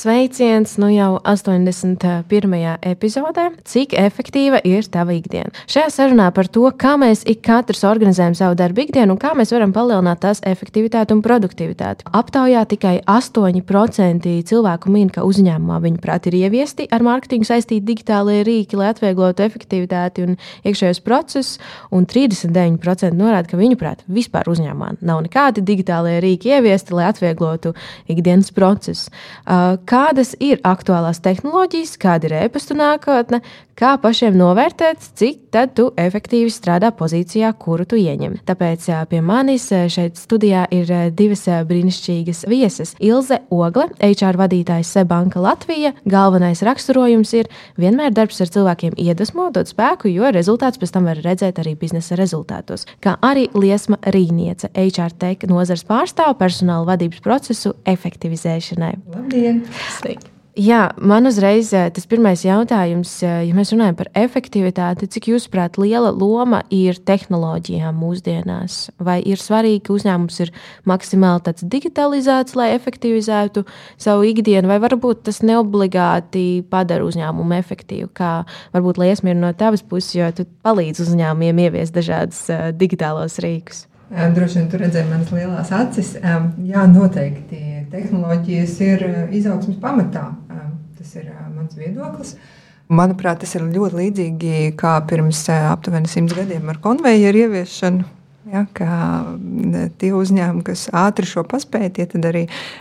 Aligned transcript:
Sveiciens 0.00 0.78
nu 0.80 0.88
jau 0.88 1.18
81. 1.28 2.78
epizodē. 2.80 3.42
Cik 3.68 3.92
efektīva 4.00 4.56
ir 4.64 4.86
tava 4.88 5.12
ikdiena? 5.12 5.52
Šajā 5.68 5.90
sarunā 5.92 6.30
par 6.32 6.48
to, 6.48 6.62
kā 6.72 6.94
mēs 6.96 7.20
ik 7.28 7.42
katrs 7.44 7.82
organizējam 7.84 8.32
savu 8.38 8.56
darbu 8.56 8.86
ikdienu 8.86 9.12
un 9.12 9.20
kā 9.20 9.34
mēs 9.36 9.52
varam 9.52 9.74
palielināt 9.76 10.22
tās 10.22 10.40
efektivitāti 10.48 11.12
un 11.12 11.20
produktivitāti. 11.20 12.06
Aptaujā 12.16 12.62
tikai 12.70 12.94
8% 13.04 14.32
cilvēku 14.48 14.94
min, 14.94 15.10
ka 15.12 15.26
uzņēmumā 15.28 15.82
viņi 15.84 16.00
prāt 16.00 16.30
ir 16.30 16.38
ieviesti 16.38 16.88
ar 16.88 17.04
mārketingu 17.04 17.50
saistīti 17.50 17.84
digitālie 17.90 18.38
rīki, 18.48 18.80
lai 18.80 18.94
atvieglotu 18.94 19.44
efektivitāti 19.44 20.24
un 20.24 20.40
iekšējos 20.64 21.02
procesus, 21.04 21.60
un 21.92 22.08
39% 22.08 23.12
norāda, 23.20 23.52
ka 23.52 23.60
viņu 23.60 23.76
prāt 23.76 24.08
vispār 24.08 24.48
uzņēmumā 24.48 24.94
nav 25.04 25.20
nekādi 25.28 25.60
digitālie 25.60 26.16
rīki 26.24 26.56
ieviesti, 26.56 26.96
lai 26.96 27.10
atvieglotu 27.12 27.76
ikdienas 28.08 28.48
procesus. 28.56 29.12
Uh, 29.44 29.76
kādas 29.90 30.36
ir 30.38 30.60
aktuālās 30.66 31.18
tehnoloģijas, 31.24 31.96
kāda 32.00 32.28
ir 32.28 32.36
e-pasta 32.44 32.76
nākotne, 32.78 33.40
kā 33.80 33.94
pašiem 34.00 34.36
novērtēt, 34.36 35.02
cik 35.16 35.48
tad 35.54 35.72
tu 35.78 35.88
efektīvi 35.98 36.50
strādā 36.52 36.90
pozīcijā, 36.94 37.50
kuru 37.58 37.86
tu 37.88 37.98
ieņem. 37.98 38.36
Tāpēc 38.46 38.86
pie 39.10 39.22
manis 39.24 39.66
šeit 39.90 40.20
studijā 40.20 40.66
ir 40.74 40.92
divas 41.16 41.46
brīnišķīgas 41.66 42.44
vieses. 42.50 42.92
Ilze 43.00 43.40
Ogle, 43.50 43.88
HR 44.04 44.38
vadītājs 44.38 44.92
Sebanka 44.94 45.42
Latvija. 45.42 45.94
Galvenais 46.04 46.62
raksturojums 46.66 47.32
ir 47.40 47.50
vienmēr 47.80 48.12
darbs 48.14 48.42
ar 48.44 48.52
cilvēkiem 48.52 48.98
iedvesmo, 49.00 49.48
dod 49.54 49.70
spēku, 49.70 50.12
jo 50.12 50.30
rezultāts 50.30 50.78
pēc 50.80 50.94
tam 50.94 51.08
var 51.10 51.22
redzēt 51.24 51.58
arī 51.62 51.74
biznesa 51.80 52.18
rezultātos. 52.20 52.86
Kā 53.02 53.16
arī 53.24 53.48
Liesma 53.56 53.98
Rīniece, 54.12 54.70
HR 54.76 55.16
tech 55.18 55.48
nozars 55.50 55.86
pārstāv 55.88 56.36
personāla 56.38 56.92
vadības 56.92 57.24
procesu 57.24 57.74
efektivizēšanai. 57.88 58.94
Labdien! 59.16 59.64
Sveiki! 60.00 60.30
Jā, 60.58 60.88
man 60.98 61.28
uzreiz 61.30 61.68
tas 61.70 62.08
pirmais 62.10 62.42
jautājums, 62.42 63.12
ja 63.22 63.54
mēs 63.54 63.70
runājam 63.70 63.94
par 64.00 64.08
efektivitāti, 64.18 65.06
cik 65.08 65.28
jūsuprāt, 65.30 65.78
liela 65.78 66.10
loma 66.10 66.64
ir 66.74 66.98
tehnoloģijām 67.06 67.94
mūsdienās? 67.94 68.90
Vai 68.98 69.20
ir 69.22 69.38
svarīgi, 69.40 69.84
ka 69.86 69.94
uzņēmums 69.94 70.40
ir 70.42 70.50
maksimāli 70.90 71.54
digitalizēts, 71.62 72.56
lai 72.58 72.72
efektivizētu 72.74 73.62
savu 73.94 74.26
ikdienu, 74.28 74.68
vai 74.68 74.80
varbūt 74.82 75.22
tas 75.30 75.38
neobligāti 75.46 76.64
padara 76.68 77.06
uzņēmumu 77.06 77.56
efektīvu? 77.60 78.10
Kā 78.10 78.32
varbūt 78.74 78.98
liesma 79.00 79.30
ir 79.30 79.38
no 79.38 79.54
tavas 79.54 79.86
puses, 79.86 80.16
jo 80.18 80.32
tu 80.34 80.48
palīdzi 80.66 81.06
uzņēmumiem 81.06 81.62
ieviest 81.68 81.94
dažādus 81.94 82.42
digitālos 82.74 83.38
rīkus? 83.40 83.86
Droši 84.10 84.58
vien 84.58 84.66
tur 84.66 84.82
redzēja 84.82 85.06
manas 85.06 85.30
lielās 85.30 85.70
acis. 85.70 86.16
Jā, 86.18 86.82
noteikti 86.90 87.79
tehnoloģijas 87.92 88.78
ir 88.86 89.04
izaugsmas 89.36 89.80
pamatā. 89.82 90.28
Tas 91.00 91.16
ir 91.16 91.30
mans 91.54 91.76
viedoklis. 91.78 92.36
Manuprāt, 92.90 93.40
tas 93.44 93.54
ir 93.54 93.66
ļoti 93.70 94.00
līdzīgi 94.00 94.72
kā 94.78 94.96
pirms 95.08 95.44
aptuveni 95.54 96.10
simts 96.10 96.34
gadiem 96.36 96.72
ar 96.72 96.80
konvejeru 96.82 97.46
ieviešanu 97.46 98.19
Ja, 98.50 98.64
tie 100.00 100.08
uzņēmumi, 100.16 100.64
kas 100.66 100.88
ātri 100.96 101.28
šo 101.28 101.44
paspēja, 101.46 101.92
tie 102.00 102.06
arī 102.26 102.40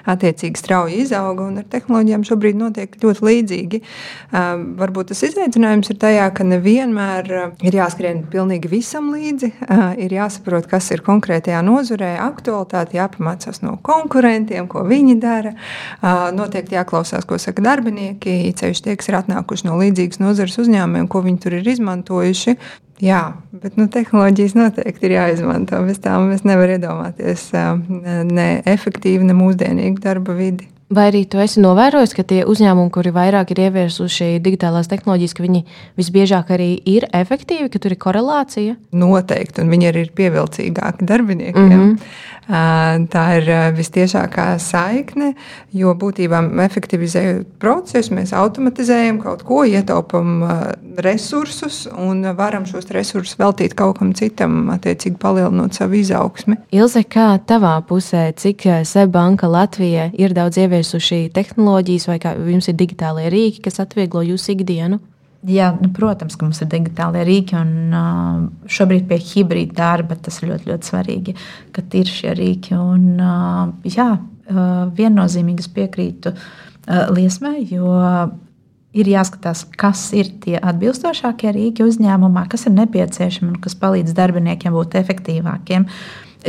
attiecīgi 0.09 0.57
strauji 0.57 1.03
izauga. 1.03 1.45
Ar 1.61 1.67
tehnoloģijām 1.69 2.23
šobrīd 2.25 2.57
notiek 2.57 2.95
ļoti 3.03 3.25
līdzīgi. 3.27 3.81
Varbūt 4.79 5.11
tas 5.11 5.21
izaicinājums 5.27 5.91
ir 5.93 5.99
tajā, 6.01 6.25
ka 6.33 6.47
nevienmēr 6.47 7.29
ir 7.61 7.77
jāskrien 7.77 8.23
pilnīgi 8.33 8.71
visam 8.71 9.11
līdzi. 9.13 9.51
Ir 10.01 10.17
jāsaprot, 10.17 10.65
kas 10.71 10.89
ir 10.95 11.05
konkrētajā 11.05 11.61
nozarē, 11.65 12.15
aktualitāte, 12.25 12.97
jāpamācās 12.97 13.61
no 13.61 13.77
konkurentiem, 13.85 14.65
ko 14.71 14.87
viņi 14.89 15.19
dara. 15.21 15.53
Noteikti 16.33 16.79
jāklausās, 16.79 17.29
ko 17.29 17.37
saka 17.37 17.61
darbinieki, 17.69 18.41
ceļš 18.57 18.85
tie, 18.87 18.97
kas 18.97 19.13
ir 19.13 19.21
atnākuši 19.21 19.69
no 19.69 19.77
līdzīgas 19.83 20.23
nozares 20.25 20.57
uzņēmumiem, 20.65 21.11
ko 21.11 21.21
viņi 21.29 21.43
tur 21.45 21.61
ir 21.61 21.73
izmantojuši. 21.77 22.57
Jā, 22.99 23.21
bet 23.55 23.77
nu, 23.79 23.87
tehnoloģijas 23.91 24.57
noteikti 24.59 25.07
ir 25.07 25.15
jāizmanto. 25.15 25.79
Bez 25.87 26.01
tām 26.03 26.27
mēs 26.33 26.43
nevaram 26.47 26.79
iedomāties 26.79 27.45
ne 28.27 28.49
efektīvu, 28.67 29.23
ne 29.29 29.37
mūsdienīgu 29.37 30.03
darba 30.03 30.35
vidi. 30.35 30.67
Vai 30.89 31.11
arī 31.11 31.19
tu 31.29 31.37
esi 31.37 31.61
novērojis, 31.61 32.15
ka 32.17 32.23
tie 32.25 32.39
uzņēmumi, 32.49 32.89
kuri 32.89 33.11
vairāk 33.13 33.51
ir 33.53 33.59
ieviesuši 33.67 34.39
digitālās 34.41 34.89
tehnoloģijas, 34.89 35.35
ka 35.37 35.43
viņi 35.45 35.59
visbiežāk 36.01 36.49
arī 36.55 36.71
ir 36.89 37.05
efektīvi, 37.13 37.67
ka 37.69 37.81
tur 37.83 37.93
ir 37.93 37.99
korelācija? 38.01 38.73
Noteikti, 38.97 39.61
un 39.61 39.69
viņi 39.69 39.89
arī 39.91 40.07
ir 40.07 40.09
pievilcīgāki 40.17 41.05
darbiniekiem. 41.05 41.67
Mm 41.69 41.83
-hmm. 41.83 42.09
Tā 42.49 43.23
ir 43.37 43.49
vistiešākā 43.77 44.45
saikne, 44.57 45.35
jo 45.75 45.91
būtībā 45.93 46.39
efektivizējot 46.65 47.51
procesu, 47.61 48.15
mēs 48.17 48.33
automatizējam 48.33 49.19
kaut 49.21 49.43
ko, 49.45 49.61
ietaupām 49.69 50.41
resursus 51.05 51.83
un 51.93 52.23
varam 52.39 52.65
šos 52.65 52.89
resursus 52.95 53.37
veltīt 53.37 53.75
kaut 53.77 53.99
kam 53.99 54.15
citam, 54.17 54.63
attiecīgi 54.73 55.21
palielinot 55.21 55.77
savu 55.77 55.99
izaugsmi. 55.99 56.57
Ilze, 56.73 57.05
kā 57.05 57.35
tavā 57.45 57.75
pusē, 57.85 58.31
cik 58.33 58.65
Seibanka 58.89 59.49
Latvija 59.51 60.09
ir 60.17 60.33
daudz 60.33 60.57
ieviesuši 60.63 61.27
tehnoloģijas 61.35 62.09
vai 62.09 62.17
kā 62.23 62.33
jums 62.33 62.71
ir 62.71 62.81
digitālie 62.81 63.29
rīki, 63.29 63.61
kas 63.69 63.77
atvieglo 63.85 64.25
jūsu 64.25 64.55
ikdienu? 64.57 64.97
Jā, 65.47 65.69
nu, 65.79 65.87
protams, 65.95 66.35
ka 66.35 66.43
mums 66.43 66.59
ir 66.59 66.67
digitālie 66.67 67.21
rīki, 67.23 67.55
un 67.55 67.93
uh, 67.95 68.41
šobrīd 68.67 69.05
pie 69.07 69.21
hibrīda 69.23 69.77
darba 69.77 70.17
tas 70.19 70.41
ir 70.41 70.49
ļoti, 70.49 70.67
ļoti 70.67 70.89
svarīgi, 70.89 71.35
ka 71.71 71.83
ir 71.95 72.11
šie 72.11 72.33
rīki. 72.35 72.75
Un, 72.75 73.05
uh, 73.23 73.69
jā, 73.87 74.09
uh, 74.19 74.81
viennozīmīgi 74.97 75.63
es 75.63 75.71
piekrītu 75.71 76.35
liesmai, 76.89 77.67
jo 77.69 77.91
ir 78.97 79.09
jāskatās, 79.11 79.61
kas 79.77 80.07
ir 80.17 80.31
tie 80.41 80.57
atbilstošākie 80.57 81.51
rīki 81.53 81.85
uzņēmumā, 81.85 82.47
kas 82.49 82.65
ir 82.65 82.73
nepieciešami 82.79 83.53
un 83.53 83.59
kas 83.61 83.77
palīdz 83.77 84.15
darbiniekiem 84.17 84.73
būt 84.73 84.97
efektīvākiem. 84.97 85.85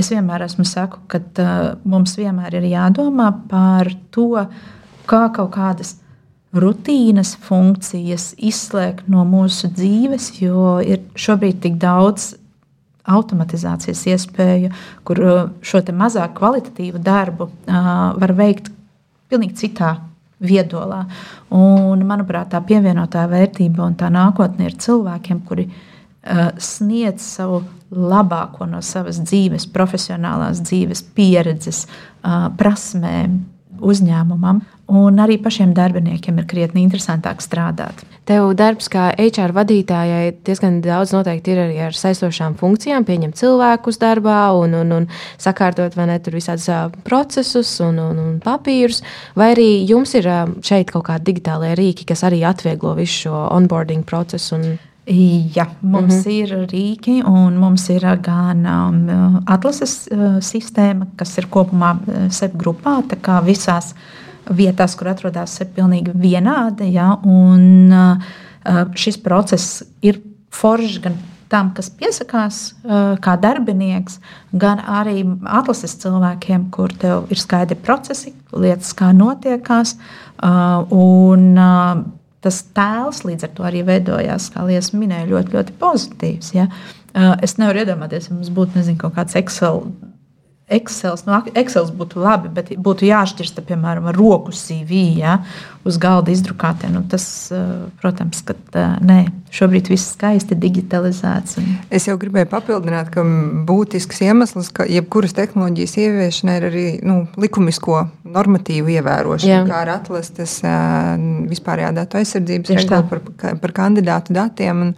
Es 0.01 0.09
vienmēr 0.09 0.47
esmu 0.47 0.65
saku, 0.65 1.03
ka 1.11 1.21
mums 1.85 2.17
vienmēr 2.17 2.57
ir 2.63 2.71
jādomā 2.71 3.29
par 3.51 3.93
to, 4.15 4.47
kā 5.11 5.27
kaut 5.35 5.53
kādas 5.59 5.99
rutīnas 6.57 7.37
funkcijas 7.45 8.33
izslēgt 8.39 9.09
no 9.11 9.23
mūsu 9.29 9.71
dzīves, 9.71 10.33
jo 10.43 10.79
ir 10.83 11.03
šobrīd 11.15 11.61
tik 11.63 11.79
daudz 11.83 12.35
automatizācijas 13.11 14.03
iespēju, 14.13 14.71
kur 15.07 15.23
uh, 15.25 15.41
šo 15.63 15.83
mazāk 15.97 16.35
kvalitatīvu 16.39 17.01
darbu 17.03 17.49
uh, 17.49 17.91
var 18.21 18.35
veikt 18.37 18.71
pilnīgi 19.31 19.57
citā 19.65 19.97
viedolā. 20.41 21.05
Un, 21.55 22.03
manuprāt, 22.09 22.51
tā 22.53 22.61
pievienotā 22.65 23.27
vērtība 23.31 23.85
un 23.87 23.97
tā 23.99 24.11
nākotne 24.13 24.69
ir 24.69 24.77
cilvēkiem, 24.81 25.45
kuri 25.47 25.69
uh, 25.71 26.51
sniedz 26.59 27.25
savu 27.37 27.63
labāko 27.91 28.69
no 28.71 28.83
savas 28.87 29.19
dzīves, 29.25 29.67
profesionālās 29.75 30.61
dzīves, 30.63 31.03
pieredzes, 31.17 31.89
prasmēm 32.23 33.41
uzņēmumam 33.83 34.61
un 34.91 35.21
arī 35.23 35.39
pašiem 35.43 35.71
darbiniekiem 35.77 36.41
ir 36.41 36.47
krietni 36.51 36.83
interesantāk 36.83 37.43
strādāt. 37.45 38.03
Tev 38.29 38.53
darbs 38.59 38.91
kā 38.91 39.09
HR 39.19 39.55
vadītājai 39.57 40.35
diezgan 40.47 40.81
daudz 40.85 41.15
noteikti 41.15 41.55
ir 41.55 41.63
arī 41.65 41.79
ar 41.87 41.97
saistošām 41.97 42.57
funkcijām, 42.61 43.07
pieņemt 43.07 43.39
cilvēkus 43.39 44.01
darbā 44.03 44.41
un, 44.59 44.75
un, 44.83 44.93
un 44.99 45.09
sakārtot 45.41 45.97
vai 45.99 46.09
ne 46.11 46.19
tur 46.23 46.37
visādus 46.39 46.69
procesus 47.07 47.73
un, 47.87 47.99
un, 48.03 48.21
un 48.23 48.37
papīrus. 48.43 49.03
Vai 49.39 49.53
arī 49.55 49.71
jums 49.89 50.15
ir 50.19 50.29
šeit 50.67 50.93
kaut 50.95 51.09
kādi 51.09 51.31
digitālie 51.31 51.73
rīki, 51.79 52.07
kas 52.11 52.27
arī 52.29 52.43
atvieglo 52.47 52.95
visu 52.99 53.27
šo 53.27 53.43
onboarding 53.57 54.07
procesu? 54.07 54.59
Un... 54.59 54.79
Jā, 55.11 55.65
mums 55.83 56.15
mm 56.15 56.21
-hmm. 56.21 56.31
ir 56.31 56.51
rīki, 56.71 57.15
un 57.27 57.57
mums 57.59 57.89
ir 57.91 58.05
gan 58.23 58.67
um, 58.67 59.43
atlases 59.47 60.09
uh, 60.13 60.39
sistēma, 60.39 61.07
kas 61.17 61.39
ir 61.39 61.49
kopumā 61.51 61.97
uh, 61.97 62.29
SEP 62.31 62.55
grupā. 62.55 63.03
Tā 63.09 63.17
kā 63.19 63.41
visās 63.43 63.95
uh, 63.95 64.30
vietās, 64.57 64.97
kur 64.99 65.13
atrodas, 65.13 65.57
ir 65.63 65.71
pilnīgi 65.77 66.15
vienādi. 66.15 66.91
Ja, 66.95 67.15
un, 67.25 67.93
šis 68.99 69.21
process 69.25 69.83
ir 70.05 70.21
foršs 70.55 71.01
gan 71.05 71.19
tam, 71.51 71.73
kas 71.75 71.89
piesakās 71.99 72.61
kā 73.23 73.35
darbinieks, 73.43 74.21
gan 74.55 74.83
arī 74.87 75.25
atlases 75.51 75.97
cilvēkiem, 76.03 76.69
kur 76.75 76.95
tev 76.95 77.31
ir 77.33 77.41
skaidri 77.41 77.79
procesi, 77.79 78.35
lietas, 78.55 78.93
kā 78.95 79.11
notiekās. 79.17 79.97
Un, 80.95 81.49
tas 82.41 82.63
tēls 82.77 83.25
līdz 83.27 83.49
ar 83.49 83.51
to 83.57 83.67
arī 83.69 83.83
veidojās, 83.85 84.49
kā 84.55 84.63
Lies 84.69 84.95
minēja, 84.97 85.29
ļoti, 85.33 85.57
ļoti 85.59 85.75
pozitīvs. 85.81 86.55
Ja? 86.57 86.71
Es 87.43 87.59
nevaru 87.59 87.83
iedomāties, 87.83 88.31
ja 88.31 88.37
mums 88.37 88.53
būtu 88.55 88.79
nezinu, 88.79 89.01
kaut 89.03 89.19
kāds 89.19 89.37
Excel 89.41 89.83
Excels, 90.71 91.25
nu, 91.27 91.35
Excels 91.59 91.91
būtu 91.95 92.21
labi, 92.23 92.51
bet 92.55 92.71
būtu 92.79 93.09
jāšķirsta, 93.09 93.65
piemēram, 93.67 94.07
ar 94.11 94.19
roku 94.19 94.55
CV 94.55 95.01
ja, 95.19 95.41
uz 95.87 95.99
galda 95.99 96.31
izdrukātiem. 96.31 96.93
Nu, 96.95 97.03
tas, 97.11 97.25
protams, 97.99 98.45
ka 98.47 98.55
nē, 99.03 99.19
šobrīd 99.55 99.91
viss 99.91 100.13
skaisti 100.15 100.55
digitalizēts. 100.61 101.59
Un... 101.59 101.73
Es 101.91 102.07
jau 102.07 102.15
gribēju 102.21 102.51
papildināt, 102.53 103.11
ka 103.15 103.25
būtisks 103.67 104.23
iemesls, 104.29 104.71
ka 104.75 104.87
jebkuras 104.87 105.35
tehnoloģijas 105.39 105.97
ieviešanai 106.05 106.57
ir 106.61 106.69
arī 106.71 106.87
nu, 107.07 107.19
likumisko 107.41 108.05
normatīvu 108.31 108.95
ievērošana, 108.95 109.51
Jā. 109.51 109.67
kā 109.67 109.83
ar 109.83 109.95
atlastas 109.97 110.61
vispārējā 111.51 111.91
datu 111.99 112.21
aizsardzības 112.21 112.75
regulu 112.79 113.11
par, 113.11 113.55
par 113.65 113.77
kandidātu 113.83 114.39
datiem. 114.39 114.87
Un, 114.87 114.97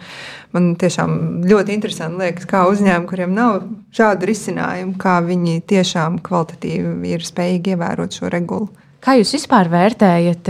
man 0.53 0.75
tiešām 0.81 1.17
ļoti 1.49 1.77
interesanti 1.77 2.23
liekas, 2.23 2.47
kā 2.51 2.67
uzņēmumi, 2.71 3.09
kuriem 3.11 3.35
nav 3.37 3.65
šādu 3.97 4.29
risinājumu, 4.31 4.95
kā 5.01 5.19
viņi 5.27 5.63
tiešām 5.73 6.21
kvalitatīvi 6.27 7.17
ir 7.17 7.27
spējīgi 7.27 7.77
ievērot 7.77 8.21
šo 8.21 8.33
regulu. 8.33 8.71
Kā 9.03 9.17
jūs 9.19 9.33
vispār 9.35 9.67
vērtējat, 9.67 10.47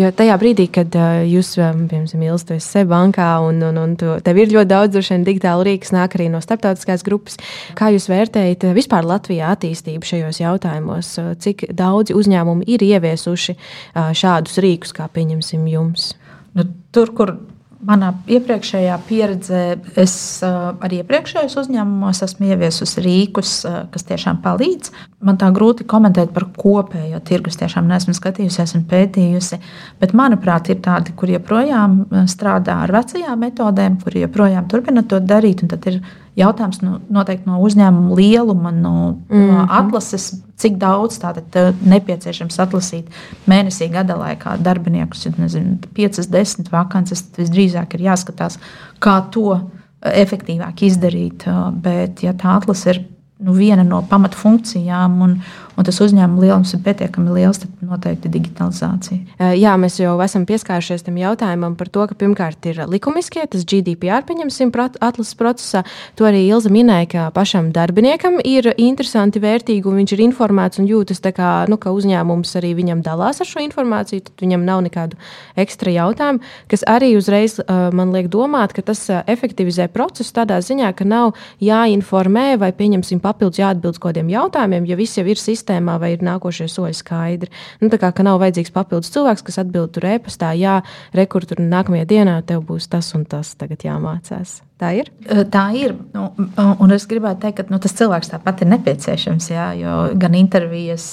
jo 0.00 0.10
tajā 0.16 0.36
brīdī, 0.40 0.64
kad 0.72 0.94
jūs, 1.28 1.50
piemēram, 1.58 2.22
ilgsties 2.24 2.64
sev 2.64 2.88
bankā 2.88 3.26
un, 3.44 3.58
un, 3.68 3.80
un 3.82 3.92
tev 4.00 4.40
ir 4.40 4.54
ļoti 4.54 4.70
daudz 4.70 4.94
droši 4.94 5.18
digitālu 5.26 5.66
rīku, 5.68 5.90
nāk 5.92 6.16
arī 6.16 6.30
no 6.32 6.40
starptautiskās 6.40 7.04
grupas, 7.04 7.36
kā 7.76 7.90
jūs 7.92 8.08
vērtējat 8.08 8.64
vispār 8.72 9.04
Latvijā 9.04 9.52
attīstību 9.52 10.08
šajos 10.08 10.40
jautājumos? 10.40 11.12
Cik 11.44 11.66
daudzi 11.76 12.16
uzņēmumi 12.16 12.64
ir 12.72 12.86
ieviesuši 12.88 13.58
šādus 13.92 14.56
rīkus, 14.64 14.96
kā 14.96 15.12
pieņemsim 15.12 15.68
jums? 15.68 16.14
Nu, 16.56 16.64
tur, 16.96 17.12
kur 17.12 17.36
Manā 17.82 18.12
iepriekšējā 18.30 18.96
pieredzē, 19.08 19.60
es 19.98 20.14
arī 20.46 21.00
iepriekšējos 21.02 21.56
uzņēmumos 21.64 22.22
esmu 22.22 22.52
ieviesusi 22.52 23.02
rīkus, 23.02 23.54
kas 23.90 24.06
tiešām 24.06 24.38
palīdz. 24.44 24.92
Man 25.26 25.38
tā 25.40 25.48
grūti 25.54 25.86
komentēt 25.90 26.30
par 26.34 26.46
kopējo 26.54 27.18
tirgus, 27.26 27.58
tiešām 27.58 27.90
neesmu 27.90 28.14
skatījusies 28.14 28.76
un 28.78 28.84
pētījusi. 28.86 29.58
Bet, 29.98 30.14
manuprāt, 30.14 30.70
ir 30.70 30.78
tādi, 30.84 31.14
kur 31.18 31.34
joprojām 31.34 32.04
strādā 32.30 32.78
ar 32.84 32.94
vecajām 32.94 33.42
metodēm, 33.48 33.98
kur 34.04 34.14
joprojām 34.20 34.70
turpina 34.70 35.02
to 35.02 35.18
darīt. 35.18 35.66
Tad 35.74 35.90
ir 35.90 35.98
jautājums 36.36 36.80
nu, 36.82 36.96
noteikti 37.12 37.48
no 37.50 37.58
uzņēmuma 37.66 38.16
lieluma, 38.16 38.72
no, 38.72 38.94
mm 39.28 39.36
-hmm. 39.36 39.52
no 39.52 39.66
atlases, 39.68 40.30
cik 40.56 40.78
daudz 40.80 41.18
tātad 41.20 41.56
eh, 41.58 41.74
nepieciešams 41.84 42.58
atlasīt 42.58 43.10
mēnesī, 43.46 43.90
gada 43.92 44.16
laikā 44.16 44.56
darbiniekus. 44.62 45.26
Ja 45.26 45.32
nezinu, 45.36 45.78
5, 45.94 46.26
10 46.30 46.72
vakances, 46.72 47.22
tad 47.22 47.44
visdrīzāk 47.44 47.94
ir 47.94 48.08
jāskatās, 48.08 48.58
kā 48.98 49.22
to 49.30 49.60
efektīvāk 50.02 50.82
izdarīt. 50.82 51.46
Bet, 51.82 52.22
ja 52.22 52.32
tā 52.32 52.56
atlase 52.56 52.90
ir 52.90 53.02
nu, 53.42 53.54
viena 53.54 53.84
no 53.86 54.02
pamatfunkcijām, 54.08 55.20
un, 55.22 55.36
un 55.76 55.86
tas 55.86 55.98
uzņēmuma 56.04 56.42
lielums 56.44 56.72
ir 56.76 56.82
pietiekami 56.84 57.32
liels, 57.36 57.62
tad 57.62 57.82
noteikti 57.86 58.30
digitalizācija. 58.32 59.52
Jā, 59.58 59.74
mēs 59.80 59.98
jau 60.00 60.14
esam 60.24 60.44
pieskārušies 60.48 61.06
tam 61.06 61.16
jautājumam 61.20 61.76
par 61.78 61.90
to, 61.92 62.04
ka 62.10 62.16
pirmkārt 62.18 62.68
ir 62.70 62.82
likumiskie, 62.90 63.44
tas 63.50 63.64
GDPR, 63.68 64.24
pieņemsim, 64.28 64.72
atlases 64.72 65.36
procesā. 65.38 65.82
To 66.18 66.26
arī 66.28 66.44
Ilza 66.48 66.70
minēja, 66.72 67.08
ka 67.12 67.26
pašam 67.34 67.70
darbiniekam 67.74 68.38
ir 68.44 68.72
interesanti, 68.76 69.40
vērtīgi, 69.42 69.88
un 69.88 70.00
viņš 70.02 70.14
ir 70.16 70.24
informēts 70.26 70.82
un 70.82 70.88
jūtas 70.90 71.22
tā 71.24 71.32
kā, 71.36 71.50
nu, 71.70 71.78
ka 71.80 71.94
uzņēmums 71.94 72.56
arī 72.60 72.74
viņam 72.78 73.02
dalās 73.04 73.42
ar 73.42 73.48
šo 73.48 73.62
informāciju, 73.64 74.26
tad 74.28 74.44
viņam 74.44 74.66
nav 74.68 74.84
nekādu 74.86 75.18
ekstra 75.58 75.94
jautājumu, 75.94 76.42
kas 76.70 76.84
arī 76.88 77.14
uzreiz 77.18 77.58
man 77.68 78.12
liek 78.14 78.28
domāt, 78.32 78.74
ka 78.76 78.84
tas 78.92 79.04
efektivizē 79.26 79.88
procesu 79.92 80.34
tādā 80.36 80.60
ziņā, 80.64 80.92
ka 80.96 81.06
nav 81.08 81.32
jāinformē 81.62 82.58
vai 82.60 82.72
pieņemsim 82.76 83.22
papildus 83.24 83.62
jāatbild 83.62 84.00
kādiem 84.02 84.30
jautājumiem, 84.32 84.86
ja 84.90 84.98
viss 84.98 85.18
jau 85.18 85.26
ir 85.28 85.40
sistēmā 85.62 85.98
vai 86.02 86.14
ir 86.16 86.26
nākošie 86.26 86.66
soļi 86.70 86.98
skaidri. 86.98 87.52
Nu, 87.80 87.90
tā 87.92 88.02
kā 88.02 88.26
nav 88.26 88.40
vajadzīgs 88.42 88.74
papildus 88.74 89.12
cilvēks, 89.14 89.46
kas 89.46 89.62
atbild 89.62 89.94
tur 89.94 90.10
e-pastā, 90.10 90.52
jā, 90.58 90.80
rekur 91.14 91.46
tur 91.46 91.62
nākamajā 91.62 92.08
dienā 92.10 92.42
tev 92.46 92.66
būs 92.66 92.90
tas 92.90 93.14
un 93.14 93.24
tas 93.24 93.54
tagad 93.54 93.86
jāmācās. 93.86 94.60
Tā 94.82 94.90
ir. 94.98 95.12
Tā 95.52 95.62
ir. 95.78 95.94
Nu, 96.10 96.32
un 96.58 96.94
es 96.94 97.06
gribētu 97.06 97.44
teikt, 97.44 97.60
ka 97.60 97.70
nu, 97.70 97.78
tas 97.78 97.94
cilvēks 97.94 98.32
tāpat 98.32 98.64
ir 98.64 98.72
nepieciešams. 98.72 99.46
Jā, 99.52 99.68
jo 99.78 99.92
gan 100.18 100.34
intervijas, 100.34 101.04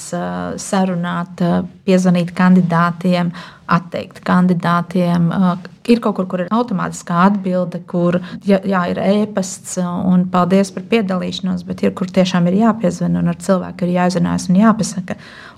sarunāt, 0.58 1.44
piezvanīt 1.86 2.32
kandidātiem, 2.34 3.30
atteikt 3.70 4.24
kandidātiem. 4.26 5.30
Ir 5.90 6.00
kaut 6.02 6.14
kur, 6.18 6.26
kur 6.30 6.44
ir 6.44 6.50
automātiskā 6.54 7.24
atbilde, 7.26 7.80
kur 7.90 8.20
jā, 8.46 8.60
jā, 8.68 8.82
ir 8.92 9.00
ēpasts 9.02 9.78
un 9.82 10.26
paldies 10.30 10.70
par 10.74 10.84
piedalīšanos, 10.90 11.64
bet 11.66 11.82
ir 11.82 11.94
kur 11.98 12.10
tiešām 12.10 12.46
ir 12.50 12.60
jāpiezvan 12.60 13.18
un 13.18 13.32
ar 13.32 13.40
cilvēku 13.42 13.86
ir 13.86 13.96
jāizrunājas 13.96 14.50
un 14.50 14.60
jāpasaka. 14.60 15.16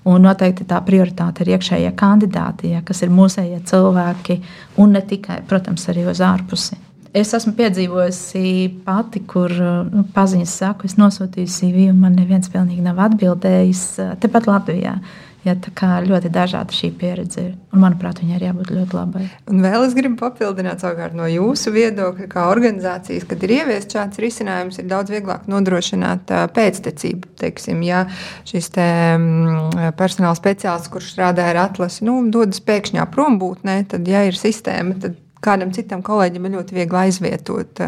Un 0.09 0.25
noteikti 0.25 0.65
tā 0.67 0.81
prioritāte 0.83 1.45
ir 1.45 1.53
iekšējie 1.57 1.93
kandidāti, 1.99 2.73
ja, 2.73 2.81
kas 2.87 3.05
ir 3.05 3.13
mūsējie 3.15 3.61
cilvēki 3.69 4.41
un 4.83 4.97
ne 4.97 5.05
tikai, 5.07 5.43
protams, 5.49 5.85
arī 5.93 6.09
uz 6.11 6.23
ārpusi. 6.25 6.81
Es 7.13 7.35
esmu 7.37 7.53
piedzīvojusi 7.59 8.47
pati, 8.87 9.21
kur 9.29 9.53
nu, 9.53 10.07
paziņas 10.15 10.55
saku, 10.63 10.89
es 10.89 10.97
nosūtīju 10.97 11.51
CV, 11.53 11.91
un 11.93 11.99
man 12.01 12.17
neviens 12.17 12.49
pilnīgi 12.49 12.81
nav 12.87 13.03
atbildējis. 13.05 13.83
Tepat 14.23 14.49
Latvijā. 14.49 14.95
Ja, 15.43 15.57
tā 15.59 15.73
kā 15.75 15.97
ļoti 16.07 16.31
dažāda 16.31 16.75
šī 16.75 16.93
pieredze 17.01 17.43
ir. 17.43 17.55
Un, 17.75 17.81
manuprāt, 17.83 18.21
viņai 18.23 18.37
ir 18.37 18.45
jābūt 18.47 18.69
ļoti 18.71 18.95
labai. 18.95 19.25
Un 19.51 19.65
vēl 19.65 19.87
es 19.89 19.97
gribu 19.97 20.21
papildināt 20.21 20.85
savukārt 20.85 21.17
no 21.19 21.27
jūsu 21.27 21.73
viedokļa, 21.75 22.29
kā 22.31 22.45
organizācijas, 22.53 23.27
kad 23.27 23.43
ir 23.43 23.57
ieviests 23.57 23.97
šāds 23.97 24.23
risinājums, 24.23 24.79
ir 24.79 24.87
daudz 24.93 25.11
vieglāk 25.11 25.49
nodrošināt 25.51 26.31
pēctecību. 26.55 27.33
Teiksim, 27.43 27.83
ja 27.89 28.05
šis 28.47 28.71
te, 28.77 28.87
mm, 29.17 29.91
personāla 29.99 30.39
speciālists, 30.39 30.93
kurš 30.93 31.11
strādā 31.17 31.51
ar 31.51 31.65
atlasi, 31.67 32.07
nu, 32.07 32.21
dodas 32.31 32.63
pēkšņā 32.63 33.09
prombūtnē, 33.11 33.81
tad, 33.91 34.07
ja 34.07 34.23
ir 34.29 34.39
sistēma, 34.39 35.01
tad 35.03 35.19
kādam 35.43 35.73
citam 35.75 36.03
kolēģim 36.07 36.49
ir 36.49 36.57
ļoti 36.57 36.77
viegli 36.77 37.01
aizvietot, 37.05 37.83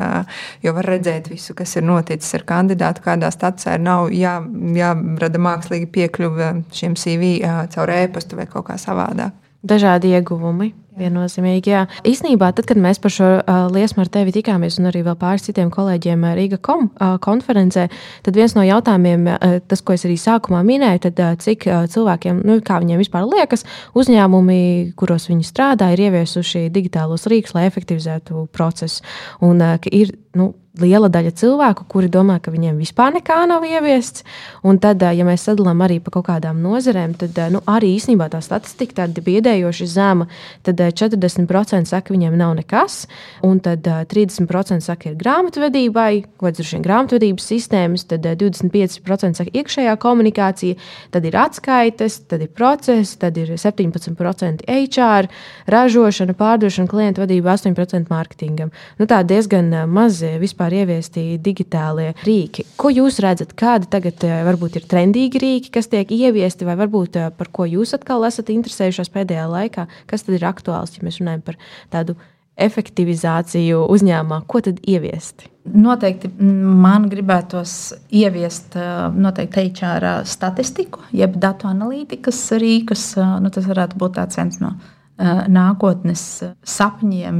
jo 0.64 0.74
var 0.76 0.90
redzēt 0.90 1.30
visu, 1.32 1.56
kas 1.56 1.76
ir 1.78 1.86
noticis 1.86 2.34
ar 2.38 2.46
kandidātu, 2.48 3.04
kādā 3.04 3.30
ir. 3.32 3.78
Nav 3.82 4.10
jā, 4.14 4.36
jārada 4.76 5.42
mākslīgi 5.48 5.90
piekļuve 5.94 6.52
šiem 6.74 6.98
CV 6.98 7.36
caur 7.74 7.94
e-pastu 7.96 8.40
vai 8.40 8.48
kaut 8.50 8.68
kā 8.70 8.78
savādāk. 8.80 9.34
Dažādi 9.64 10.12
ieguvumi. 10.12 10.74
Viennozīmīgi, 10.94 11.72
jā. 11.72 11.80
Īsnībā, 12.06 12.52
tad, 12.54 12.68
kad 12.70 12.78
mēs 12.78 13.00
par 13.02 13.10
šo 13.10 13.28
uh, 13.40 13.64
liesmu 13.74 14.04
ar 14.04 14.10
tevi 14.14 14.30
tikāmies, 14.36 14.76
un 14.78 14.86
arī 14.92 15.00
vēl 15.02 15.16
pāris 15.18 15.42
citiem 15.48 15.72
kolēģiem 15.74 16.22
Rīga 16.38 16.60
kom, 16.62 16.86
uh, 17.02 17.16
konferencē, 17.24 17.88
tad 18.22 18.38
viens 18.38 18.54
no 18.54 18.62
jautājumiem, 18.62 19.26
uh, 19.32 19.56
tas, 19.66 19.82
ko 19.82 19.96
es 19.96 20.06
arī 20.06 20.14
sākumā 20.22 20.62
minēju, 20.62 21.02
tad 21.08 21.22
uh, 21.24 21.34
cik 21.42 21.66
uh, 21.66 21.82
cilvēkiem, 21.90 22.44
nu, 22.46 22.60
kā 22.62 22.78
viņiem 22.84 23.02
vispār 23.02 23.26
liekas, 23.26 23.66
uzņēmumi, 23.98 24.60
kuros 24.94 25.26
viņi 25.32 25.50
strādā, 25.50 25.90
ir 25.96 26.06
ieviesuši 26.06 26.68
digitālos 26.74 27.26
rīkus, 27.26 27.56
lai 27.58 27.66
efektivizētu 27.72 28.46
procesu. 28.54 29.02
Un 29.42 29.66
uh, 29.66 29.90
ir, 29.90 30.14
nu, 30.38 30.52
liela 30.80 31.08
daļa 31.12 31.30
cilvēku, 31.38 31.86
kuri 31.90 32.08
domā, 32.10 32.40
ka 32.42 32.52
viņiem 32.54 32.78
vispār 32.82 33.14
nekā 33.14 33.36
nav 33.46 33.64
ieviests. 33.66 34.24
Un 34.66 34.80
tad, 34.82 35.02
ja 35.02 35.26
mēs 35.26 35.46
sadalām 35.46 35.84
arī 35.86 36.00
pa 36.02 36.10
kaut 36.14 36.26
kādām 36.28 36.60
nozarēm, 36.64 37.14
tad 37.18 37.38
nu, 37.54 37.62
arī 37.70 37.94
īstenībā 37.98 38.28
tā 38.32 38.40
statistika 38.44 39.06
ir 39.06 39.22
biedējoši 39.26 39.88
zema. 39.90 40.26
Tad 40.66 40.82
40% 40.92 41.90
saka, 41.90 42.08
ka 42.08 42.14
viņiem 42.14 42.36
nav 42.38 42.54
nekas, 42.58 43.04
un 43.46 43.60
tad 43.64 43.86
30% 43.86 44.84
saka, 44.84 45.10
ir 45.10 45.18
grāmatvedībai, 45.20 46.10
kaut 46.36 46.54
kādas 46.54 46.72
ir 46.74 46.84
grāmatvedības 46.84 47.48
sistēmas, 47.54 48.06
tad 48.10 48.26
25% 48.26 49.40
saka, 49.40 49.54
iekšējā 49.54 49.94
komunikācija, 50.02 50.78
tad 51.14 51.28
ir 51.28 51.38
atskaites, 51.40 52.20
tad 52.30 52.44
ir 52.44 52.52
process, 52.54 53.16
tad 53.20 53.38
ir 53.40 53.54
17% 53.60 54.64
HR, 54.68 55.30
ražošana, 55.70 56.36
pārdošana, 56.38 56.90
klientu 56.90 57.24
vadība, 57.24 57.54
8% 57.54 58.12
mārketingam. 58.12 58.72
Nu, 58.98 59.08
tā 59.10 59.22
diezgan 59.26 59.72
maz 59.90 60.20
vispār 60.40 60.74
ieviesti 60.82 61.34
digitālie 61.42 62.12
rīki. 62.24 62.66
Ko 62.80 62.90
jūs 62.92 63.20
redzat, 63.24 63.54
kādi 63.58 63.88
tagad 63.90 64.24
eh, 64.26 64.42
varbūt 64.46 64.78
ir 64.80 64.88
trendīgi 64.90 65.40
rīki, 65.42 65.72
kas 65.74 65.90
tiek 65.92 66.10
ieviesti, 66.14 66.66
vai 66.68 66.76
varbūt 66.80 67.18
eh, 67.20 67.30
par 67.34 67.50
ko 67.54 67.68
jūs 67.68 67.94
atkal 67.96 68.26
esat 68.28 68.52
interesējušies 68.54 69.12
pēdējā 69.14 69.46
laikā? 69.50 69.86
Kas 70.10 70.26
tad 70.26 70.38
ir 70.38 70.46
aktuāls, 70.74 70.96
ja 70.96 71.06
mēs 71.06 71.20
runājam 71.22 71.42
par 71.44 71.58
tādu 71.92 72.16
efektivizāciju 72.54 73.84
uzņēmumā? 73.90 74.44
Ko 74.46 74.60
tad 74.62 74.80
ieviest? 74.86 75.48
Noteikti 75.64 76.28
man 76.38 77.08
gribētos 77.10 77.94
ieviest 78.14 78.76
eh, 78.76 78.90
noteikti 79.10 79.70
HR 79.70 80.24
statistiku, 80.28 81.02
jeb 81.12 81.38
datu 81.40 81.68
analītikas 81.70 82.52
rīkus. 82.60 83.14
Nu, 83.40 83.50
tas 83.50 83.66
varētu 83.70 83.98
būt 83.98 84.20
viens 84.36 84.60
no 84.62 84.74
nākotnes 85.14 86.42
sapņiem. 86.66 87.36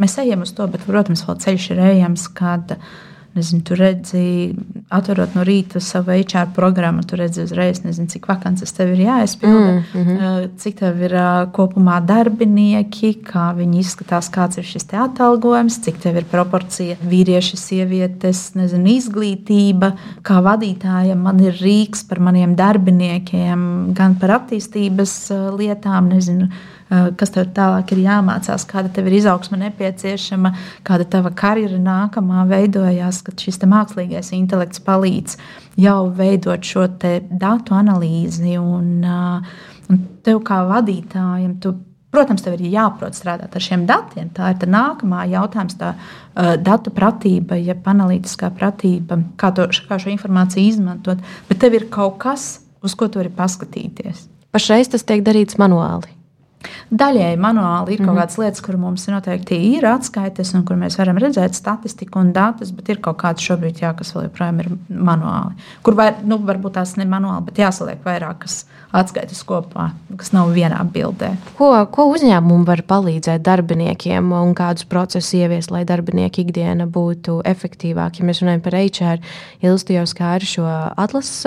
Mēs 0.00 0.14
ejam 0.22 0.46
uz 0.46 0.54
to, 0.56 0.64
bet, 0.72 0.80
protams, 0.88 1.26
vēl 1.28 1.36
ceļš 1.44 1.66
ir 1.74 1.82
ejams, 1.90 2.24
kad 2.32 2.78
Nezinu, 3.36 3.62
tu 3.62 3.76
redzi, 3.78 4.54
atverot 4.90 5.34
no 5.36 5.42
rīta 5.46 5.80
savu 5.84 6.14
HR 6.16 6.48
programmu, 6.56 7.04
tu 7.06 7.16
redzi 7.20 7.44
uzreiz, 7.44 7.82
nezinu, 7.84 8.08
cik 8.10 8.24
vakances 8.30 8.72
tev 8.74 8.94
ir 8.94 9.02
jāizpilda, 9.04 9.74
mm 9.74 9.82
-hmm. 9.94 10.48
cik 10.58 10.78
tev 10.80 11.02
ir 11.02 11.14
kopumā 11.54 12.00
darbinieki, 12.06 13.12
kā 13.32 13.52
viņi 13.56 13.78
izskatās, 13.78 14.30
kāds 14.30 14.58
ir 14.58 14.64
šis 14.64 14.88
atalgojums, 14.92 15.78
cik 15.84 16.00
tev 16.02 16.16
ir 16.16 16.24
proporcija 16.24 16.96
vīrieši, 17.02 17.56
sievietes, 17.56 18.54
nezinu, 18.54 18.88
izglītība. 18.96 19.92
Kā 20.22 20.40
vadītājam 20.42 21.22
man 21.22 21.40
ir 21.40 21.52
rīks 21.52 22.08
par 22.08 22.20
maniem 22.20 22.56
darbiniekiem, 22.56 23.92
gan 23.94 24.18
par 24.18 24.30
attīstības 24.30 25.30
lietām, 25.58 26.08
nezinu 26.08 26.48
Eh, 26.48 26.77
kas 26.88 27.32
tev 27.34 27.50
tālāk 27.56 27.92
ir 27.92 28.02
jāmācās, 28.06 28.64
kāda 28.68 28.92
tev 28.94 29.10
ir 29.10 29.18
izaugsme 29.18 29.58
nepieciešama, 29.60 30.52
kāda 30.86 31.08
tava 31.16 31.32
karjera 31.36 31.80
nākamā 31.82 32.46
veidojās, 32.48 33.20
kad 33.26 33.40
šis 33.44 33.60
mākslīgais 33.68 34.32
intelekts 34.36 34.80
palīdz 34.86 35.36
jau 35.78 35.98
veidot 36.16 36.64
šo 36.64 36.86
datu 36.88 37.76
analīzi. 37.76 38.56
Un, 38.58 39.04
eh, 39.04 39.68
un 39.90 40.06
tev 40.24 40.40
kā 40.46 40.64
vadītājam, 40.68 41.60
tu 41.60 41.76
Protams, 42.08 42.40
tev 42.40 42.54
ir 42.56 42.70
jāprot 42.72 43.12
strādāt 43.12 43.52
ar 43.52 43.60
šiem 43.60 43.82
datiem. 43.88 44.30
Tā 44.32 44.54
ir 44.54 44.60
tā 44.62 44.68
nākamā 44.70 45.26
jautājums, 45.28 45.76
tā 45.76 45.90
uh, 45.92 46.54
datu 46.56 46.88
pratība, 46.96 47.58
jeb 47.60 47.84
analītiskā 47.84 48.48
pratība, 48.56 49.20
kā, 49.36 49.52
to, 49.52 49.68
kā 49.68 49.98
šo 50.00 50.08
informāciju 50.14 50.70
izmantot. 50.70 51.20
Bet 51.50 51.60
tev 51.60 51.76
ir 51.76 51.84
kaut 51.92 52.16
kas, 52.24 52.62
uz 52.80 52.96
ko 52.96 53.10
tu 53.12 53.20
vari 53.20 53.28
paskatīties. 53.36 54.24
Pašreiz 54.56 54.88
tas 54.88 55.04
tiek 55.04 55.20
darīts 55.26 55.60
manuāli. 55.60 56.17
Daļēji 56.90 57.36
manuāli 57.38 57.94
ir 57.94 58.00
kaut 58.00 58.06
mm 58.06 58.10
-hmm. 58.10 58.20
kādas 58.20 58.38
lietas, 58.40 58.62
kur 58.64 58.76
mums 58.80 59.06
noteikti 59.08 59.58
ir 59.76 59.86
atskaites, 59.86 60.54
un 60.54 60.64
kur 60.64 60.76
mēs 60.76 60.98
varam 60.98 61.20
redzēt 61.22 61.54
statistiku 61.54 62.18
un 62.18 62.32
datus, 62.32 62.72
bet 62.72 62.88
ir 62.88 63.00
kaut 63.04 63.18
kādas 63.22 63.44
šobrīd, 63.46 63.78
jā, 63.82 63.94
kas 63.96 64.14
vēl 64.14 64.26
joprojām 64.26 64.60
ir 64.60 64.70
manuāli. 64.88 65.54
Kur 65.82 65.94
var, 65.94 66.14
nu, 66.24 66.38
varbūt 66.38 66.72
tās 66.80 66.96
ne 66.96 67.04
manuāli, 67.04 67.44
bet 67.44 67.58
jāsaliek 67.58 68.02
vairākas 68.04 68.64
atskaites 68.94 69.40
kopā, 69.46 69.90
kas 70.16 70.30
nav 70.32 70.52
vienā 70.56 70.78
bildē. 70.92 71.32
Ko, 71.58 71.70
ko 71.92 72.06
uzņēmumi 72.14 72.66
var 72.68 72.82
palīdzēt 72.88 73.44
darbiniekiem 73.44 74.32
un 74.32 74.54
kādus 74.56 74.86
procesus 74.88 75.34
ieviest, 75.36 75.72
lai 75.74 75.84
darbinieku 75.88 76.42
ikdiena 76.44 76.88
būtu 76.88 77.38
efektīvāka? 77.48 78.22
Ja 78.22 78.28
mēs 78.28 78.42
runājam 78.42 78.64
par 78.64 78.78
HR, 78.78 79.20
Ilstu 79.64 79.96
jau 79.98 80.06
skāra 80.08 80.48
šo 80.48 80.66
atlases 80.96 81.44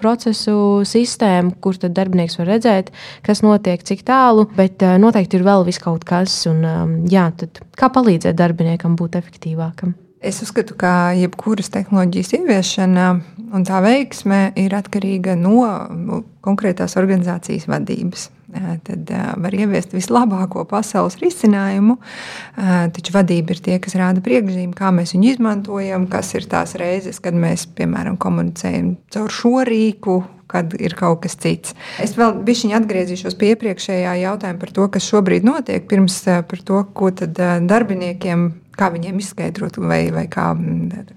procesu 0.00 0.56
sistēmu, 0.88 1.54
kur 1.62 1.78
tad 1.78 1.94
darbinieks 1.96 2.38
var 2.40 2.54
redzēt, 2.56 2.90
kas 3.26 3.44
notiek, 3.46 3.82
cik 3.86 4.04
tālu 4.08 4.48
bet 4.56 4.82
noteikti 4.82 5.38
ir 5.38 5.46
vēl 5.46 5.68
kaut 5.80 6.04
kas, 6.08 6.42
un 6.50 7.06
jā, 7.10 7.30
kā 7.78 7.92
palīdzēt 7.92 8.38
darbiniekam 8.38 8.96
būt 8.98 9.20
efektīvākam. 9.20 9.94
Es 10.20 10.42
uzskatu, 10.44 10.74
ka 10.76 11.14
jebkuras 11.16 11.70
tehnoloģijas 11.72 12.34
ieviešana 12.36 13.04
un 13.56 13.62
tā 13.64 13.78
veiksme 13.80 14.50
ir 14.60 14.74
atkarīga 14.76 15.32
no 15.40 16.20
konkrētās 16.44 16.98
organizācijas 17.00 17.64
vadības. 17.70 18.28
Tad 18.84 19.12
var 19.40 19.54
ieviest 19.54 19.94
vislabāko 19.94 20.66
pasaules 20.68 21.16
risinājumu, 21.22 21.96
taču 22.92 23.14
vadība 23.14 23.54
ir 23.54 23.62
tie, 23.64 23.78
kas 23.80 23.96
rāda 23.96 24.20
priekšzīmju, 24.26 24.74
kā 24.76 24.90
mēs 24.92 25.14
viņu 25.14 25.30
izmantojam, 25.36 26.04
kas 26.10 26.34
ir 26.36 26.48
tās 26.50 26.74
reizes, 26.76 27.22
kad 27.22 27.32
mēs, 27.32 27.68
piemēram, 27.78 28.18
komunicējam 28.20 28.96
caur 29.14 29.32
šo 29.32 29.62
rīku, 29.64 30.20
kad 30.50 30.74
ir 30.82 30.98
kaut 30.98 31.22
kas 31.24 31.38
cits. 31.40 31.76
Es 32.02 32.16
vēl 32.18 32.42
bišķiņi 32.44 32.76
atgriezīšos 32.76 33.38
pie 33.40 33.54
iepriekšējā 33.54 34.16
jautājuma 34.26 34.60
par 34.60 34.74
to, 34.74 34.88
kas 34.92 35.06
šobrīd 35.06 35.46
notiek, 35.46 35.86
pirms 35.88 36.24
par 36.26 36.66
to, 36.66 36.82
ko 36.92 37.14
darbiniekiem 37.14 38.50
kā 38.80 38.90
viņiem 38.94 39.20
izskaidrot, 39.20 39.78
vai, 39.84 40.02
vai 40.14 40.26
kā, 40.30 40.50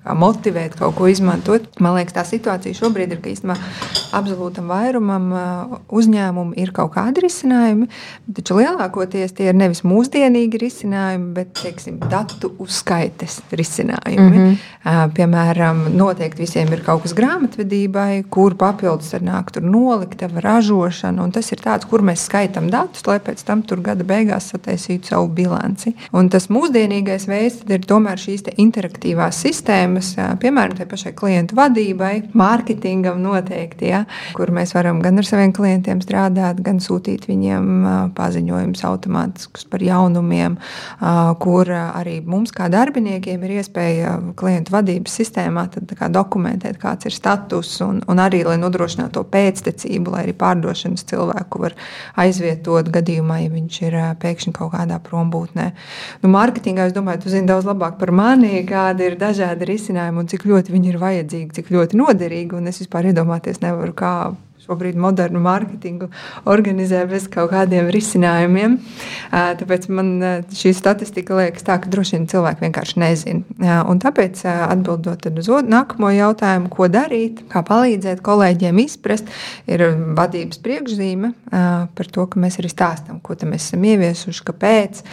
kā 0.03 0.15
motivēt 0.17 0.77
kaut 0.79 0.97
ko 0.97 1.07
izmantot. 1.11 1.69
Man 1.83 1.95
liekas, 1.97 2.15
tā 2.17 2.25
situācija 2.27 2.77
šobrīd 2.77 3.15
ir, 3.15 3.21
ka 3.23 3.31
īstenībā 3.31 3.57
absolūtam 4.13 4.69
vairumam 4.71 5.29
uzņēmumu 5.93 6.57
ir 6.61 6.73
kaut 6.75 6.93
kādi 6.97 7.23
risinājumi, 7.25 7.87
taču 8.37 8.59
lielākoties 8.59 9.35
tie 9.37 9.49
ir 9.51 9.57
nevis 9.57 9.83
mūsdienīgi 9.87 10.61
risinājumi, 10.61 11.29
bet 11.37 11.53
teiksim, 11.61 11.99
datu 12.11 12.53
uzskaites 12.63 13.39
risinājumi. 13.51 14.37
Mm 14.37 14.57
-hmm. 14.83 15.11
Piemēram, 15.15 15.85
noteikti 15.95 16.43
visiem 16.43 16.73
ir 16.73 16.83
kaut 16.83 17.01
kas 17.03 17.13
grāmatvedībai, 17.15 18.23
kur 18.29 18.55
papildus 18.59 19.13
var 19.13 19.21
nākt 19.21 19.61
noliktava, 19.61 20.41
ražošana, 20.43 21.23
un 21.23 21.31
tas 21.31 21.51
ir 21.51 21.61
tāds, 21.63 21.87
kur 21.89 22.01
mēs 22.01 22.27
skaitām 22.27 22.69
datus, 22.69 23.05
lai 23.07 23.19
pēc 23.19 23.43
tam 23.45 23.61
tur 23.61 23.81
gada 23.81 24.03
beigās 24.03 24.51
sataisītu 24.51 25.07
savu 25.07 25.27
bilanci. 25.27 25.95
Un 26.13 26.29
tas 26.29 26.49
mūsdienīgais 26.49 27.27
veids, 27.27 27.52
veids 27.61 27.73
ir 27.73 27.85
tomēr 27.87 28.19
šīs 28.19 28.45
interaktīvās 28.59 29.39
sistēmas, 29.43 30.13
piemēram, 30.41 30.77
tai 30.77 30.87
pašai 30.89 31.13
klientu 31.17 31.55
vadībai, 31.57 32.29
mārketingam 32.37 33.21
noteikti, 33.23 33.89
ja, 33.91 34.03
kur 34.37 34.51
mēs 34.53 34.73
varam 34.75 35.01
gan 35.03 35.19
ar 35.19 35.27
saviem 35.27 35.53
klientiem 35.55 36.01
strādāt, 36.03 36.61
gan 36.63 36.79
sūtīt 36.83 37.27
viņiem 37.29 38.13
paziņojumus 38.17 38.83
automātiskus 38.87 39.67
par 39.69 39.83
jaunumiem, 39.83 40.57
kur 41.43 41.71
arī 41.73 42.19
mums, 42.25 42.53
kā 42.55 42.69
darbiniekiem, 42.73 43.43
ir 43.43 43.55
iespēja 43.59 44.15
klientu 44.39 44.75
vadības 44.75 45.17
sistēmā 45.21 45.67
kā 45.97 46.09
dokumentēt, 46.11 46.79
kāds 46.81 47.07
ir 47.09 47.15
status, 47.15 47.75
un, 47.85 48.01
un 48.09 48.21
arī, 48.21 48.43
lai 48.47 48.57
nodrošinātu 48.61 49.19
to 49.19 49.25
pēctecību, 49.33 50.13
lai 50.13 50.25
arī 50.27 50.35
pārdošanas 50.37 51.05
cilvēku 51.09 51.63
var 51.63 51.77
aizvietot 52.19 52.89
gadījumā, 52.93 53.43
ja 53.45 53.53
viņš 53.53 53.81
ir 53.87 53.99
pēkšņi 54.21 54.55
kaut 54.55 54.73
kādā 54.75 54.99
prombūtnē. 55.03 55.69
Nu, 56.23 56.31
mārketingā, 56.33 56.89
es 56.89 56.95
domāju, 56.95 57.23
tu 57.33 57.39
zini 57.39 57.49
daudz 57.49 57.65
labāk 57.65 57.95
par 57.97 58.11
mani, 58.13 58.61
kādi 58.67 59.07
ir 59.07 59.15
dažādi 59.17 59.65
risinājumi 59.65 60.21
un 60.21 60.27
cik 60.29 60.43
ļoti 60.45 60.73
viņi 60.73 60.91
ir 60.91 60.97
vajadzīgi, 61.01 61.55
cik 61.57 61.71
ļoti 61.73 61.97
noderīgi. 61.97 62.59
Es 62.69 62.81
vispār 62.83 63.09
iedomāties 63.09 63.61
nevaru, 63.63 63.93
kā 63.97 64.13
šobrīd 64.63 64.97
modernu 64.99 65.41
mārketingu 65.43 66.07
organizē 66.49 67.03
bez 67.09 67.27
kaut 67.31 67.51
kādiem 67.51 67.89
risinājumiem. 67.93 68.77
Tāpēc 69.33 69.87
man 69.91 70.13
šī 70.55 70.71
statistika 70.77 71.37
liekas 71.41 71.65
tā, 71.67 71.77
ka 71.83 71.91
droši 71.91 72.17
vien 72.17 72.27
cilvēki 72.31 72.65
vienkārši 72.67 73.01
nezina. 73.03 73.81
Un 73.91 73.99
tāpēc 74.03 74.43
atbildot 74.47 75.27
uz 75.33 75.51
nākamo 75.67 76.11
jautājumu, 76.13 76.71
ko 76.73 76.87
darīt, 76.91 77.43
kā 77.51 77.63
palīdzēt 77.67 78.23
kolēģiem 78.23 78.79
izprast, 78.85 79.29
ir 79.67 79.85
vadības 80.17 80.61
priekšzīme 80.63 81.33
par 81.51 82.11
to, 82.15 82.27
ka 82.29 82.39
mēs 82.39 82.59
arī 82.61 82.71
stāstām, 82.71 83.19
ko 83.23 83.35
mēs 83.43 83.69
esam 83.69 83.83
ieviesuši, 83.89 84.45
kāpēc. 84.47 85.03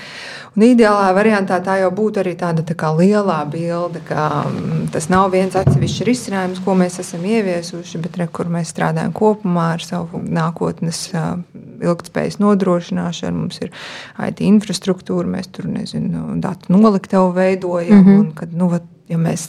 Un 0.56 0.66
ideālā 0.66 1.10
variantā 1.14 1.60
tā 1.64 1.78
jau 1.82 1.90
būtu 1.94 2.22
arī 2.22 2.36
tāda 2.38 2.64
tā 2.66 2.90
lielā 2.94 3.38
bilde, 3.50 4.02
ka 4.06 4.44
tas 4.92 5.06
nav 5.12 5.30
viens 5.34 5.54
atsevišķs 5.56 6.06
risinājums, 6.08 6.62
ko 6.64 6.74
mēs 6.78 6.98
esam 7.02 7.24
ieviesuši, 7.26 8.00
bet 8.02 8.18
re, 8.20 8.26
kur 8.30 8.50
mēs 8.50 8.72
strādājam 8.74 9.14
kopā 9.14 9.39
kopumā 9.40 9.72
ar 9.74 9.84
savu 9.84 10.20
nākotnes 10.20 11.10
ilgspējas 11.80 12.38
nodrošināšanu. 12.40 13.46
Mums 13.46 13.60
ir 13.64 13.72
IT 14.20 14.40
infrastruktūra, 14.44 15.28
mēs 15.28 15.50
tur 15.52 15.68
nezinu, 15.68 16.36
datu 16.40 16.72
noliktavu 16.72 17.32
veidojam. 17.32 17.98
Mm 17.98 18.06
-hmm. 18.06 18.20
un, 18.20 18.32
kad, 18.34 18.52
nu, 18.52 18.70
ja 19.10 19.18
mēs 19.20 19.46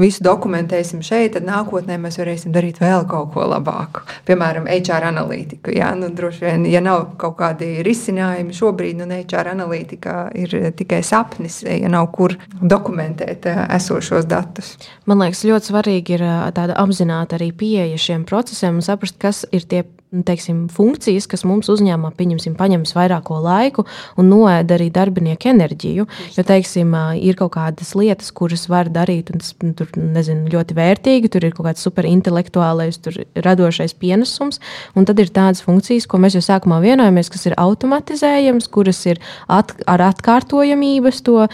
visu 0.00 0.24
dokumentēsim 0.26 1.02
šeit, 1.06 1.34
tad 1.36 1.46
nākotnē 1.46 1.98
mēs 2.02 2.18
varēsim 2.20 2.54
darīt 2.54 2.80
vēl 2.82 3.06
kaut 3.10 3.32
ko 3.34 3.46
labāku. 3.48 4.02
Piemēram, 4.28 4.68
HR 4.70 5.08
analītiku. 5.10 5.74
Ja? 5.76 5.92
Nu, 5.98 6.10
droši 6.14 6.44
vien, 6.44 6.66
ja 6.70 6.82
nav 6.84 7.12
kaut 7.20 7.38
kādi 7.40 7.84
risinājumi 7.86 8.56
šobrīd, 8.56 9.00
nu, 9.00 9.08
HR 9.16 9.52
analītika 9.54 10.16
ir 10.36 10.72
tikai 10.76 11.02
sapnis, 11.06 11.62
ja 11.66 11.90
nav 11.92 12.10
kur 12.16 12.36
dokumentēt 12.60 13.48
esošos 13.48 14.28
datus. 14.30 14.74
Man 15.06 15.22
liekas, 15.22 15.44
ļoti 15.46 15.72
svarīgi 15.72 16.18
ir 16.18 16.26
tāda 16.56 16.76
apzināta 16.82 17.38
arī 17.38 17.52
pieeja 17.56 17.98
šiem 18.00 18.26
procesiem 18.28 18.80
un 18.80 18.86
saprast, 18.86 19.18
kas 19.22 19.44
ir 19.54 19.66
tie 19.68 19.84
Nu, 20.14 20.22
teiksim, 20.22 20.68
funkcijas, 20.70 21.24
kas 21.26 21.42
mums 21.42 21.66
uzņēmumā 21.72 22.12
pieņemsim, 22.14 22.52
paņems 22.54 22.92
vairāko 22.94 23.40
laiku 23.42 23.82
un 24.14 24.28
noēda 24.30 24.76
arī 24.76 24.86
darbinieku 24.94 25.48
enerģiju. 25.50 26.04
Jo, 26.36 26.44
teiksim, 26.46 26.92
ir 27.18 27.34
kaut 27.34 27.56
kādas 27.56 27.90
lietas, 27.98 28.30
kuras 28.30 28.68
var 28.70 28.86
darīt, 28.94 29.32
un 29.34 29.42
tas 29.42 29.50
nu, 29.64 29.72
tur, 29.74 29.90
nezinu, 29.98 30.46
ļoti 30.52 30.76
vērtīgi. 30.78 31.30
Tur 31.34 31.48
ir 31.48 31.56
kaut 31.56 31.66
kāds 31.66 31.82
superintelektuālais, 31.82 33.00
radošais 33.42 33.96
pienesums, 33.98 34.60
un 34.94 35.08
tad 35.10 35.18
ir 35.24 35.32
tādas 35.34 35.64
funkcijas, 35.66 36.06
ko 36.06 36.22
mēs 36.22 36.38
jau 36.38 36.44
sākumā 36.52 36.78
vienojamies, 36.86 37.32
kas 37.34 37.48
ir 37.50 37.58
automatizējams, 37.58 38.70
kuras 38.70 39.02
ir 39.10 39.18
at, 39.50 39.74
ar 39.90 40.06
atkārtojamības 40.12 41.20
to. 41.26 41.48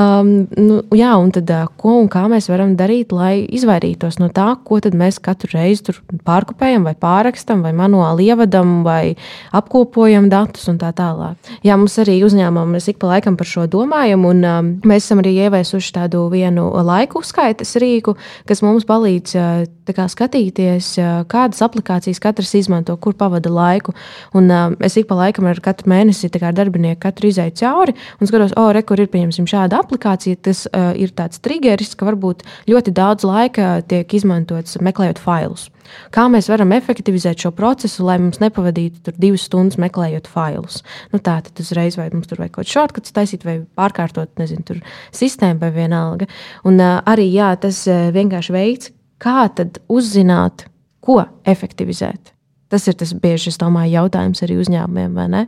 Um, 0.00 0.32
nu, 0.56 0.80
jā, 0.96 1.12
un 1.20 1.34
tad 1.36 1.52
ko 1.76 1.98
un 2.00 2.08
kā 2.08 2.24
mēs 2.32 2.48
varam 2.48 2.72
darīt, 2.80 3.12
lai 3.12 3.44
izvairītos 3.44 4.16
no 4.24 4.32
tā, 4.32 4.54
ko 4.64 4.80
mēs 4.96 5.20
katru 5.20 5.52
reizi 5.58 5.92
pārkopējam 6.24 6.88
vai 6.88 6.96
pārakstam 6.96 7.60
vai 7.60 7.76
manuāli 7.76 7.97
manuāli 7.98 8.28
ievadam 8.30 8.82
vai 8.84 9.16
apkopojam 9.52 10.28
datus 10.30 10.68
un 10.70 10.78
tā 10.78 10.92
tālāk. 10.96 11.36
Jā, 11.66 11.76
mums 11.76 11.98
arī 11.98 12.20
uzņēmumā 12.24 12.66
mēs 12.74 12.88
ik 12.92 12.98
pa 13.02 13.14
laikam 13.14 13.36
par 13.36 13.48
šo 13.48 13.66
domājam, 13.70 14.24
un 14.28 14.44
um, 14.44 14.70
mēs 14.86 15.06
esam 15.06 15.22
arī 15.22 15.34
ieviesuši 15.46 15.94
tādu 15.96 16.26
vienu 16.32 16.68
laiku 16.84 17.22
uzskaites 17.22 17.76
rīku, 17.80 18.16
kas 18.48 18.62
mums 18.62 18.86
palīdz 18.88 19.34
uh, 19.38 19.64
kā, 19.94 20.08
skatīties, 20.08 20.92
uh, 21.00 21.22
kādas 21.28 21.62
aplikācijas 21.64 22.20
katrs 22.22 22.54
izmanto, 22.58 22.96
kur 22.96 23.16
pavada 23.18 23.50
laiku. 23.50 23.94
Un, 24.36 24.50
uh, 24.50 24.76
es 24.84 24.96
ik 24.96 25.08
pa 25.10 25.18
laikam 25.18 25.48
ar 25.50 25.60
katru 25.64 25.90
mēnesi 25.90 26.30
kā 26.38 26.52
darbinieku 26.54 27.00
katru 27.02 27.32
izēju 27.32 27.56
cauri 27.58 27.96
un 28.20 28.30
skatos, 28.30 28.54
o, 28.54 28.68
oh, 28.68 28.72
re, 28.74 28.84
kur 28.86 29.00
ir 29.00 29.10
pieņemsim 29.10 29.48
šāda 29.48 29.82
aplikācija. 29.82 30.38
Tas 30.48 30.66
uh, 30.70 30.92
ir 30.98 31.14
tāds 31.16 31.42
triggeris, 31.42 31.96
ka 31.98 32.06
varbūt 32.08 32.44
ļoti 32.68 32.94
daudz 32.94 33.26
laika 33.26 33.78
tiek 33.88 34.14
izmantots 34.14 34.78
meklējot 34.84 35.20
failus. 35.22 35.68
Kā 36.14 36.26
mēs 36.32 36.48
varam 36.50 36.72
efektivizēt 36.76 37.44
šo 37.44 37.52
procesu, 37.56 38.06
lai 38.06 38.18
mums 38.22 38.40
nepavadītu 38.42 39.14
divas 39.16 39.46
stundas 39.48 39.80
meklējot 39.80 40.30
failus? 40.30 40.82
Nu, 41.12 41.20
tā 41.20 41.38
tad 41.46 41.62
uzreiz 41.62 41.98
vai 42.00 42.08
mums 42.12 42.30
tur 42.30 42.42
vajag 42.42 42.54
kaut 42.56 42.66
kāds 42.66 42.74
shortcuts 42.74 43.14
taisīt, 43.16 43.46
vai 43.48 43.58
pārkārtot, 43.78 44.32
nezinu, 44.40 44.80
sistēmu 45.16 45.62
vai 45.62 45.72
vienalga. 45.74 46.28
Un 46.68 46.80
uh, 46.82 46.98
arī 47.08 47.28
jā, 47.32 47.52
tas 47.60 47.84
uh, 47.90 48.08
vienkārši 48.14 48.54
veids, 48.54 48.92
kā 49.22 49.46
tad 49.54 49.80
uzzināt, 49.88 50.66
ko 51.04 51.22
efektivizēt. 51.48 52.34
Tas 52.68 52.84
ir 52.90 52.98
tas 53.00 53.14
bieži, 53.16 53.48
es 53.52 53.60
domāju, 53.60 53.94
jautājums 53.96 54.42
arī 54.44 54.58
uzņēmumiem, 54.60 55.14
vai 55.16 55.28
ne? 55.32 55.46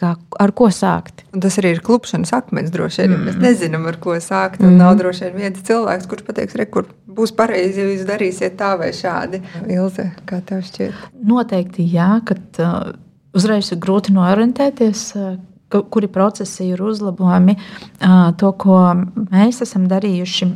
Kā, 0.00 0.14
ar 0.40 0.52
ko 0.56 0.70
sākt? 0.72 1.24
Un 1.36 1.42
tas 1.44 1.58
arī 1.60 1.74
ir 1.74 1.82
klupšanas 1.84 2.32
akmens. 2.36 2.72
Droši 2.72 3.04
vien 3.04 3.12
mm. 3.12 3.26
mēs 3.28 3.38
nezinām, 3.42 3.84
ar 3.90 3.98
ko 4.00 4.16
sākt. 4.24 4.62
Mm. 4.62 4.78
Nav 4.80 4.96
droši 5.00 5.28
vien 5.28 5.40
viens 5.44 5.64
cilvēks, 5.68 6.08
kurš 6.08 6.24
pateiks, 6.28 6.56
re, 6.56 6.66
kur 6.72 6.88
būs 7.12 7.34
pareizi, 7.36 7.82
ja 7.82 7.90
jūs 7.90 8.06
darīsiet 8.08 8.56
tā 8.60 8.72
vai 8.80 8.90
šādi. 8.96 9.42
Ilze, 9.68 10.08
kā 10.28 10.40
tev 10.48 10.64
šķiet? 10.68 11.06
Noteikti 11.28 11.84
jā, 11.92 12.14
ka 12.28 12.38
uh, 12.38 12.92
uzreiz 13.36 13.68
ir 13.74 13.82
grūti 13.84 14.16
norientēties. 14.16 15.04
Uh, 15.18 15.36
kuri 15.72 16.08
procesi 16.12 16.66
ir 16.74 16.82
uzlabojami. 16.84 17.56
To, 18.38 18.52
ko 18.60 18.78
mēs 19.16 19.62
esam 19.64 19.88
darījuši, 19.90 20.48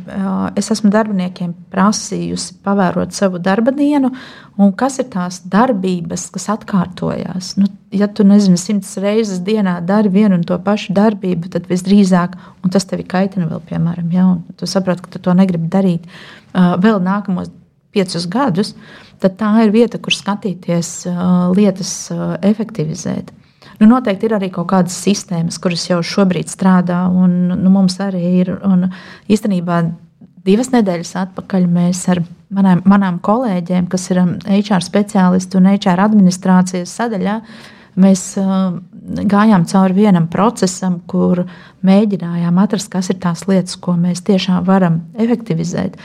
es 0.59 0.71
esmu 0.75 0.91
darbiniekiem 0.93 1.55
prasījusi 1.73 2.59
pavērot 2.65 3.15
savu 3.17 3.41
darba 3.41 3.73
dienu, 3.75 4.13
un 4.57 4.73
kas 4.77 4.99
ir 5.01 5.09
tās 5.13 5.41
darbības, 5.47 6.29
kas 6.33 6.49
atkārtojas. 6.53 7.55
Nu, 7.61 7.69
ja 7.93 8.07
tu 8.11 8.25
nezini, 8.27 8.59
simts 8.61 8.95
reizes 9.01 9.41
dienā 9.45 9.79
dari 9.85 10.11
vienu 10.13 10.37
un 10.37 10.45
to 10.47 10.57
pašu 10.61 10.95
darbību, 10.97 11.49
tad 11.53 11.69
visdrīzāk, 11.71 12.35
un 12.63 12.73
tas 12.73 12.85
tevi 12.89 13.05
kaitina 13.07 13.49
vēl, 13.49 13.61
piemēram, 13.69 14.11
ja, 14.13 14.27
tu 14.59 14.69
saproti, 14.69 15.05
ka 15.05 15.15
tu 15.15 15.23
to 15.23 15.35
negribi 15.37 15.69
darīt 15.71 16.05
vēl 16.53 17.01
nākamos 17.03 17.49
piecus 17.95 18.27
gadus, 18.29 18.73
tad 19.21 19.37
tā 19.39 19.49
ir 19.63 19.71
vieta, 19.73 19.97
kur 19.97 20.13
skatīties 20.13 21.07
lietas 21.57 21.91
efektivizēt. 22.45 23.31
Nu, 23.77 23.85
noteikti 23.91 24.25
ir 24.25 24.33
arī 24.37 24.49
kaut 24.53 24.71
kādas 24.71 24.95
sistēmas, 25.05 25.59
kuras 25.61 25.85
jau 25.89 25.99
šobrīd 26.01 26.49
strādā, 26.49 27.03
un 27.13 27.53
nu, 27.53 27.69
mums 27.73 27.99
arī 28.01 28.23
ir. 28.39 28.51
Un, 28.65 28.87
īstenībā 29.29 29.83
divas 30.47 30.71
nedēļas 30.73 31.13
atpakaļ 31.23 31.67
mēs 31.69 32.03
ar 32.13 32.23
manām, 32.53 32.81
manām 32.89 33.19
kolēģiem, 33.23 33.89
kas 33.91 34.09
ir 34.13 34.23
HR 34.45 34.85
speciālisti 34.85 35.59
un 35.59 35.69
HR 35.75 36.05
administrācijas 36.07 36.93
sadaļā, 36.99 37.39
mēs 38.01 38.23
uh, 38.41 38.77
gājām 39.29 39.65
cauri 39.69 39.97
vienam 39.97 40.29
procesam, 40.31 40.99
kur 41.09 41.45
mēģinājām 41.85 42.61
atrast, 42.63 42.91
kas 42.93 43.11
ir 43.13 43.19
tās 43.21 43.45
lietas, 43.49 43.77
ko 43.77 43.97
mēs 43.99 44.23
tiešām 44.27 44.65
varam 44.67 45.03
efektivizēt. 45.17 45.99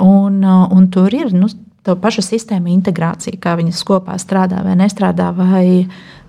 Un, 0.00 0.40
uh, 0.44 0.68
un 0.72 0.88
tur 0.92 1.12
ir 1.16 1.34
nu, 1.36 1.50
tā 1.84 1.96
paša 2.00 2.24
sistēma 2.24 2.70
integrācija, 2.72 3.40
kā 3.40 3.56
viņas 3.60 3.84
kopā 3.88 4.16
strādā 4.20 4.62
vai 4.64 4.76
nestrādā, 4.78 5.30
vai 5.36 5.66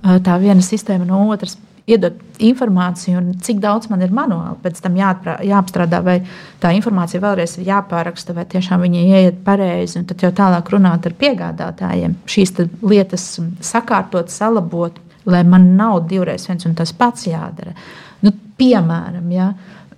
tā 0.01 0.37
viena 0.41 0.63
sistēma 0.65 1.05
no 1.07 1.25
otras 1.31 1.57
iedot 1.89 2.17
informāciju, 2.41 3.17
un 3.19 3.31
cik 3.43 3.59
daudz 3.61 3.89
man 3.91 4.03
ir 4.05 4.13
manuāli. 4.13 4.57
Pēc 4.63 4.81
tam 4.83 4.95
jāatprā, 4.99 5.37
jāapstrādā, 5.45 6.01
vai 6.05 6.17
tā 6.61 6.73
informācija 6.77 7.21
vēlreiz 7.23 7.57
ir 7.57 7.69
jāpāraksta, 7.71 8.35
vai 8.37 8.45
tiešām 8.49 8.83
viņa 8.85 9.01
ieiet 9.01 9.41
pareizi, 9.45 9.99
un 9.99 10.07
tad 10.09 10.23
jau 10.23 10.31
tālāk 10.37 10.71
runāt 10.73 11.07
ar 11.09 11.17
piegādātājiem. 11.21 12.15
Šīs 12.29 12.55
lietas 12.85 13.27
sakārtot, 13.65 14.31
salabot, 14.33 14.97
lai 15.25 15.43
man 15.47 15.73
nav 15.77 16.03
divreiz 16.09 16.47
viens 16.49 16.65
un 16.69 16.77
tas 16.77 16.93
pats 16.97 17.27
jādara. 17.29 17.75
Nu, 18.21 18.33
piemēram, 18.57 19.25
ja, 19.33 19.51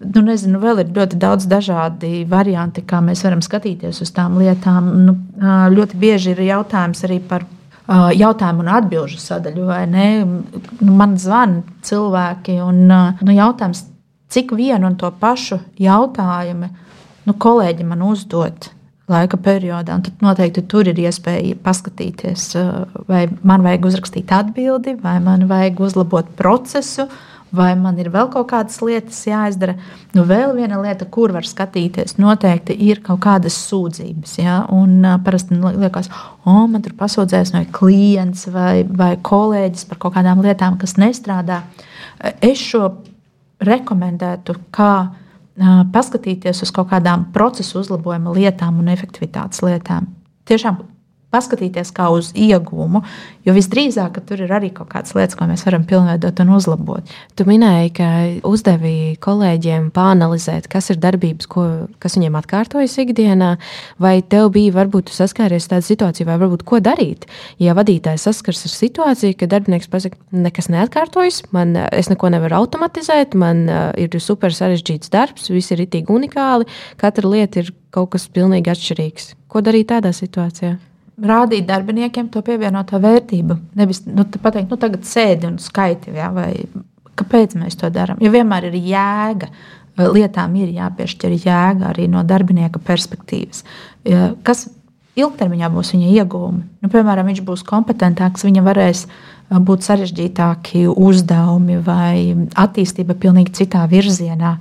nu, 0.03 0.23
nezinu, 0.23 0.59
vēl 0.63 0.83
ir 0.83 0.93
ļoti 0.95 1.19
daudz 1.19 1.47
dažādi 1.51 2.23
varianti, 2.29 2.83
kā 2.87 3.01
mēs 3.03 3.23
varam 3.27 3.43
skatīties 3.43 4.01
uz 4.03 4.11
tām 4.15 4.39
lietām. 4.39 4.89
Nu, 5.03 5.17
ļoti 5.75 5.99
bieži 5.99 6.33
ir 6.33 6.43
jautājums 6.47 7.03
arī 7.07 7.19
par 7.27 7.47
jautājumu 7.87 8.63
un 8.63 8.71
atbildžu 8.77 9.19
sadaļu. 9.19 9.65
Nu, 9.91 10.93
man 10.95 11.17
zvana 11.19 11.63
cilvēki 11.85 12.59
un 12.63 12.85
nu, 12.87 13.33
jautājums, 13.33 13.85
cik 14.33 14.53
vienu 14.57 14.87
un 14.89 14.95
to 14.99 15.11
pašu 15.19 15.59
jautājumu 15.81 16.69
nu, 17.27 17.33
kolēģi 17.33 17.89
man 17.89 18.05
uzdod. 18.07 18.71
Laika 19.11 19.35
periodā, 19.35 19.97
tad 19.99 20.21
noteikti 20.23 20.61
tur 20.71 20.87
ir 20.87 20.95
iespēja 20.95 21.57
paskatīties, 21.59 22.45
vai 23.09 23.25
man 23.43 23.65
vajag 23.65 23.89
uzrakstīt 23.89 24.31
atbildi, 24.31 24.95
vai 25.03 25.17
man 25.19 25.43
vajag 25.49 25.81
uzlabot 25.83 26.29
procesu, 26.39 27.03
uh, 27.03 27.32
vai 27.55 27.71
man 27.79 27.97
ir 28.01 28.09
vēl 28.13 28.29
kaut 28.33 28.49
kādas 28.51 28.79
lietas 28.83 29.19
jāizdara. 29.27 29.75
Nu, 30.15 30.25
vēl 30.29 30.55
viena 30.57 30.79
lieta, 30.81 31.05
kur 31.05 31.33
var 31.35 31.47
skatīties, 31.47 32.17
noteikti 32.21 32.75
ir 32.87 33.03
kaut 33.05 33.21
kādas 33.25 33.57
sūdzības. 33.69 34.35
Ja? 34.41 34.59
Un 34.73 34.99
uh, 35.05 35.17
parasti 35.23 35.57
liekas, 35.61 36.09
o, 36.43 36.63
man 36.67 36.83
tur 36.85 36.97
pasūdzēs 36.99 37.53
no 37.55 37.63
klients 37.75 38.47
vai, 38.53 38.83
vai 38.89 39.15
kolēģis 39.21 39.89
par 39.89 40.01
kaut 40.05 40.17
kādām 40.17 40.43
lietām, 40.45 40.79
kas 40.81 40.97
nestrādā. 41.01 41.63
Es 42.41 42.61
šo 42.61 42.89
rekomendētu, 43.63 44.55
kā 44.73 44.93
paskatīties 45.93 46.63
uz 46.65 46.71
kaut 46.73 46.89
kādām 46.89 47.27
procesu 47.33 47.79
uzlabojuma 47.83 48.33
lietām 48.33 48.79
un 48.81 48.89
efektivitātes 48.89 49.61
lietām. 49.61 50.07
Tiešām 50.49 50.79
paskatīties 51.33 51.91
kā 51.95 52.09
uz 52.13 52.31
ieguvumu, 52.37 53.01
jo 53.43 53.55
visdrīzāk 53.55 54.19
tur 54.27 54.43
ir 54.45 54.53
arī 54.53 54.69
kaut 54.75 54.91
kādas 54.93 55.15
lietas, 55.17 55.35
ko 55.39 55.47
mēs 55.49 55.65
varam 55.67 55.85
pilnveidot 55.89 56.41
un 56.43 56.53
uzlabot. 56.55 57.13
Tu 57.37 57.47
minēji, 57.47 57.91
ka 57.97 58.09
uzdevi 58.47 59.15
kolēģiem 59.23 59.89
pāanalizēt, 59.95 60.69
kas 60.71 60.91
ir 60.93 61.01
darbības, 61.03 61.49
ko, 61.51 61.65
kas 62.03 62.17
viņiem 62.19 62.37
atkārtojas 62.39 62.97
ikdienā, 63.03 63.55
vai 64.01 64.15
tev 64.21 64.51
bija 64.55 64.75
varbūt 64.77 65.11
saskāries 65.13 65.69
tāda 65.71 65.85
situācija, 65.87 66.29
vai 66.29 66.39
varbūt 66.41 66.65
ko 66.67 66.79
darīt. 66.83 67.27
Ja 67.61 67.75
vadītājs 67.77 68.27
saskars 68.29 68.65
ar 68.67 68.75
situāciju, 68.75 69.37
ka 69.39 69.49
darbinieks 69.51 69.91
pasakā, 69.91 70.19
nekas 70.35 70.69
neatkārtojas, 70.73 71.43
man, 71.55 71.75
es 71.91 72.11
neko 72.11 72.31
nevaru 72.33 72.61
automatizēt, 72.61 73.37
man 73.39 73.65
uh, 73.67 73.83
ir 73.99 74.13
super 74.23 74.53
sarežģīts 74.55 75.11
darbs, 75.13 75.49
viss 75.53 75.73
ir 75.73 75.83
itīgi 75.87 76.13
unikāli, 76.13 76.69
katra 77.01 77.35
lieta 77.35 77.63
ir 77.63 77.73
kaut 77.93 78.13
kas 78.15 78.29
pilnīgi 78.33 78.73
atšķirīgs. 78.73 79.33
Ko 79.51 79.61
darīt 79.65 79.91
tādā 79.91 80.13
situācijā? 80.15 80.77
Rādīt 81.21 81.67
darbiniekiem 81.69 82.29
to 82.33 82.41
pievienoto 82.45 82.99
vērtību. 83.01 83.57
Nevis 83.77 84.03
nu, 84.07 84.25
pateikt, 84.25 84.71
nu, 84.71 84.79
tagad 84.81 85.05
sēdi 85.07 85.49
un 85.49 85.59
skaiti, 85.61 86.13
ja, 86.17 86.31
vai 86.33 86.51
kāpēc 87.19 87.57
mēs 87.59 87.77
to 87.79 87.89
darām. 87.93 88.21
Jo 88.23 88.33
vienmēr 88.33 88.71
ir 88.71 88.77
jēga. 88.81 89.51
Lietām 89.93 90.55
ir 90.57 90.71
jāpiešķir 90.73 91.35
jēga 91.37 91.91
arī 91.91 92.07
no 92.09 92.23
darbinieka 92.25 92.79
perspektīvas. 92.81 93.61
Kas 94.41 94.63
ilgtermiņā 95.13 95.69
būs 95.69 95.93
viņa 95.93 96.07
iegūmi? 96.15 96.63
Nu, 96.81 96.89
piemēram, 96.89 97.29
viņš 97.29 97.43
būs 97.45 97.61
kompetentāks, 97.67 98.45
viņa 98.47 98.63
varēs 98.65 99.03
būt 99.53 99.85
sarežģītāki 99.85 100.87
uzdevumi 100.89 101.77
vai 101.85 102.33
attīstība 102.57 103.13
pilnīgi 103.13 103.53
citā 103.61 103.83
virzienā. 103.91 104.55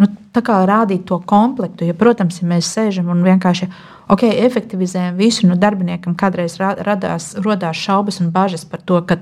Nu, 0.00 0.08
rādīt 0.34 1.04
to 1.06 1.20
komplektu, 1.22 1.86
jo, 1.86 1.94
protams, 1.94 2.40
ja 2.42 2.48
mēs 2.50 2.66
sēžam 2.74 3.12
un 3.12 3.22
vienkārši 3.22 3.68
ok, 4.10 4.24
efektivizējam 4.26 5.16
visu, 5.16 5.46
nu, 5.46 5.54
darbiniekam 5.54 6.16
kādreiz 6.18 6.58
radās, 6.58 7.34
radās 7.38 7.76
šaubas 7.76 8.20
un 8.20 8.32
bažas 8.34 8.64
par 8.64 8.82
to, 8.82 9.00
ka 9.06 9.20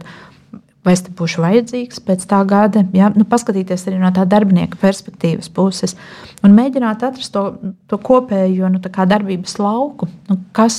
vai 0.83 0.95
es 0.97 1.03
būšu 1.07 1.43
vajadzīgs 1.45 2.01
pēc 2.07 2.25
tā 2.31 2.41
gada. 2.49 2.83
Ja? 2.97 3.11
Nu, 3.15 3.27
paskatīties 3.29 3.87
arī 3.87 4.01
no 4.03 4.11
tā 4.15 4.25
darbinieka 4.29 4.81
perspektīvas 4.81 5.51
puses 5.55 5.95
un 6.43 6.57
mēģināt 6.57 7.05
atrast 7.07 7.35
to, 7.35 7.45
to 7.91 7.99
kopējo 8.03 8.71
nu, 8.73 8.83
darbības 8.83 9.59
lauku, 9.63 10.09
nu, 10.31 10.41
kas, 10.57 10.77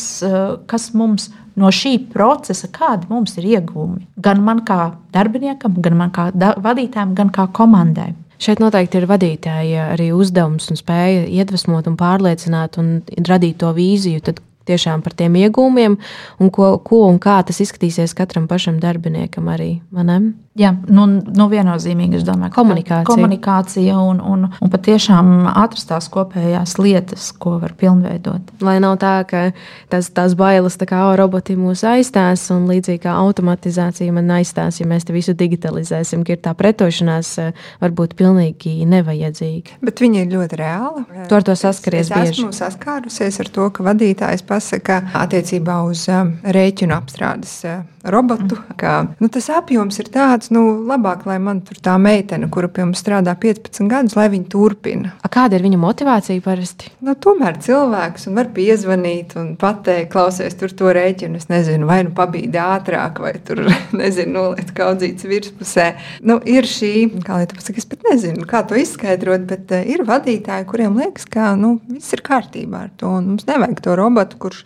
kas 0.68 0.90
mums 0.98 1.30
no 1.60 1.70
šī 1.70 1.96
procesa, 2.12 2.68
kādi 2.74 3.08
mums 3.12 3.38
ir 3.38 3.48
iegūmi. 3.56 4.08
Gan 4.24 4.42
man 4.44 4.64
kā 4.68 4.96
darbiniekam, 5.14 5.78
gan 5.86 5.98
man 6.00 6.12
kā 6.14 6.32
vadītājam, 6.34 7.14
gan 7.18 7.32
kā 7.34 7.48
komandai. 7.54 8.12
Šeit 8.44 8.60
noteikti 8.60 9.00
ir 9.00 9.06
vadītāja 9.08 9.84
arī 9.94 10.10
uzdevums 10.12 10.68
un 10.74 10.80
spēja 10.80 11.28
iedvesmot 11.32 11.88
un 11.88 11.96
pārliecināt 12.00 12.76
un 12.82 12.98
radīt 13.30 13.62
to 13.62 13.70
vīziju. 13.78 14.24
Tad 14.26 14.42
tiešām 14.70 15.04
par 15.06 15.16
tiem 15.18 15.36
iegūmiem 15.42 15.98
un 16.40 16.54
ko, 16.54 16.78
ko 16.86 17.06
un 17.10 17.20
kā 17.24 17.40
tas 17.48 17.62
izskatīsies 17.64 18.16
katram 18.18 18.48
pašam 18.52 18.80
darbiniekam 18.84 19.52
arī. 19.54 19.76
Manem? 19.94 20.34
Jā, 20.54 20.70
nu, 20.86 21.08
nu 21.10 21.48
viennozīmīgi 21.50 22.20
es 22.20 22.26
domāju, 22.28 22.52
ka 22.54 22.60
komunikācija, 22.60 23.08
komunikācija 23.10 23.96
un, 23.98 24.20
un, 24.22 24.44
un 24.62 24.70
patiešām 24.70 25.48
atrast 25.50 25.88
tās 25.90 26.06
kopējās 26.14 26.76
lietas, 26.78 27.32
ko 27.42 27.56
var 27.58 27.72
pilnveidot. 27.80 28.52
Lai 28.62 28.76
nav 28.84 29.00
tā, 29.02 29.16
ka 29.26 29.42
tas, 29.90 30.12
tās 30.14 30.36
bailes, 30.38 30.78
tā 30.78 30.86
kā 30.92 31.00
o, 31.08 31.16
roboti 31.18 31.56
mūs 31.58 31.82
aizstās, 31.90 32.46
un 32.54 32.68
līdzīgi 32.70 33.02
kā 33.08 33.16
automatizācija 33.24 34.14
man 34.14 34.30
aizstās, 34.38 34.78
ja 34.78 34.86
mēs 34.90 35.10
te 35.10 35.16
visu 35.16 35.34
digitalizēsim, 35.40 36.22
ka 36.22 36.36
ir 36.36 36.44
tā 36.46 36.54
pretošanās 36.60 37.34
varbūt 37.82 38.14
pilnīgi 38.22 38.76
nevajadzīga. 38.94 39.80
Bet 39.82 40.06
viņi 40.06 40.22
ir 40.22 40.32
ļoti 40.36 40.62
reāli. 40.62 41.04
Tu 41.34 41.40
ar 41.40 41.50
to 41.50 41.58
saskaries 41.58 42.06
es, 42.06 42.14
bieži. 42.14 42.30
Es 42.30 42.44
esmu 42.44 42.54
saskārusies 42.60 43.42
ar 43.42 43.52
to, 43.58 43.72
ka 43.74 43.90
vadītājs 43.90 44.46
pasaka 44.54 45.02
attiecībā 45.26 45.82
uz 45.90 46.06
rēķinu 46.44 46.96
apstrādes 46.96 47.58
robotu, 48.04 48.58
ka 48.76 49.06
nu, 49.20 49.30
tas 49.32 49.48
apjoms 49.54 49.98
ir 50.02 50.10
tāds, 50.12 50.50
nu, 50.54 50.64
labāk, 50.88 51.24
lai 51.28 51.38
man 51.40 51.62
tur 51.64 51.80
tā 51.84 51.96
meitene, 52.02 52.50
kura 52.52 52.68
pie 52.68 52.84
mums 52.84 53.00
strādā 53.04 53.36
15 53.40 53.88
gadus, 53.92 54.18
lai 54.20 54.28
viņa 54.34 54.50
turpina. 54.52 55.14
A 55.24 55.32
kāda 55.32 55.58
ir 55.58 55.64
viņa 55.64 55.80
motivācija 55.80 56.44
parasti? 56.44 56.92
Nu, 57.04 57.16
tomēr 57.16 57.60
cilvēks 57.64 58.28
var 58.36 58.52
piezvanīt 58.56 59.38
un 59.40 59.54
pateikt, 59.60 60.12
klausies, 60.14 60.58
tur 60.60 60.74
to 60.76 60.92
rēķinu. 60.96 61.40
Es 61.40 61.48
nezinu, 61.52 61.88
vai 61.88 62.02
nu 62.08 62.12
pabīdi 62.16 62.60
ātrāk, 62.60 63.24
vai 63.24 63.34
tur 63.46 63.64
nezinu, 64.02 64.34
noliet 64.34 64.74
kaudzītas 64.76 65.28
virspusē. 65.30 65.88
Nu, 66.28 66.40
ir 66.44 66.68
šī, 66.68 66.94
kā 67.24 67.40
lai 67.40 67.48
to 67.48 67.60
pasaka, 67.60 67.80
es 67.80 67.88
pat 67.88 68.04
nezinu, 68.10 68.48
kā 68.50 68.66
to 68.68 68.78
izskaidrot, 68.80 69.48
bet 69.48 69.72
uh, 69.72 69.88
ir 69.88 70.04
vadītāji, 70.08 70.68
kuriem 70.68 71.00
liekas, 71.00 71.28
ka 71.32 71.54
nu, 71.60 71.78
viss 71.88 72.16
ir 72.16 72.24
kārtībā 72.26 72.88
ar 72.90 72.94
to. 73.00 73.16
Mums 73.24 73.48
nevajag 73.48 73.80
to 73.86 73.96
robotu, 73.96 74.43
kurš 74.44 74.64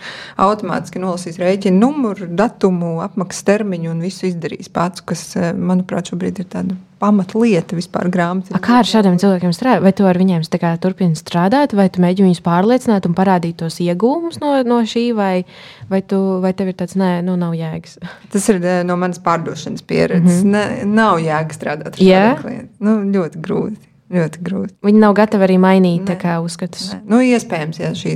automātiski 0.48 1.02
nolasīs 1.04 1.40
rēķinu 1.42 1.80
numuru, 1.82 2.28
datumu, 2.28 2.98
apmaksas 3.06 3.48
termiņu 3.48 3.94
un 3.94 4.04
visu 4.04 4.28
izdarīs 4.30 4.72
pats, 4.74 5.06
kas, 5.06 5.30
eh, 5.38 5.54
manuprāt, 5.54 6.12
šobrīd 6.12 6.44
ir 6.44 6.52
tāda 6.52 6.78
pamatlieta 6.98 7.78
vispār 7.78 8.10
grāmatā. 8.14 8.58
Kā 8.64 8.80
ar 8.82 8.88
šādiem 8.90 9.20
cilvēkiem 9.22 9.54
strādāt? 9.54 9.84
Vai 9.86 9.94
tu 9.94 10.08
ar 10.10 10.18
viņiem 10.18 10.46
turpini 10.82 11.18
strādāt, 11.20 11.76
vai 11.78 11.90
tu 11.90 12.02
mēģini 12.02 12.32
viņus 12.32 12.44
pārliecināt 12.46 13.06
un 13.06 13.14
parādīt 13.18 13.60
tos 13.62 13.78
iegūmus 13.84 14.40
no, 14.42 14.56
no 14.64 14.82
šī, 14.82 15.14
vai, 15.16 15.46
vai, 15.90 16.02
tu, 16.02 16.42
vai 16.42 16.54
tev 16.54 16.72
ir 16.72 16.78
tāds, 16.80 16.98
nē, 16.98 17.22
nu 17.24 17.38
nav 17.38 17.54
jēgas? 17.54 18.00
Tas 18.34 18.50
ir 18.50 18.62
eh, 18.64 18.82
no 18.88 18.98
manas 18.98 19.22
pārdošanas 19.22 19.86
pieredzes. 19.86 20.44
Mm 20.44 20.54
-hmm. 20.54 20.86
ne, 20.86 20.96
nav 20.98 21.22
jēga 21.22 21.54
strādāt 21.54 21.94
ar 21.94 22.02
šādiem 22.02 22.10
yeah. 22.10 22.42
klientiem. 22.42 22.74
Nu, 22.80 22.98
ļoti 23.14 23.46
grūti. 23.46 23.78
Ļoti 24.08 24.40
grūti. 24.40 24.74
Viņi 24.88 25.02
nav 25.02 25.14
gatavi 25.18 25.44
arī 25.44 25.58
mainīt 25.60 26.12
uzskatus. 26.40 26.94
Ne. 26.94 27.00
Nu, 27.12 27.20
iespējams, 27.28 27.80
ja 27.82 27.92
šī 27.98 28.14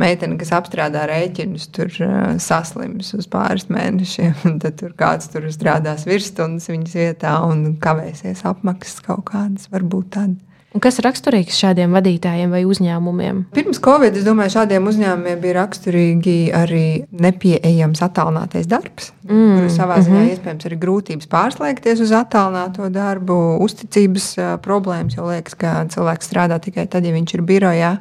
meitene, 0.00 0.34
kas 0.40 0.50
apstrādā 0.56 1.04
rēķinus, 1.06 1.68
tur 1.74 1.92
uh, 2.02 2.32
saslims 2.42 3.12
uz 3.14 3.28
pāris 3.30 3.68
mēnešiem, 3.70 4.34
tad 4.64 4.80
tur 4.82 4.96
kāds 4.98 5.30
tur 5.30 5.46
strādās 5.54 6.08
virsstundas 6.10 6.66
viņas 6.72 6.96
vietā 6.98 7.36
un 7.46 7.76
kavēsies 7.82 8.42
apmaksas 8.50 9.04
kaut 9.06 9.28
kādas, 9.30 9.70
varbūt 9.70 10.16
tādas. 10.18 10.48
Un 10.72 10.80
kas 10.80 10.96
ir 10.98 11.06
raksturīgs 11.06 11.58
šādiem 11.60 11.92
vadītājiem 11.92 12.52
vai 12.52 12.62
uzņēmumiem? 12.64 13.42
Pirms 13.52 13.80
Covid, 13.84 14.16
es 14.16 14.24
domāju, 14.24 14.54
šādiem 14.56 14.86
uzņēmumiem 14.88 15.40
bija 15.42 15.58
raksturīgi 15.60 16.36
arī 16.56 16.84
nepieejams 17.12 18.00
attālinātais 18.04 18.68
darbs. 18.70 19.10
Mm, 19.28 19.68
savā 19.72 20.00
ziņā 20.00 20.16
mm 20.16 20.22
-hmm. 20.24 20.32
iespējams 20.32 20.68
arī 20.68 20.78
grūtības 20.82 21.28
pārslēgties 21.30 22.00
uz 22.02 22.14
attālināto 22.16 22.88
darbu, 22.92 23.38
uzticības 23.62 24.28
problēmas. 24.64 25.16
Jo 25.16 25.28
liekas, 25.28 25.54
ka 25.54 25.84
cilvēks 25.92 26.32
strādā 26.32 26.58
tikai 26.60 26.86
tad, 26.86 27.04
ja 27.04 27.12
viņš 27.12 27.34
ir 27.34 27.42
birojā. 27.42 27.92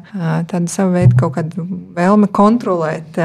Tāda 0.48 0.68
sava 0.68 0.96
veida 1.00 1.16
kaut 1.20 1.36
kāda 1.36 1.68
vēlme 1.96 2.32
kontrolēt. 2.32 3.20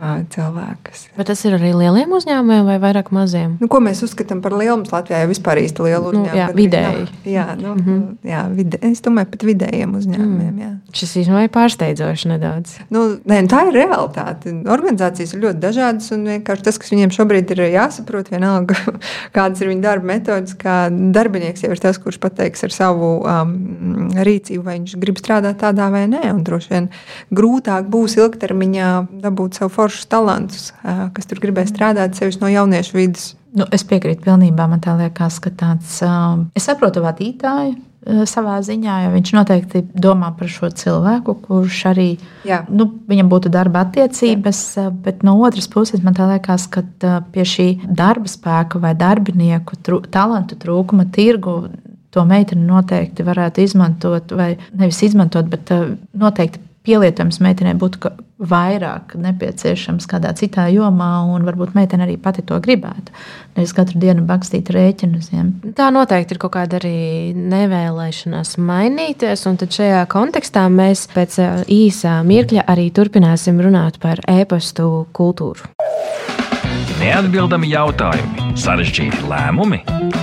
Cilvēkus. 0.00 1.02
Bet 1.18 1.28
tas 1.28 1.42
ir 1.44 1.54
arī 1.58 1.74
lieliem 1.76 2.12
uzņēmumiem 2.16 2.64
vai 2.64 2.76
vairāk 2.80 3.10
maziem? 3.12 3.58
Nu, 3.60 3.68
ko 3.68 3.82
mēs 3.84 4.00
uzskatām 4.06 4.40
par 4.40 4.54
lielu? 4.56 4.78
Latvijā 4.88 5.18
jau 5.20 5.28
vispār 5.28 5.60
īsti 5.60 5.84
lielu 5.84 6.08
uzņēmumu. 6.08 6.30
Nu, 6.30 6.38
jā, 6.38 6.46
vidēji. 6.56 7.02
Jā, 7.28 7.46
nu, 7.58 7.74
mm 7.74 7.82
-hmm. 7.84 8.30
jā 8.30 8.44
vide, 8.56 8.78
es 8.88 9.02
domāju, 9.04 9.28
pat 9.34 9.44
vidējiem 9.44 9.92
uzņēmumiem. 9.98 10.54
Mm. 10.54 10.62
Jā. 10.62 10.70
Šis 10.96 11.12
īstenībā 11.20 11.42
ir 11.44 11.52
pārsteidzoši 11.52 12.30
nedaudz. 12.32 12.78
Nu, 12.88 13.02
nē, 13.28 13.42
nu, 13.44 13.48
tā 13.52 13.66
ir 13.68 13.76
realitāte. 13.76 14.54
Organizācijas 14.64 15.34
ir 15.34 15.42
ļoti 15.44 15.60
dažādas 15.60 16.10
un 16.16 16.24
vienkārši 16.24 16.62
tas, 16.62 16.78
kas 16.78 16.94
viņiem 16.94 17.12
šobrīd 17.12 17.50
ir 17.50 17.60
jāsaprot, 17.74 18.30
vienalga, 18.30 18.74
kādas 19.36 19.60
ir 19.60 19.68
viņu 19.68 19.84
darba 19.84 20.06
metodas, 20.14 20.54
kā 20.54 20.88
darbinieks 20.88 21.62
jau 21.62 21.72
ir 21.72 21.78
tas, 21.78 21.98
kurš 21.98 22.18
pateiks 22.18 22.64
ar 22.64 22.72
savu 22.72 23.12
um, 23.20 24.08
rīcību, 24.16 24.64
vai 24.64 24.78
viņš 24.78 24.96
grib 24.96 25.20
strādāt 25.20 25.60
tādā 25.60 25.90
vai 25.92 26.06
nē. 26.08 26.24
Un 26.32 26.42
droši 26.44 26.72
vien 26.72 26.90
grūtāk 27.30 27.92
būs 27.92 28.16
ilgtermiņā 28.16 28.90
dabūt 29.20 29.60
savu 29.60 29.68
formu 29.68 29.89
foršus 29.90 30.06
talantus, 30.10 30.70
kas 31.14 31.26
tur 31.26 31.42
gribēja 31.42 31.72
strādāt, 31.72 32.14
sevišķi 32.14 32.44
no 32.44 32.50
jauniešu 32.54 32.96
vidas. 32.96 33.30
Nu, 33.50 33.66
es 33.74 33.82
piekrītu 33.82 34.22
pilnībā. 34.22 34.68
Man 34.70 34.80
liekas, 34.80 35.40
ka 35.42 35.50
tāds- 35.50 35.98
es 36.56 36.66
saprotu 36.66 37.02
vadītāju. 37.02 37.76
Savā 38.24 38.56
ziņā, 38.64 39.04
jo 39.04 39.10
viņš 39.12 39.30
noteikti 39.36 39.82
domā 39.92 40.34
par 40.38 40.48
šo 40.48 40.70
cilvēku, 40.72 41.34
kurš 41.42 41.84
arī 41.84 42.18
Jā. 42.46 42.64
nu, 42.70 42.86
viņam 43.06 43.28
būtu 43.28 43.50
darba 43.50 43.84
attiecības, 43.84 44.76
Jā. 44.76 44.90
bet 45.02 45.22
no 45.22 45.36
otras 45.44 45.68
puses 45.68 46.02
man 46.02 46.14
liekas, 46.14 46.66
ka 46.70 46.82
pie 47.30 47.42
šī 47.42 47.94
darba 47.94 48.24
spēka 48.24 48.80
vai 48.80 48.94
darbinieku 48.94 49.76
trū, 49.82 50.00
talantu 50.10 50.56
trūkuma 50.56 51.12
tirgu 51.12 51.68
to 52.10 52.24
meiteni 52.24 52.64
noteikti 52.64 53.22
varētu 53.22 53.58
izmantot, 53.58 54.32
vai 54.32 54.56
nevis 54.72 55.02
izmantot, 55.02 55.50
bet 55.50 55.68
noteikti 56.14 56.58
pielietojums 56.86 57.40
meitenei 57.44 57.74
būtu 57.78 58.12
vairāk 58.50 59.12
nepieciešams 59.20 60.06
kādā 60.08 60.32
citā 60.36 60.64
jomā, 60.72 61.10
un 61.28 61.44
varbūt 61.44 61.74
meitene 61.76 62.06
arī 62.06 62.16
pati 62.20 62.44
to 62.46 62.56
gribētu. 62.62 63.12
Nevis 63.56 63.74
katru 63.76 64.00
dienu 64.00 64.24
bakstīt 64.28 64.70
rēķinus. 64.72 65.28
Ja. 65.34 65.44
Tā 65.76 65.90
noteikti 65.92 66.36
ir 66.36 66.40
kaut 66.40 66.54
kāda 66.56 66.80
arī 66.80 67.34
nevēlēšanās 67.36 68.56
mainīties, 68.64 69.44
un 69.50 69.60
tad 69.60 69.76
šajā 69.76 70.06
kontekstā 70.10 70.64
mēs 70.72 71.04
pēc 71.12 71.36
īsā 71.68 72.20
mirkļa 72.24 72.64
arī 72.72 72.88
turpināsim 72.96 73.60
runāt 73.60 74.00
par 74.00 74.24
e-pastu 74.30 75.04
kultūru. 75.16 75.68
Neatbildami 77.00 77.70
jautājumi, 77.72 78.39
sarežģīti 78.58 79.24
lēmumi. 79.30 79.82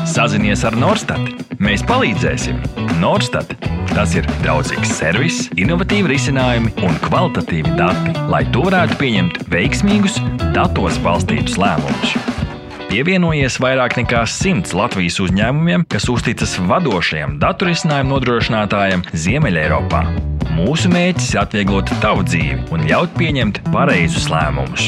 Sazinies 0.09 0.63
ar 0.67 0.77
Norstat. 0.79 1.45
Mēs 1.63 1.83
palīdzēsim. 1.87 2.59
Norstat. 3.01 3.53
Tas 3.93 4.13
ir 4.17 4.27
draudzīgs 4.43 4.91
servis, 4.99 5.39
innovatīvi 5.57 6.11
risinājumi 6.13 6.73
un 6.85 6.97
kvalitatīvi 7.07 7.75
dati, 7.79 8.13
lai 8.29 8.43
tu 8.53 8.65
varētu 8.67 8.97
pieņemt 8.99 9.43
veiksmīgus, 9.53 10.19
datos 10.53 10.99
balstītus 11.05 11.57
lēmumus. 11.61 12.17
Pievienojies 12.87 13.57
vairāk 13.59 13.97
nekā 13.99 14.21
simts 14.31 14.71
Latvijas 14.77 15.17
uzņēmumiem, 15.19 15.83
kas 15.91 16.07
uzticas 16.07 16.53
vadošajam 16.69 17.35
datu 17.41 17.67
risinājumu 17.67 18.13
nodrošinātājam 18.15 19.03
Ziemeļeiropā. 19.11 20.05
Mūsu 20.55 20.89
mērķis 20.93 21.33
ir 21.33 21.41
atvieglot 21.43 21.91
tavu 22.01 22.23
dzīvi 22.29 22.63
un 22.71 22.87
ļaut 22.87 23.11
pieņemt 23.19 23.59
pareizus 23.73 24.29
lēmumus. 24.31 24.87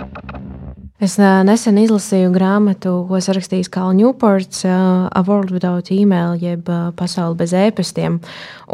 Thank 0.00 0.12
you. 0.34 0.49
Es 1.00 1.14
nesen 1.16 1.78
izlasīju 1.80 2.28
grāmatu, 2.34 2.90
ko 3.08 3.16
sarakstījis 3.24 3.70
Kāla 3.72 3.94
Newports, 3.96 4.66
A 4.68 5.22
World 5.24 5.48
Without 5.48 5.88
Email, 5.94 6.34
jeb 6.36 6.66
Pasaule 6.98 7.38
bez 7.38 7.54
ēpastiem. 7.56 8.18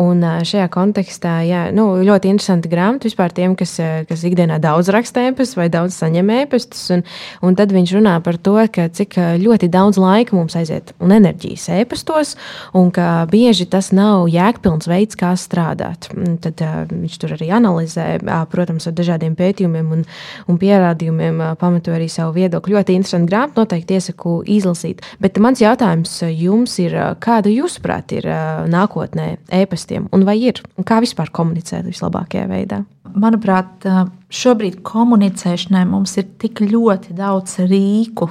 Un 0.02 0.24
šajā 0.42 0.66
kontekstā, 0.74 1.36
jā, 1.46 1.60
nu, 1.72 1.84
ļoti 2.02 2.32
interesanti 2.32 2.68
grāmata 2.72 3.06
vispār 3.06 3.30
tiem, 3.36 3.54
kas, 3.56 3.76
kas 4.08 4.24
ikdienā 4.26 4.56
daudz 4.58 4.90
raksta 4.90 5.22
ēpastus 5.28 5.54
vai 5.54 5.68
daudz 5.70 5.94
saņem 6.00 6.32
ēpastus. 6.40 6.82
Un, 6.96 7.04
un 7.46 7.58
tad 7.60 7.70
viņš 7.76 7.94
runā 7.94 8.16
par 8.26 8.40
to, 8.42 8.56
ka 8.74 8.88
cik 8.90 9.14
ļoti 9.44 9.70
daudz 9.70 10.02
laika 10.02 10.34
mums 10.34 10.58
aiziet 10.58 10.90
un 10.98 11.14
enerģijas 11.14 11.68
ēpastos, 11.78 12.34
un 12.74 12.90
ka 12.90 13.22
bieži 13.30 13.68
tas 13.70 13.92
nav 13.94 14.26
jēgpilns 14.34 14.90
veids, 14.90 15.14
kā 15.22 15.30
strādāt. 15.38 16.10
Tad 16.42 16.66
viņš 16.90 17.22
tur 17.22 17.38
arī 17.38 17.52
analizē, 17.54 18.18
protams, 18.50 18.90
ar 18.90 18.98
dažādiem 18.98 19.38
pētījumiem 19.38 19.94
un, 19.94 20.04
un 20.50 20.60
pierādījumiem, 20.60 21.42
pamato 21.62 21.94
arī 21.94 22.10
savu 22.16 22.34
viedokli. 22.36 22.74
Ļoti 22.74 22.96
interesanti 22.96 23.30
grāmata, 23.30 23.62
noteikti 23.62 23.96
iesaku 23.98 24.40
izlasīt. 24.56 25.04
Bet 25.22 25.38
mans 25.42 25.62
jautājums 25.62 26.16
jums 26.32 26.78
ir, 26.82 26.96
kāda 27.22 27.52
jūsuprāt 27.52 28.16
ir 28.16 28.26
nākotnē 28.72 29.28
e-pastiem 29.60 30.08
un 30.16 30.26
vai 30.26 30.38
ir? 30.48 30.62
Un 30.80 30.88
kā 30.88 30.98
vispār 31.04 31.30
komunicēt 31.36 31.86
vislabākajā 31.88 32.48
veidā? 32.50 32.82
Manuprāt, 33.16 33.86
šobrīd 34.34 34.82
komunicēšanai 34.84 35.86
mums 35.88 36.16
ir 36.20 36.26
tik 36.42 36.60
ļoti 36.66 37.14
daudz 37.16 37.60
rīku, 37.64 38.28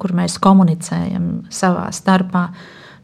kur 0.00 0.16
mēs 0.16 0.38
komunicējam 0.40 1.46
savā 1.52 1.88
starpā. 1.92 2.46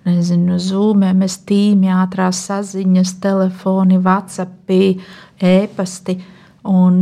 Nezinu, 0.02 0.56
zūmē, 0.58 1.12
mēs 1.14 1.36
tīmī, 1.46 1.92
ātrās 1.94 2.40
saziņas, 2.48 3.12
telefoni, 3.22 4.00
WhatsApp, 4.02 4.72
e-pasti 5.38 6.16
un 6.66 6.96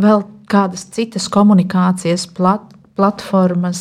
vēl 0.00 0.24
kādas 0.52 0.84
citas 0.92 1.28
komunikācijas 1.32 2.26
plat, 2.36 2.64
platformas, 2.96 3.80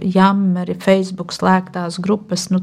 jammeri, 0.00 0.76
Facebook, 0.80 1.34
slēgtās 1.36 2.00
grupas. 2.02 2.48
Nu, 2.52 2.62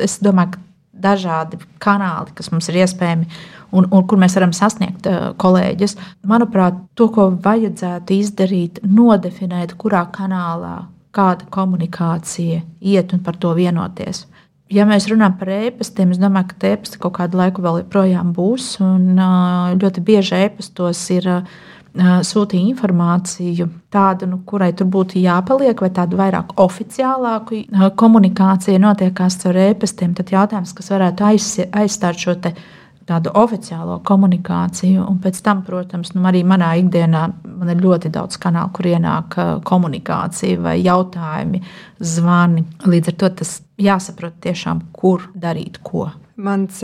es 0.00 0.18
domāju, 0.24 0.56
ka 0.56 0.64
dažādi 0.96 1.60
kanāli, 1.82 2.32
kas 2.36 2.48
mums 2.52 2.70
ir 2.70 2.80
iespējami 2.80 3.26
un, 3.76 3.88
un 3.90 4.06
kur 4.08 4.20
mēs 4.20 4.36
varam 4.38 4.54
sasniegt 4.56 5.08
uh, 5.10 5.32
kolēģus. 5.40 5.96
Manuprāt, 6.28 6.78
to, 6.96 7.10
ko 7.12 7.28
vajadzētu 7.44 8.16
izdarīt, 8.16 8.80
nodefinēt, 8.86 9.76
kurā 9.80 10.06
kanālā 10.14 10.86
kāda 11.16 11.48
komunikācija 11.52 12.62
iet 12.80 13.14
un 13.16 13.22
par 13.24 13.38
to 13.40 13.54
vienoties. 13.56 14.26
Ja 14.72 14.82
mēs 14.88 15.06
runājam 15.06 15.36
par 15.38 15.52
e-pastiem, 15.54 16.10
es 16.10 16.18
domāju, 16.18 16.50
ka 16.50 16.72
e-pasti 16.72 16.98
kaut 17.00 17.14
kādu 17.20 17.38
laiku 17.38 17.62
vēl 17.62 17.82
joprojām 17.84 18.32
būs. 18.36 18.76
Un, 18.82 19.12
uh, 19.14 19.76
ļoti 19.78 20.02
bieži 20.04 20.40
e-pastos 20.48 21.04
ir 21.14 21.28
uh, 21.30 21.56
sūtīja 21.96 22.70
informāciju, 22.70 23.68
tādu, 23.92 24.28
nu, 24.30 24.40
kurai 24.48 24.72
tur 24.76 24.88
būtu 24.92 25.20
jāpaliek, 25.22 25.80
vai 25.80 25.90
tādu 25.94 26.18
vairāk 26.20 26.56
oficiālāku 26.60 27.62
komunikāciju 27.96 28.82
notiekās 28.82 29.38
caur 29.42 29.58
e-pastiem, 29.66 30.14
tad 30.16 30.32
jautājums, 30.34 30.74
kas 30.76 30.90
varētu 30.92 31.30
aizstāt 31.72 32.20
šo 32.20 32.36
tādu 33.06 33.30
oficiālo 33.38 34.00
komunikāciju. 34.06 35.04
Un 35.06 35.20
pēc 35.22 35.40
tam, 35.46 35.62
protams, 35.66 36.12
nu, 36.16 36.24
arī 36.26 36.42
manā 36.46 36.72
ikdienā 36.82 37.22
man 37.46 37.72
ir 37.72 37.82
ļoti 37.84 38.10
daudz 38.14 38.38
kanālu, 38.42 38.72
kur 38.76 38.90
ienāk 38.90 39.38
komunikācija 39.66 40.60
vai 40.64 40.76
jautājumi, 40.82 41.62
zvani. 42.02 42.66
Līdz 42.86 43.12
ar 43.12 43.18
to 43.22 43.32
tas 43.42 43.56
jāsaprot 43.80 44.40
tiešām, 44.42 44.88
kur 44.96 45.28
darīt 45.34 45.80
ko. 45.86 46.10
Mans 46.36 46.82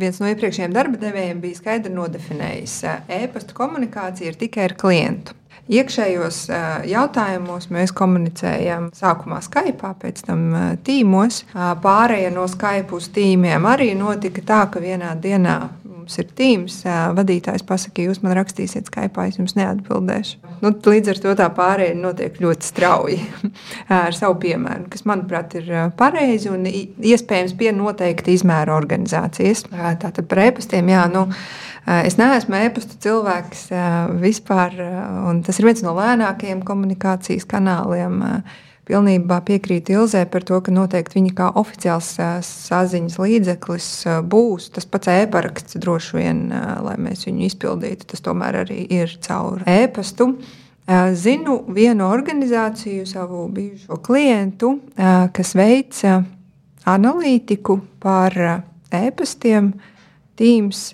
viens 0.00 0.22
no 0.22 0.30
iepriekšējiem 0.30 0.72
darba 0.72 1.00
devējiem 1.02 1.42
bija 1.42 1.58
skaidri 1.58 1.92
nodefinējis, 1.92 2.78
ka 2.86 3.18
e-pasta 3.20 3.56
komunikācija 3.56 4.32
ir 4.32 4.40
tikai 4.40 4.70
ar 4.70 4.76
klientu. 4.80 5.36
Iekšējos 5.70 6.38
jautājumos 6.90 7.68
mēs 7.70 7.92
komunicējam 7.94 8.88
sākumā 8.96 9.38
Skype, 9.44 9.92
pēc 10.02 10.24
tam 10.26 10.48
tīmos. 10.86 11.44
Pārējie 11.54 12.32
no 12.34 12.46
Skype 12.50 12.96
uz 12.96 13.06
tīmiem 13.14 13.68
arī 13.70 13.92
notika 13.98 14.42
tā, 14.48 14.64
ka 14.72 14.82
vienā 14.82 15.12
dienā 15.20 15.58
mums 16.00 16.18
ir 16.20 16.28
tīms, 16.36 16.80
vadītājs 17.16 17.64
pasakīja, 17.68 18.10
jūs 18.10 18.22
man 18.24 18.34
rakstīsiet 18.38 18.90
Skype, 18.90 19.26
es 19.28 19.38
jums 19.38 19.56
neatbildēšu. 19.58 20.40
Nu, 20.64 20.72
līdz 20.72 21.12
ar 21.12 21.22
to 21.22 21.34
tā 21.38 21.48
pārējai 21.56 21.96
notiek 22.00 22.36
ļoti 22.42 22.66
strauji 22.66 23.20
ar 24.00 24.16
savu 24.16 24.38
piemēru, 24.42 24.88
kas, 24.92 25.06
manuprāt, 25.08 25.56
ir 25.60 25.72
pareizi 26.00 26.52
un 26.52 26.66
iespējams 26.66 27.56
pie 27.60 27.74
noteikta 27.76 28.32
izmēra 28.34 28.76
organizācijas. 28.76 29.66
Tātad 29.70 30.24
par 30.30 30.46
e-pastiem, 30.48 30.90
jā, 30.92 31.04
nu, 31.12 31.28
Es 31.90 32.18
neesmu 32.20 32.58
e-pasta 32.60 32.98
cilvēks 33.02 33.62
vispār, 34.20 34.74
un 35.26 35.40
tas 35.42 35.56
ir 35.58 35.66
viens 35.66 35.80
no 35.82 35.94
lēnākajiem 35.96 36.60
komunikācijas 36.66 37.48
kanāliem. 37.50 38.20
Pilnībā 38.90 39.36
piekrītu 39.46 39.94
Ilzē 39.94 40.24
par 40.26 40.42
to, 40.42 40.56
ka 40.66 40.72
noteikti 40.74 41.20
viņa 41.20 41.34
kā 41.38 41.50
oficiāls 41.60 42.08
saziņas 42.42 43.18
līdzeklis 43.22 43.90
būs 44.26 44.66
tas 44.74 44.88
pats 44.90 45.12
e-paraksts, 45.12 45.78
droši 45.78 46.16
vien, 46.16 46.40
lai 46.82 46.96
mēs 46.98 47.22
viņu 47.28 47.44
izpildītu. 47.46 48.08
Tas 48.10 48.24
tomēr 48.24 48.64
arī 48.64 48.80
ir 48.90 49.14
caur 49.22 49.62
e-pastu. 49.70 50.32
Zinu 51.14 51.60
vienu 51.70 52.08
organizāciju, 52.10 53.06
savu 53.06 53.44
bijušo 53.54 54.00
klientu, 54.02 54.72
kas 55.38 55.54
veic 55.54 56.02
analītiku 56.90 57.78
par 58.02 58.34
e-pastiem 58.90 59.70
Teams 60.40 60.86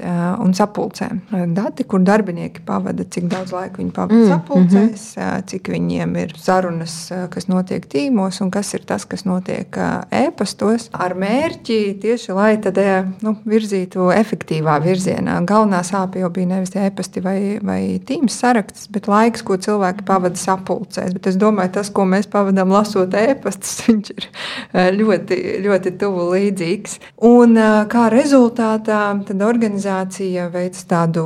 un 0.42 0.54
sapulcēm. 0.56 1.20
Dati, 1.54 1.84
kur 1.86 2.02
darbinieki 2.02 2.64
pavada, 2.66 3.04
cik 3.06 3.28
daudz 3.30 3.52
laika 3.54 3.78
viņi 3.78 3.92
pavada 3.94 4.18
mm, 4.18 4.30
sapulcēs, 4.32 5.04
mm 5.14 5.22
-hmm. 5.22 5.44
cik 5.52 5.70
viņiem 5.70 6.16
ir 6.22 6.34
sarunas, 6.42 6.96
kas 7.30 7.46
notiek 7.46 7.86
tīmos, 7.86 8.40
un 8.42 8.50
kas 8.50 8.74
ir 8.74 8.82
tas, 8.88 9.04
kas 9.06 9.22
notiek 9.24 9.78
e-pastos, 10.10 10.88
ar 10.92 11.14
mērķi 11.14 11.78
tieši 12.02 12.34
lai 12.34 12.56
tad, 12.62 12.80
nu, 13.22 13.36
virzītu 13.46 14.10
efektīvā 14.14 14.80
virzienā. 14.82 15.38
Galvenā 15.46 15.82
sāpe 15.86 16.20
jau 16.20 16.30
bija 16.30 16.50
nevis 16.56 16.74
e-pasti 16.74 17.22
vai, 17.22 17.38
vai 17.62 17.80
tīms 18.06 18.34
saraksts, 18.42 18.90
bet 18.90 19.06
laiks, 19.10 19.44
ko 19.46 19.56
cilvēki 19.56 20.06
pavada 20.08 20.36
sapulcēs. 20.40 21.14
Bet 21.16 21.30
es 21.30 21.38
domāju, 21.40 21.76
tas, 21.78 21.90
ko 21.94 22.04
mēs 22.08 22.26
pavadām 22.32 22.74
lasot 22.74 23.14
e-pastus, 23.14 23.78
viņš 23.86 24.12
ir 24.16 24.28
ļoti, 24.98 25.40
ļoti 25.66 25.94
tuvu 26.02 26.28
līdzīgs. 26.34 26.98
Un 27.30 27.56
kā 27.92 28.08
rezultātā 28.12 29.02
tad 29.36 29.48
organizācija 29.48 30.46
veic 30.52 30.78
tādu 30.88 31.24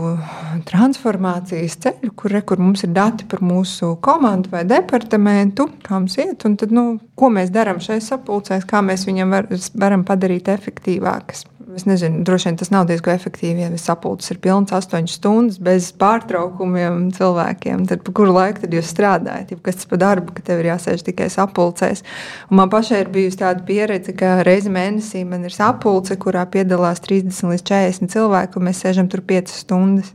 transformācijas 0.67 1.77
ceļu, 1.85 2.11
kur, 2.19 2.33
re, 2.35 2.43
kur 2.47 2.59
mums 2.63 2.83
ir 2.87 2.91
dati 2.97 3.27
par 3.31 3.43
mūsu 3.45 3.93
komandu 4.03 4.51
vai 4.53 4.65
departamentu, 4.67 5.69
kā 5.85 6.01
mums 6.01 6.19
iet, 6.19 6.45
un 6.49 6.59
tad, 6.59 6.75
nu, 6.75 6.99
ko 7.15 7.31
mēs 7.31 7.53
darām 7.55 7.79
šajā 7.83 8.03
sapulcēs, 8.09 8.67
kā 8.67 8.83
mēs 8.83 9.07
viņam 9.07 9.37
var, 9.37 9.51
varam 9.79 10.05
padarīt 10.09 10.51
efektīvākas. 10.51 11.47
Es 11.77 11.85
nezinu, 11.87 12.25
droši 12.27 12.49
vien 12.49 12.57
tas 12.59 12.71
nav 12.73 12.89
diezgan 12.89 13.15
efektīvi, 13.15 13.63
ja 13.63 13.69
sapulces 13.79 14.33
ir 14.33 14.41
pilns 14.43 14.73
astoņas 14.75 15.13
stundas 15.21 15.59
bez 15.63 15.91
pārtraukumiem 16.01 17.13
cilvēkiem. 17.15 17.85
Tad 17.91 18.03
pa 18.07 18.15
kuru 18.17 18.35
laiku 18.35 18.65
tad 18.65 18.75
jūs 18.75 18.89
strādājat? 18.91 19.53
Ja 19.55 19.59
kas 19.63 19.79
tas 19.79 19.91
par 19.91 20.01
darbu, 20.03 20.35
ka 20.35 20.43
tev 20.47 20.63
ir 20.63 20.73
jāsēž 20.73 21.05
tikai 21.07 21.29
sapulcēs? 21.31 22.03
Un 22.51 22.59
man 22.59 22.73
pašai 22.73 23.05
ir 23.05 23.13
bijusi 23.15 23.39
tāda 23.45 23.63
pieredze, 23.69 24.15
ka 24.19 24.41
reizi 24.47 24.73
mēnesī 24.75 25.23
man 25.29 25.47
ir 25.47 25.55
sapulce, 25.55 26.17
kurā 26.19 26.43
piedalās 26.51 27.05
30 27.07 27.53
līdz 27.53 27.67
40 27.71 28.00
cilvēki, 28.09 28.57
un 28.57 28.69
mēs 28.69 28.81
sēžam 28.85 29.11
tur 29.11 29.21
5 29.27 29.53
stundas 29.53 30.15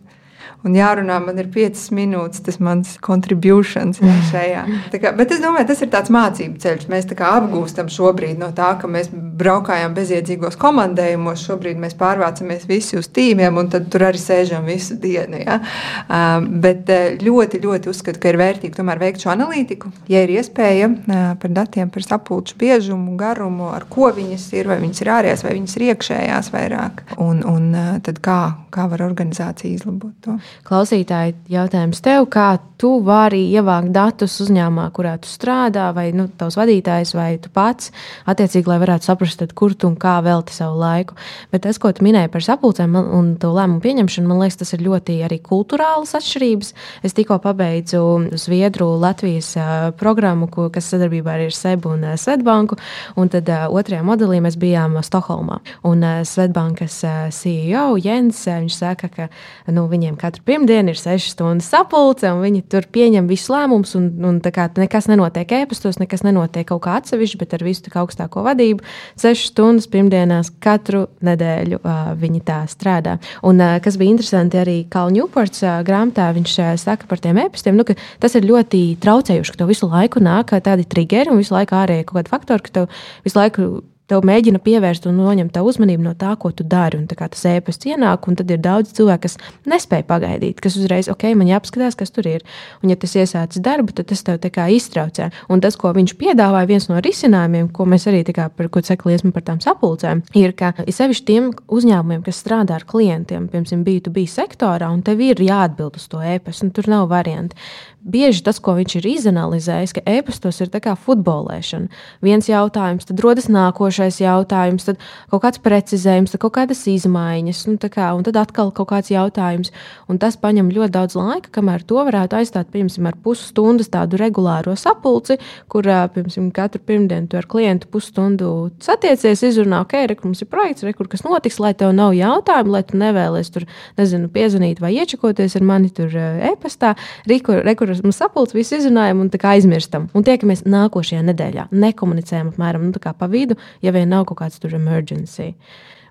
un 0.66 0.76
jārunā 0.78 1.20
man 1.22 1.40
ir 1.42 1.50
5 1.54 1.86
minūtes, 1.96 2.42
tas 2.46 2.58
mans 2.64 2.96
contributions 3.06 4.02
ir 4.02 4.16
šajā. 4.32 4.64
Kā, 4.96 5.12
bet 5.18 5.34
es 5.36 5.42
domāju, 5.44 5.68
tas 5.70 5.84
ir 5.86 5.92
tāds 5.94 6.12
mācību 6.14 6.60
ceļš. 6.64 6.88
Mēs 6.92 7.08
apgūstam 7.16 7.90
šobrīd 7.92 8.40
no 8.42 8.50
tā, 8.56 8.72
ka 8.82 8.90
mēs 8.92 9.12
braukājām 9.14 9.96
bezjēdzīgos 9.98 10.58
komandējumos, 10.62 11.44
šobrīd 11.46 11.80
mēs 11.82 11.98
pārvācamies 12.00 12.66
visi 12.70 13.00
uz 13.00 13.10
tīmiem, 13.14 13.60
un 13.62 13.70
tur 13.72 14.08
arī 14.08 14.22
sēžam 14.22 14.66
visu 14.70 14.98
dienu. 15.02 15.42
Ja? 15.44 15.60
Uh, 16.06 16.40
bet 16.64 16.90
ļoti, 17.22 17.62
ļoti 17.64 17.92
uzskatu, 17.92 18.22
ka 18.22 18.32
ir 18.32 18.40
vērtīgi 18.42 18.78
tomēr 18.80 19.02
veikt 19.02 19.26
šo 19.26 19.34
analītiku. 19.36 19.92
Ja 20.12 20.24
ir 20.26 20.34
iespēja 20.38 20.90
uh, 20.90 21.26
par 21.42 21.56
datiem, 21.56 21.92
par 21.94 22.06
sapulču 22.06 22.58
biežumu, 22.62 23.16
garumu, 23.20 23.70
ar 23.76 23.88
ko 23.92 24.10
viņas 24.16 24.50
ir, 24.58 24.72
vai 24.72 24.80
viņas 24.84 25.04
ir 25.04 25.14
ārējās, 25.20 25.46
vai 25.46 25.56
viņas 25.60 25.78
ir 25.78 25.88
iekšējās 25.92 26.52
vairāk, 26.56 27.06
un, 27.22 27.44
un 27.46 27.72
uh, 27.74 27.94
tad 28.06 28.22
kā, 28.26 28.40
kā 28.74 28.90
var 28.92 29.06
organizācija 29.06 29.76
izlabot 29.76 30.16
to. 30.26 30.40
Klausītāji, 30.66 31.36
jautājums 31.52 32.00
tev, 32.06 32.30
kā 32.32 32.56
tu 32.82 32.98
vari 33.06 33.40
ievākt 33.56 33.92
datus 33.96 34.36
uzņēmumā, 34.44 34.90
kurā 34.96 35.16
tu 35.22 35.30
strādā, 35.32 35.88
vai 35.96 36.10
nu, 36.16 36.28
tavs 36.40 36.58
vadītājs, 36.60 37.14
vai 37.16 37.36
tu 37.42 37.52
pats, 37.54 37.92
attiecīgi, 38.28 38.68
lai 38.70 38.80
varētu 38.82 39.08
saprast, 39.08 39.40
tad, 39.40 39.54
kur 39.58 39.76
tu 39.76 39.88
un 39.90 39.96
kā 40.00 40.18
velti 40.26 40.56
savu 40.56 40.80
laiku. 40.82 41.16
Bet 41.54 41.64
tas, 41.66 41.80
ko 41.82 41.92
tu 41.96 42.04
minēji 42.06 42.32
par 42.34 42.44
sapulcēm 42.46 42.98
un 43.00 43.32
to 43.42 43.52
lēmumu 43.56 43.82
pieņemšanu, 43.84 44.30
man 44.30 44.44
liekas, 44.44 44.60
tas 44.62 44.76
ir 44.76 44.84
ļoti 44.86 45.18
arī 45.28 45.40
kultūrāls 45.44 46.16
atšķirības. 46.20 46.74
Es 47.08 47.16
tikko 47.16 47.40
pabeidzu 47.44 48.02
Zviedru 48.42 48.90
Latvijas 49.02 49.54
programmu, 50.00 50.50
ko, 50.52 50.68
kas 50.74 50.92
sadarbībā 50.92 51.38
ar 51.40 51.56
Sebu 51.56 51.96
un 51.96 52.06
Svetbanku, 52.20 52.80
un 53.20 53.32
tad 53.32 53.50
otrajā 53.50 54.04
modelī 54.06 54.42
mēs 54.44 54.60
bijām 54.62 55.00
Stokholmā. 55.06 55.62
Un 55.88 56.04
Svetbankas 56.28 57.00
CEO 57.36 57.88
Jens, 58.02 58.44
viņš 58.50 58.80
saka, 58.82 59.12
ka 59.12 59.30
nu, 59.72 59.88
viņiem 59.92 60.20
katru 60.20 60.45
pirmdienu 60.46 60.94
ir 60.94 61.00
6 61.00 61.34
stundas 61.34 61.68
sapulce, 61.72 62.30
un 62.32 62.44
viņi 62.46 62.64
tur 62.72 62.86
pieņem 62.94 63.28
visus 63.30 63.50
lēmumus, 63.54 63.96
un, 64.00 64.10
un 64.26 64.40
kā, 64.44 64.68
nekas 64.78 65.10
nenotiek 65.12 65.52
ēpastos, 65.62 66.00
nekas 66.02 66.26
nenotiek 66.26 66.68
kaut 66.70 66.84
kā 66.86 66.98
atsevišķi, 67.00 67.40
bet 67.42 67.56
ar 67.58 67.66
visu 67.66 67.86
augstāko 68.02 68.44
vadību. 68.46 68.86
6 69.22 69.50
stundas 69.52 69.90
pirmdienās 69.92 70.52
katru 70.64 71.06
nedēļu 71.26 71.82
uh, 71.82 72.14
viņi 72.20 72.44
tā 72.46 72.62
strādā. 72.72 73.18
Un 73.46 73.62
uh, 73.64 73.78
kas 73.84 74.00
bija 74.02 74.16
interesanti 74.16 74.62
arī 74.62 74.78
Kalnu 74.92 75.24
Ņūports 75.26 75.66
uh, 75.66 75.80
grāmatā, 75.88 76.30
viņš 76.36 76.56
uh, 76.60 76.72
saka 76.82 77.10
par 77.10 77.22
tiem 77.24 77.40
ēpastiem, 77.46 77.78
nu, 77.78 77.88
ka 77.88 77.98
tas 78.24 78.36
ir 78.38 78.48
ļoti 78.50 78.84
traucējuši, 79.04 79.56
ka 79.56 79.64
tev 79.64 79.72
visu 79.72 79.90
laiku 79.90 80.24
nāk 80.24 80.56
tādi 80.66 80.88
triggeri 80.90 81.32
un 81.32 81.42
visu 81.42 81.56
laiku 81.56 81.78
ārēji 81.80 82.08
kaut 82.10 82.22
kādi 82.22 82.34
faktori, 82.34 82.66
ka 82.66 82.80
tev 82.80 83.04
visu 83.26 83.40
laiku 83.40 83.70
tev 84.10 84.26
mēģina 84.28 84.60
pievērst 84.64 85.08
un 85.10 85.18
noņemt 85.20 85.54
tā 85.56 85.64
uzmanību 85.66 86.06
no 86.06 86.14
tā, 86.18 86.34
ko 86.40 86.52
tu 86.54 86.66
dari. 86.68 87.00
Un 87.00 87.08
tas 87.10 87.46
ēpasts 87.50 87.88
ienāk, 87.90 88.28
un 88.30 88.38
tad 88.38 88.52
ir 88.54 88.62
daudz 88.62 88.94
cilvēku, 88.98 89.26
kas 89.26 89.38
nespēja 89.70 90.06
pagaidīt, 90.10 90.60
kas 90.62 90.78
uzreiz, 90.80 91.10
ok, 91.12 91.28
man 91.38 91.50
jāapskatās, 91.50 91.98
kas 91.98 92.14
tur 92.14 92.30
ir. 92.30 92.46
Un, 92.84 92.92
ja 92.94 93.00
tas 93.00 93.16
iesācis 93.18 93.64
darbu, 93.66 93.96
tad 93.98 94.12
tas 94.12 94.22
tev 94.26 94.46
iztraucē. 94.76 95.32
Un 95.50 95.64
tas, 95.64 95.78
ko 95.80 95.94
viņš 95.96 96.16
piedāvāja, 96.20 96.70
viens 96.70 96.88
no 96.92 97.02
risinājumiem, 97.02 97.72
ko 97.74 97.88
mēs 97.90 98.08
arī 98.12 98.22
kā, 98.30 98.50
par 98.54 98.70
ko 98.70 98.84
cekliesmu 98.86 99.34
par 99.36 99.46
tām 99.48 99.62
sapulcēm, 99.64 100.22
ir, 100.38 100.54
ka 100.58 100.74
ir 100.86 100.94
sevišķi 100.94 101.28
tiem 101.30 101.50
uzņēmumiem, 101.66 102.22
kas 102.26 102.44
strādā 102.44 102.78
ar 102.78 102.86
klientiem, 102.88 103.50
piemēram, 103.50 103.84
B2B 103.88 104.28
sektorā, 104.30 104.92
un 104.94 105.02
tev 105.06 105.24
ir 105.26 105.42
jāatbild 105.42 105.98
uz 106.00 106.08
to 106.12 106.22
ēpastu, 106.22 106.72
tur 106.76 106.90
nav 106.92 107.10
variantu 107.12 107.58
bieži 108.06 108.44
tas, 108.46 108.60
ko 108.62 108.76
viņš 108.78 109.00
ir 109.00 109.08
izanalizējis, 109.10 109.96
ka 109.98 110.04
e-pastos 110.06 110.62
ir 110.62 110.70
kā 110.70 110.94
futbolēšana. 110.94 111.90
Viens 112.22 112.46
jautājums, 112.46 113.08
tad 113.10 113.24
rodas 113.24 113.50
nākošais 113.50 113.95
jautājums, 114.22 114.88
tad 114.88 115.02
kaut 115.32 115.44
kāds 115.46 115.62
precizējums, 115.64 116.34
tad 116.34 116.42
kaut 116.44 116.56
kādas 116.58 116.84
izmaiņas, 116.92 117.64
nu, 117.70 117.78
kā, 117.80 118.12
un 118.18 118.26
tad 118.28 118.40
atkal 118.40 118.72
kaut 118.76 118.90
kāds 118.92 119.12
jautājums. 119.14 119.72
Un 120.12 120.20
tas 120.22 120.38
prasa 120.40 120.74
ļoti 120.76 120.94
daudz 120.94 121.18
laika, 121.18 121.52
kamēr 121.60 121.86
to 121.88 122.02
varētu 122.06 122.40
aizstāt 122.40 122.72
piemēram, 122.74 123.10
ar 123.10 123.18
pusstundas 123.24 123.90
tādu 123.94 124.20
regulāro 124.22 124.76
sapulci, 124.80 125.40
kur 125.72 125.86
piemēram, 125.86 126.52
katru 126.56 126.82
pirmdienu 126.86 127.30
tu 127.32 127.40
ar 127.40 127.48
klientu 127.50 127.90
pusstundu 127.92 128.52
satiecies, 128.84 129.44
izrunā, 129.48 129.82
ok, 129.86 129.98
re, 130.12 130.18
mums 130.24 130.44
ir 130.44 130.50
projekts, 130.52 130.86
re, 130.86 130.94
kur 130.98 131.10
kas 131.12 131.26
notiks, 131.26 131.60
lai 131.64 131.74
tev 131.78 131.94
nav 131.96 132.16
jautājumu, 132.18 132.76
lai 132.76 132.84
tu 132.88 133.00
nevēlies 133.00 133.52
tur, 133.54 133.66
nezinu, 134.00 134.30
piezvanīt 134.34 134.82
vai 134.84 134.94
iečakoties 135.00 135.58
ar 135.58 135.66
mani 135.68 135.92
tur 135.94 136.12
e-pastā. 136.52 136.96
Re, 137.30 137.40
kur 137.78 137.94
mums 138.04 138.20
sapulcē, 138.22 138.58
visu 138.58 138.80
izrunājam 138.80 139.24
un 139.24 139.32
aizmirstam. 139.56 140.10
Un 140.16 140.26
tiekamies 140.26 140.66
nākošajā 140.68 141.24
nedēļā. 141.30 141.68
Nekomunicējam 141.76 142.54
apmēram 142.54 142.90
nu, 142.90 142.96
pa 143.20 143.30
vidu, 143.32 143.58
ja 143.86 143.94
vien 143.96 144.10
nav 144.10 144.26
kaut 144.30 144.42
kāds 144.42 144.62
tur 144.62 144.74
emergency. 144.76 145.54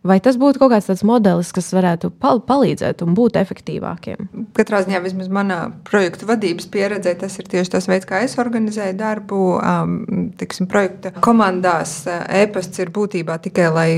Vai 0.05 0.19
tas 0.21 0.37
būtu 0.37 0.61
kaut 0.61 0.75
kāds 0.75 0.91
tāds 0.91 1.01
modelis, 1.07 1.49
kas 1.57 1.71
varētu 1.73 2.11
pal 2.21 2.43
palīdzēt 2.45 3.01
un 3.07 3.15
būt 3.17 3.39
efektīvākiem? 3.41 4.27
Katrā 4.57 4.83
ziņā, 4.85 5.01
vismaz 5.01 5.31
manā 5.33 5.59
projektu 5.89 6.29
vadības 6.29 6.69
pieredzē, 6.69 7.15
tas 7.23 7.39
ir 7.41 7.49
tieši 7.49 7.73
tas 7.73 7.89
veids, 7.89 8.05
kā 8.11 8.21
es 8.27 8.37
organizēju 8.41 8.99
darbu. 9.01 9.41
Um, 9.57 10.29
tiksim, 10.37 10.69
projekta 10.69 11.15
komandās 11.25 12.03
e-pasts 12.05 12.85
ir 12.85 12.93
būtībā 12.93 13.39
tikai 13.49 13.71
lai 13.73 13.89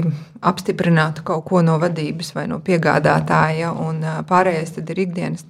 apstiprinātu 0.47 1.25
kaut 1.27 1.43
ko 1.49 1.63
no 1.65 1.75
vadības 1.83 2.31
vai 2.37 2.47
no 2.51 2.61
piegādātāja. 2.63 3.73
Un 3.83 3.99
pārējais 4.29 4.77
ir 4.79 5.03
ikdienas 5.07 5.43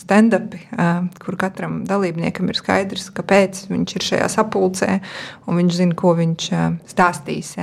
stand-upi, 0.00 0.62
kur 1.20 1.36
katram 1.40 1.82
dalībniekam 1.88 2.48
ir 2.48 2.56
skaidrs, 2.56 3.10
kāpēc 3.12 3.66
viņš 3.68 3.96
ir 3.98 4.08
šajā 4.08 4.32
sapulcē 4.38 4.90
un 5.44 5.60
viņš 5.60 5.78
zina, 5.82 5.98
ko 5.98 6.14
viņš 6.16 6.48
stāstīs. 6.94 7.54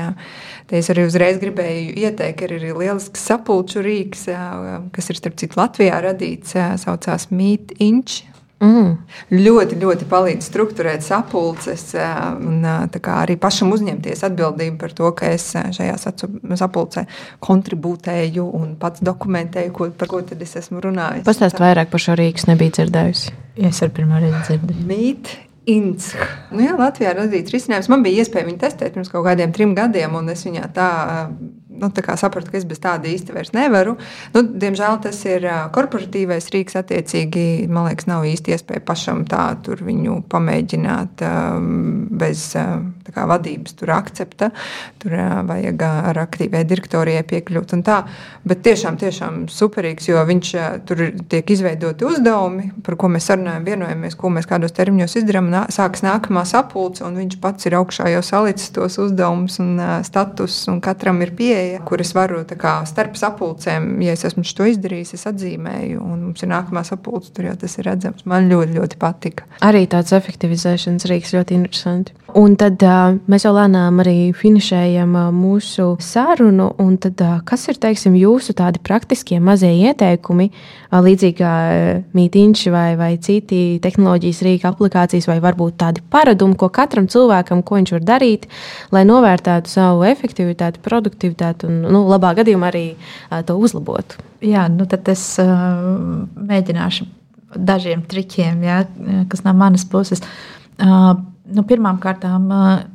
Te 0.70 0.78
es 0.78 0.92
arī 0.94 1.08
uzreiz 1.08 1.40
gribēju 1.42 1.96
ieteikt, 1.98 2.19
ir 2.46 2.56
arī 2.58 2.74
lielisks 2.76 3.24
sapulču 3.30 3.84
rīks, 3.86 4.28
kas 4.96 5.10
ir 5.12 5.20
starp 5.20 5.40
citu 5.40 5.60
Latvijā 5.60 6.02
radīts, 6.04 6.58
saucās 6.84 7.30
Meet 7.32 7.78
Inch. 7.80 8.26
Mm. 8.60 8.98
Ļoti, 9.32 9.78
ļoti 9.80 10.06
palīdz 10.12 10.44
struktūrēt 10.50 11.04
sapulces 11.06 11.94
un 11.96 12.66
arī 12.68 13.38
pašam 13.40 13.72
uzņemties 13.72 14.26
atbildību 14.28 14.76
par 14.82 14.92
to, 14.98 15.12
ka 15.16 15.30
es 15.32 15.46
šajā 15.56 15.96
sapulcē 16.60 17.06
kontribūtēju 17.46 18.50
un 18.60 18.74
pats 18.82 19.00
dokumentēju, 19.08 19.72
ko, 19.76 19.88
par 19.96 20.12
ko 20.12 20.20
tad 20.28 20.44
es 20.44 20.58
esmu 20.60 20.84
runājis. 20.84 21.24
Pastāst 21.30 21.62
vairāk 21.64 21.88
par 21.94 22.04
šo 22.04 22.20
rīku, 22.20 22.50
nebija 22.52 22.82
dzirdējusi. 22.82 23.38
Ja 23.64 23.72
es 23.72 23.80
ar 23.86 23.96
pirmo 23.96 24.20
reizi 24.20 24.44
dzirdēju. 24.50 24.90
Mīt 24.92 25.38
Inc. 25.70 26.12
Nu, 26.50 26.64
jā, 26.64 26.74
Latvijā 26.80 27.12
ir 27.14 27.20
radīts 27.20 27.54
risinājums. 27.54 27.90
Man 27.92 28.04
bija 28.04 28.24
iespēja 28.24 28.48
viņu 28.48 28.62
testēt 28.64 28.96
pirms 28.96 29.12
kaut 29.12 29.26
kādiem 29.28 29.52
trim 29.54 29.76
gadiem, 29.78 30.16
un 30.18 30.32
es 30.34 30.42
viņā 30.48 30.66
tā 30.74 30.90
nu, 31.80 31.90
sapratu, 32.20 32.52
ka 32.52 32.60
es 32.60 32.68
bez 32.70 32.82
tāda 32.84 33.10
īsti 33.10 33.36
vairs 33.36 33.54
nevaru. 33.56 33.96
Nu, 34.36 34.44
diemžēl 34.44 35.00
tas 35.04 35.20
ir 35.28 35.48
korporatīvais 35.76 36.52
rīks. 36.54 36.78
Attiecīgi, 36.80 37.68
man 37.72 37.90
liekas, 37.90 38.08
nav 38.10 38.28
īsti 38.30 38.56
iespēja 38.56 38.86
pašam 38.86 39.26
tā 39.30 39.52
viņu 39.86 40.22
pamēģināt 40.32 41.24
bez 42.22 42.50
kā, 43.16 43.26
vadības 43.30 43.76
tur 43.80 43.94
akcepta. 43.96 44.52
Tur 45.02 45.16
vajag 45.50 45.86
ar 45.90 46.22
aktīvai 46.26 46.64
direktorijai 46.70 47.26
piekļūt. 47.30 47.76
Bet 48.50 48.64
tiešām, 48.66 48.98
tiešām 49.00 49.44
superīgs, 49.52 50.10
jo 50.10 50.22
viņš 50.26 50.54
tur 50.90 51.04
tiek 51.32 51.52
izveidoti 51.54 52.08
uzdevumi, 52.08 52.72
par 52.86 52.98
ko 53.00 53.12
mēs 53.12 53.30
sarunājam, 53.30 53.68
vienojamies, 53.68 54.18
ko 54.20 54.32
mēs 54.34 54.48
kādos 54.50 54.74
termiņos 54.78 55.20
izdarām. 55.22 55.52
Sākas 55.74 56.04
nākamā 56.06 56.46
sapulce, 56.50 57.04
un 57.06 57.20
viņš 57.20 57.38
pats 57.44 57.70
ir 57.70 57.78
augšā 57.80 58.10
jau 58.14 58.24
salicis 58.26 58.74
tos 58.76 58.98
uzdevumus 59.02 59.60
un 59.64 59.76
status, 60.08 60.62
un 60.72 60.80
katram 60.84 61.22
ir 61.26 61.36
pieeja 61.36 61.50
pieeja, 61.50 61.82
kur 61.86 62.02
es 62.02 62.14
varu 62.16 62.44
kā, 62.60 62.74
starp 62.90 63.18
sapulcēm, 63.20 63.90
ja 64.06 64.16
es 64.16 64.26
esmu 64.28 64.46
to 64.56 64.68
izdarījis, 64.70 65.16
es 65.18 65.28
atzīmēju, 65.30 66.02
un 66.04 66.24
mums 66.28 66.44
ir 66.46 66.52
nākamā 66.52 66.84
sapulce, 66.88 67.34
tur 67.36 67.50
jau 67.50 67.56
tas 67.60 67.78
ir 67.78 67.90
redzams. 67.90 68.26
Man 68.30 68.50
ļoti, 68.52 68.78
ļoti 68.78 69.00
patika. 69.02 69.48
Arī 69.66 69.86
tāds 69.90 70.16
efektivizēšanas 70.18 71.08
rīks 71.10 71.36
ļoti 71.38 71.58
interesanti. 71.60 72.16
Un 72.38 72.54
tad 72.60 72.82
uh, 72.86 73.16
mēs 73.32 73.46
jau 73.46 73.52
lēnām 73.56 74.02
arī 74.04 74.32
finišējam 74.38 75.16
uh, 75.18 75.30
mūsu 75.34 75.96
sarunu. 76.04 76.68
Tad, 77.02 77.22
uh, 77.24 77.40
kas 77.48 77.64
ir 77.72 77.80
teiksim, 77.82 78.14
jūsu 78.20 78.54
tādi 78.58 78.82
praktiskie 78.86 79.40
mazie 79.42 79.72
ieteikumi, 79.88 80.50
uh, 80.52 81.00
līdzīgi 81.06 81.38
kā 81.40 81.54
uh, 81.70 82.02
mītīņš 82.18 82.66
vai, 82.74 82.88
vai 83.00 83.10
citi 83.24 83.80
tehnoloģijas 83.82 84.42
rīka 84.46 84.70
aplikācijas, 84.74 85.30
vai 85.32 85.40
varbūt 85.44 85.80
tādi 85.82 86.04
paradumi, 86.14 86.58
ko 86.60 86.70
katram 86.74 87.08
cilvēkam, 87.10 87.64
ko 87.66 87.80
viņš 87.80 87.96
var 87.98 88.06
darīt, 88.12 88.46
lai 88.94 89.06
novērtētu 89.10 89.72
savu 89.72 90.06
efektivitāti, 90.10 90.84
produktivitāti 90.86 91.70
un 91.70 91.82
nu, 91.88 92.04
labā 92.12 92.36
gadījumā 92.42 92.70
arī 92.70 92.86
uh, 92.94 93.40
to 93.48 93.58
uzlabotu. 93.58 94.22
Jā, 94.46 94.68
nu 94.72 94.86
tad 94.90 95.10
es 95.12 95.24
uh, 95.42 95.50
mēģināšu 96.38 97.10
dažiem 97.58 98.06
trikiem, 98.06 98.62
jā, 98.62 98.84
kas 99.32 99.42
no 99.42 99.56
manas 99.58 99.88
puses. 99.90 100.22
Uh, 100.80 101.18
Nu, 101.56 101.64
Pirmkārt, 101.68 102.26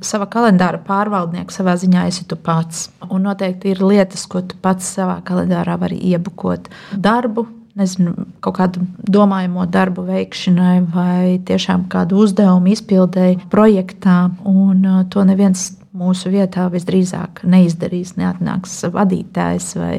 savā 0.05 0.29
kalendāra 0.31 0.79
pārvaldnieku 0.87 1.55
savā 1.55 1.75
ziņā 1.81 2.07
esi 2.11 2.27
tu 2.29 2.39
pats. 2.39 2.89
Un 3.09 3.27
noteikti 3.27 3.73
ir 3.75 3.83
lietas, 3.83 4.27
ko 4.31 4.45
tu 4.47 4.59
pats 4.63 4.95
savā 4.97 5.19
kalendārā 5.27 5.77
vari 5.81 5.99
iebukot. 6.13 6.71
Darbu, 6.95 7.47
nezinu, 7.79 8.15
kaut 8.45 8.59
kādu 8.59 8.85
domājamo 9.11 9.67
darbu 9.71 10.05
veikšanai, 10.07 10.77
vai 10.95 11.39
tiešām 11.47 11.89
kādu 11.93 12.23
uzdevumu 12.25 12.75
izpildēji 12.75 13.41
projektā. 13.53 14.19
Un 14.47 14.87
to 15.11 15.25
neviens 15.27 15.73
mūsu 15.95 16.31
vietā 16.35 16.67
visdrīzāk 16.73 17.45
neizdarīs, 17.47 18.17
neatnāks 18.19 18.81
vadītājs 18.95 19.75
vai, 19.79 19.99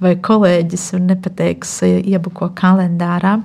vai 0.00 0.16
kolēģis 0.20 0.90
un 0.98 1.08
nepateiks, 1.12 1.78
iebuko 2.00 2.52
kalendārā. 2.56 3.38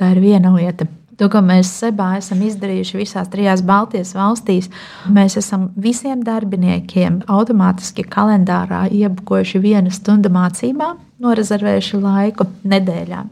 Tā 0.00 0.14
ir 0.14 0.22
viena 0.22 0.54
lieta. 0.54 0.88
To, 1.20 1.28
ko 1.28 1.42
mēs 1.44 1.68
Sebā 1.82 2.14
esam 2.16 2.40
izdarījuši 2.46 2.96
visās 2.96 3.28
trijās 3.28 3.60
Baltijas 3.66 4.14
valstīs, 4.16 4.70
mēs 5.12 5.36
esam 5.36 5.68
visiem 5.76 6.22
darbiniekiem 6.24 7.18
automātiski 7.28 8.06
kalendārā 8.08 8.86
iebukojuši 8.88 9.60
vienu 9.60 9.92
stundu 9.92 10.32
mācībām, 10.32 10.96
norezervējuši 11.20 12.00
laiku 12.00 12.48
nedēļā. 12.72 13.24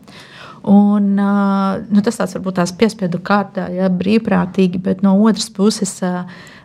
Un, 0.69 1.15
nu, 1.17 2.05
tas 2.05 2.21
tāds 2.21 2.37
varbūt 2.37 2.59
tās 2.59 2.75
piespiedu 2.77 3.23
kārtā, 3.25 3.71
ja 3.73 3.89
brīvprātīgi, 3.89 4.83
bet 4.85 5.01
no 5.07 5.15
otras 5.25 5.49
puses 5.55 5.95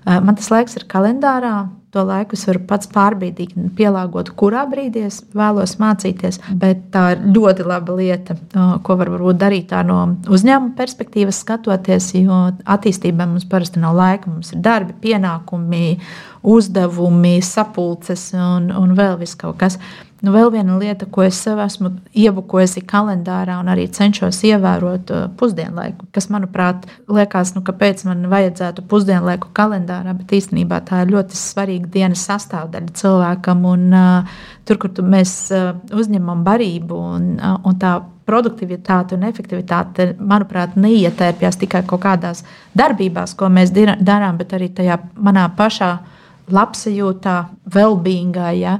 Man 0.05 0.35
tas 0.35 0.51
laiks 0.51 0.77
ir 0.79 0.87
kalendārā. 0.91 1.69
To 1.93 2.01
laiku 2.01 2.33
es 2.33 2.47
varu 2.49 2.63
pats 2.65 2.87
pārbīdīt, 2.89 3.51
pielāgot, 3.77 4.31
kurā 4.33 4.63
brīdī 4.65 5.03
es 5.05 5.19
vēlos 5.37 5.75
mācīties. 5.77 6.39
Bet 6.57 6.87
tā 6.93 7.03
ir 7.13 7.27
ļoti 7.35 7.65
laba 7.69 7.97
lieta, 7.99 8.33
ko 8.81 8.95
var 8.97 9.11
darīt 9.37 9.75
no 9.85 9.99
uzņēmuma 10.25 10.73
perspektīvas, 10.79 11.43
skatoties. 11.45 12.09
Jo 12.17 12.47
attīstībai 12.65 13.27
mums 13.29 13.45
parasti 13.45 13.83
nav 13.83 13.93
laika. 13.99 14.31
Mums 14.31 14.55
ir 14.55 14.63
darbi, 14.65 14.97
pienākumi, 15.05 15.99
uzdevumi, 16.41 17.35
sapulces 17.45 18.31
un, 18.33 18.71
un 18.73 18.97
vēl 18.97 19.19
viss 19.21 19.37
kaut 19.37 19.61
kas. 19.61 19.77
Nu, 20.23 20.31
vēl 20.31 20.53
viena 20.53 20.77
lieta, 20.79 21.03
ko 21.11 21.25
es 21.25 21.35
sev 21.43 21.59
esmu 21.59 21.89
iebukojusi 22.15 22.85
kalendārā 22.87 23.57
un 23.59 23.67
arī 23.73 23.89
cenšos 23.91 24.37
ievērot 24.47 25.09
uh, 25.11 25.25
pusdienlaiku, 25.35 26.07
kas, 26.15 26.29
manuprāt, 26.31 26.85
liekas, 27.11 27.51
nu, 27.57 27.63
kāpēc 27.67 28.05
man 28.07 28.29
vajadzētu 28.31 28.85
pusdienlaiku 28.87 29.51
kalendārā, 29.57 30.13
bet 30.15 30.31
īstenībā 30.39 30.79
tā 30.87 31.01
ir 31.03 31.11
ļoti 31.11 31.35
svarīga 31.35 31.91
dienas 31.97 32.23
sastāvdaļa 32.29 32.95
cilvēkam. 33.01 33.67
Un, 33.67 33.83
uh, 33.91 34.39
tur, 34.63 34.79
kur 34.79 34.95
tu, 34.95 35.03
mēs 35.03 35.35
uh, 35.51 35.73
uzņemam 35.91 36.47
barību 36.47 37.03
un, 37.17 37.27
uh, 37.35 37.59
un 37.67 37.75
tā 37.83 37.97
produktivitāte 38.23 39.17
un 39.17 39.27
efektivitāte, 39.27 40.13
manuprāt, 40.23 40.79
neietērpjas 40.79 41.59
tikai 41.65 41.83
kaut 41.87 42.05
kādās 42.07 42.45
darbībās, 42.79 43.35
ko 43.35 43.51
mēs 43.51 43.75
darām, 43.75 44.39
bet 44.39 44.55
arī 44.55 44.71
tajā 44.71 45.01
manā 45.19 45.49
pašā 45.57 45.97
labsajūtā, 46.51 47.35
well-beingā, 47.73 48.49
ja, 48.57 48.77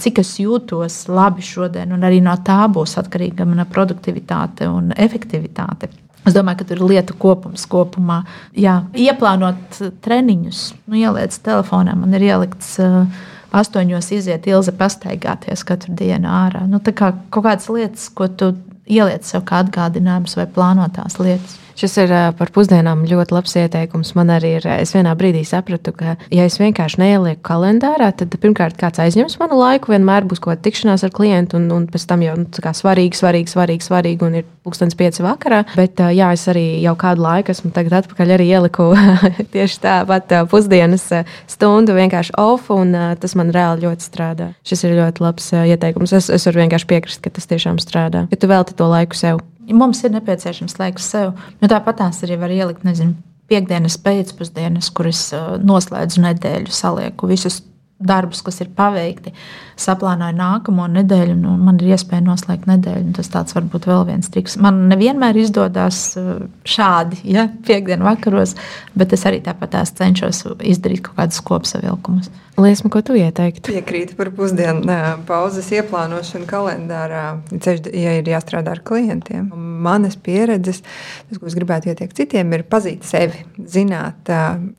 cik 0.00 0.20
es 0.22 0.36
jūtos 0.38 1.04
labi 1.10 1.42
šodien, 1.44 1.92
un 1.94 2.06
arī 2.06 2.20
no 2.22 2.36
tā 2.46 2.64
būs 2.70 2.96
atkarīga 3.02 3.46
mana 3.48 3.66
produktivitāte 3.66 4.68
un 4.70 4.92
efektivitāte. 4.96 5.90
Es 6.24 6.32
domāju, 6.32 6.62
ka 6.62 6.68
tur 6.70 6.80
ir 6.80 6.88
lietu 6.94 7.16
kopums 7.20 7.66
kopumā. 7.68 8.22
Jā, 8.56 8.78
ieplānot 8.96 9.80
treniņus, 10.04 10.60
nu, 10.88 10.96
ieliec 10.96 11.36
telefonā, 11.44 11.96
man 11.98 12.16
ir 12.16 12.30
ielikts. 12.30 12.76
Uh, 12.80 13.30
Astoņos 13.54 14.08
iziet 14.16 14.48
ilgi 14.50 14.72
pastaigāties 14.74 15.60
katru 15.62 15.92
dienu 15.94 16.26
ārā. 16.26 16.64
Nu, 16.66 16.80
tā 16.82 16.90
kā 16.96 17.12
kaut 17.30 17.44
kādas 17.46 17.68
lietas, 17.70 18.08
ko 18.10 18.26
tu 18.26 18.48
ieliec 18.90 19.22
sev 19.28 19.44
kā 19.46 19.60
atgādinājumus 19.62 20.34
vai 20.40 20.48
plānotās 20.50 21.20
lietas. 21.22 21.60
Šis 21.78 21.96
ir 22.04 22.12
par 22.38 22.50
pusdienām 22.54 23.04
ļoti 23.08 23.34
labs 23.34 23.56
ieteikums. 23.58 24.14
Man 24.18 24.30
arī 24.34 24.56
ir. 24.60 24.68
Es 24.78 24.94
vienā 24.94 25.14
brīdī 25.18 25.42
sapratu, 25.46 25.94
ka, 25.96 26.16
ja 26.34 26.46
es 26.46 26.58
vienkārši 26.60 27.00
neielieku 27.02 27.42
kalendārā, 27.46 28.10
tad 28.14 28.34
pirmkārt 28.40 28.78
kāds 28.80 29.02
aizņems 29.02 29.38
manu 29.40 29.58
laiku, 29.58 29.92
vienmēr 29.94 30.26
būs 30.28 30.42
kaut 30.42 30.54
kāda 30.54 30.66
tikšanās 30.68 31.06
ar 31.06 31.14
klientu, 31.14 31.58
un, 31.58 31.70
un 31.74 31.86
pēc 31.90 32.06
tam 32.10 32.22
jau 32.24 32.36
nu, 32.38 32.46
svarīgi, 32.50 33.18
svarīgi, 33.18 33.54
svarīgi, 33.54 33.86
svarīgi, 33.88 34.26
un 34.26 34.38
ir 34.40 34.46
pulkstenis 34.64 34.96
pieci 34.98 35.24
vakarā. 35.24 35.62
Bet 35.76 36.00
jā, 36.14 36.30
es 36.36 36.46
arī 36.50 36.64
jau 36.82 36.94
kādu 37.00 37.24
laiku 37.24 37.52
esmu 37.54 37.72
tagad 37.74 37.98
atpakaļ 38.00 38.34
arī 38.36 38.48
ieliku 38.54 38.90
tieši 39.54 39.80
tāpat 39.84 40.36
pusdienas 40.50 41.08
stundu 41.50 41.96
vienkārši 41.96 42.36
off, 42.40 42.70
un 42.74 42.94
tas 43.20 43.36
man 43.38 43.52
reāli 43.54 43.88
ļoti 43.88 44.08
strādā. 44.08 44.52
Šis 44.66 44.86
ir 44.86 44.96
ļoti 45.00 45.24
labs 45.24 45.50
ieteikums. 45.64 46.14
Es, 46.16 46.30
es 46.32 46.48
varu 46.48 46.64
vienkārši 46.64 46.90
piekrist, 46.94 47.22
ka 47.24 47.34
tas 47.34 47.50
tiešām 47.50 47.82
strādā. 47.82 48.26
Ja 48.30 48.40
tu 48.40 48.50
velti 48.50 48.76
to 48.78 48.88
laiku 48.90 49.18
sev. 49.18 49.42
Mums 49.72 50.02
ir 50.04 50.12
nepieciešams 50.14 50.78
laiks 50.80 51.06
sev. 51.14 51.32
Nu, 51.60 51.70
Tāpat 51.70 52.00
tās 52.02 52.22
arī 52.26 52.36
var 52.40 52.52
ielikt, 52.52 52.84
nezinu, 52.84 53.16
piekdienas 53.50 53.96
pēcpusdienas, 54.04 54.90
kuras 54.96 55.26
uh, 55.36 55.54
noslēdzu 55.60 56.24
nedēļu, 56.24 56.72
salieku 56.74 57.28
visus 57.30 57.62
darbus, 57.98 58.42
kas 58.44 58.60
ir 58.60 58.70
paveikti, 58.76 59.32
saplānoju 59.80 60.34
nākamo 60.36 60.86
nedēļu, 60.96 61.36
un 61.38 61.62
man 61.66 61.78
ir 61.80 61.94
iespēja 61.94 62.24
noslēgt 62.26 62.66
nedēļu. 62.70 63.14
Tas 63.16 63.30
tāds 63.32 63.56
varbūt 63.56 63.88
vēl 63.90 64.06
viens 64.10 64.30
triks. 64.34 64.58
Man 64.60 64.84
nevienmēr 64.90 65.38
izdodas 65.40 66.00
uh, 66.20 66.44
šādi, 66.68 67.22
ja 67.36 67.46
piekdienas 67.66 68.08
vakaros, 68.10 68.56
bet 68.98 69.14
es 69.16 69.26
arī 69.28 69.40
tāpat 69.44 69.78
cenšos 69.94 70.44
izdarīt 70.62 71.04
kaut 71.06 71.20
kādus 71.22 71.42
kopsavilkumus. 71.46 72.32
Liesma, 72.54 72.90
ko 72.92 73.00
tu 73.02 73.16
ieteiktu? 73.18 73.72
Piekrītu 73.72 74.14
par 74.14 74.28
pusdienu 74.34 74.98
pauzes 75.26 75.72
ieplānošanu 75.74 76.46
kalendārā, 76.46 77.24
ja 77.50 78.12
ir 78.20 78.30
jāstrādā 78.30 78.76
ar 78.76 78.82
klientiem. 78.86 79.48
Manas 79.84 80.16
pieredzes, 80.16 80.82
tas, 81.28 81.40
ko 81.40 81.50
es 81.50 81.56
gribētu 81.58 81.92
ieteikt 81.92 82.16
citiem, 82.18 82.52
ir 82.56 82.66
pazīt 82.70 83.06
sevi, 83.08 83.44
zināt, 83.70 84.32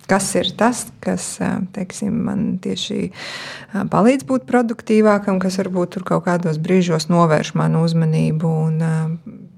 kas 0.10 0.30
ir 0.40 0.52
tas, 0.58 0.86
kas 1.04 1.36
teiksim, 1.76 2.18
man 2.28 2.46
tieši 2.64 3.10
palīdz 3.94 4.28
būt 4.28 4.50
produktīvākam, 4.50 5.40
kas 5.44 5.60
varbūt 5.62 5.98
tur 5.98 6.08
kaut 6.08 6.26
kādos 6.28 6.62
brīžos 6.62 7.10
novērš 7.14 7.56
manu 7.60 7.86
uzmanību. 7.86 8.56
Un, 8.66 8.86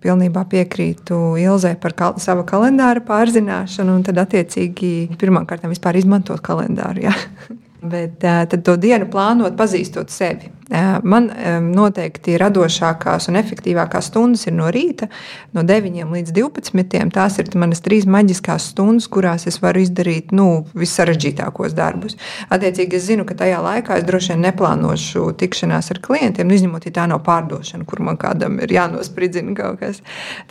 pilnībā 0.03 0.43
piekrītu 0.49 1.37
Ilzai 1.41 1.75
par 1.81 1.95
kal 1.97 2.19
savu 2.21 2.45
kalendāru 2.47 3.03
pārzināšanu, 3.07 3.97
un 3.97 4.05
tad 4.05 4.19
attiecīgi 4.21 5.17
pirmkārt 5.19 5.65
izmantot 5.97 6.43
kalendāru. 6.45 7.07
Ja? 7.07 7.15
Bet 7.93 8.19
tad 8.21 8.61
to 8.65 8.77
dienu 8.79 9.09
plānot, 9.11 9.57
pazīstot 9.57 10.13
sevi. 10.13 10.51
Man 10.67 11.29
noteikti 11.71 12.35
radošākās 12.41 13.29
un 13.31 13.39
efektīvākās 13.39 14.09
stundas 14.11 14.43
ir 14.49 14.55
no 14.57 14.67
rīta, 14.73 15.07
no 15.55 15.63
9 15.63 16.11
līdz 16.11 16.33
12. 16.35 17.05
Tās 17.15 17.37
ir 17.39 17.51
manas 17.55 17.79
trīs 17.85 18.07
maģiskās 18.09 18.65
stundas, 18.73 19.07
kurās 19.11 19.47
es 19.47 19.61
varu 19.63 19.85
izdarīt 19.85 20.33
nu, 20.35 20.65
vissarežģītākos 20.75 21.75
darbus. 21.77 22.17
Attiecīgi, 22.51 22.99
es 22.99 23.07
zinu, 23.07 23.23
ka 23.27 23.37
tajā 23.39 23.61
laikā 23.63 24.01
es 24.01 24.07
droši 24.07 24.33
vien 24.33 24.43
neplānošu 24.49 25.29
tikšanās 25.39 25.91
ar 25.95 26.01
klientiem, 26.03 26.49
nu, 26.49 26.57
izņemot, 26.59 26.89
ja 26.89 26.95
tā 26.99 27.07
nav 27.13 27.23
pārdošana, 27.27 27.87
kur 27.87 28.03
man 28.03 28.19
kādam 28.19 28.59
ir 28.59 28.73
jānospridzina 28.75 29.55
kaut 29.55 29.79
kas. 29.83 30.01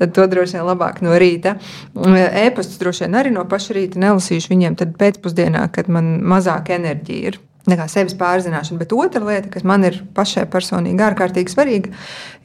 Tad 0.01 0.17
to 0.17 0.25
droši 0.33 0.57
vien 0.57 0.69
labāk 0.71 1.03
no 1.05 1.17
rīta. 1.21 1.59
E-pastus 2.47 2.81
droši 2.81 3.05
vien 3.05 3.21
arī 3.21 3.35
no 3.37 3.45
paša 3.49 3.77
rīta 3.77 4.01
nelasīšu 4.01 4.55
viņiem, 4.55 4.81
pēcpusdienā, 4.97 5.69
kad 5.77 5.93
man 5.93 6.17
mazāk 6.25 6.73
enerģija 6.79 7.35
ir 7.35 7.39
nekā 7.71 7.89
sevis 7.91 8.17
pārzināšana. 8.19 8.81
Bet 8.83 8.95
otra 8.97 9.23
lieta, 9.25 9.51
kas 9.53 9.67
man 9.67 9.87
ir 9.89 10.01
pašai 10.17 10.47
personīgi 10.53 11.07
ārkārtīgi 11.07 11.53
svarīga, 11.53 11.95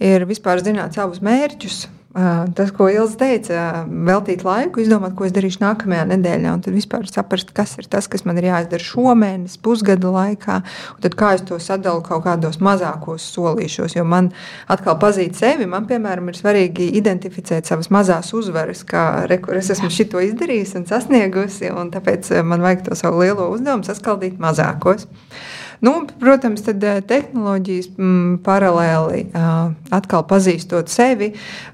ir 0.03 0.27
vispār 0.29 0.63
zināt 0.65 0.97
savus 0.97 1.23
mērķus. 1.25 1.85
Tas, 2.11 2.73
ko 2.75 2.89
Ilza 2.91 3.15
teica, 3.21 3.59
veltīt 3.87 4.41
laiku, 4.43 4.81
izdomāt, 4.83 5.13
ko 5.15 5.23
es 5.23 5.31
darīšu 5.31 5.61
nākamajā 5.61 6.03
nedēļā, 6.09 6.55
un 6.57 6.63
tad 6.65 6.75
vispār 6.75 7.05
saprast, 7.07 7.53
kas 7.55 7.77
ir 7.79 7.87
tas, 7.91 8.09
kas 8.11 8.25
man 8.27 8.35
ir 8.41 8.49
jāizdara 8.49 8.83
šomēnes, 8.83 9.55
pusgada 9.63 10.11
laikā, 10.11 10.57
un 10.97 11.05
tad 11.05 11.15
kā 11.15 11.29
es 11.37 11.45
to 11.47 11.55
sadalu 11.63 12.03
kaut 12.03 12.25
kādos 12.25 12.59
mazākos 12.59 13.29
solīšos. 13.31 13.95
Jo 13.95 14.03
man 14.03 14.27
atkal 14.67 14.99
pazīt 14.99 15.39
sevi, 15.39 15.69
man, 15.71 15.87
piemēram, 15.87 16.27
ir 16.27 16.41
svarīgi 16.41 16.89
identificēt 16.99 17.71
savas 17.71 17.87
mazās 17.95 18.33
uzvaras, 18.35 18.83
kā 18.83 19.23
rekur, 19.31 19.61
es 19.61 19.71
esmu 19.71 19.87
šito 19.93 20.19
izdarījusi 20.27 20.81
un 20.81 20.89
sasniegusi, 20.91 21.71
un 21.71 21.95
tāpēc 21.95 22.33
man 22.43 22.67
vajag 22.67 22.89
to 22.89 22.99
savu 22.99 23.23
lielo 23.23 23.47
uzdevumu 23.55 23.87
saskaldīt 23.87 24.35
mazākos. 24.41 25.07
Nu, 25.81 26.05
protams, 26.19 26.61
tad 26.61 26.83
eh, 26.85 26.99
tehnoloģijas 27.09 27.87
m, 27.95 28.05
mm, 28.05 28.33
paralēli 28.45 29.23
uh, 29.31 29.71
atkal 29.97 30.21
pazīstot 30.29 30.91
sevi, 30.93 31.31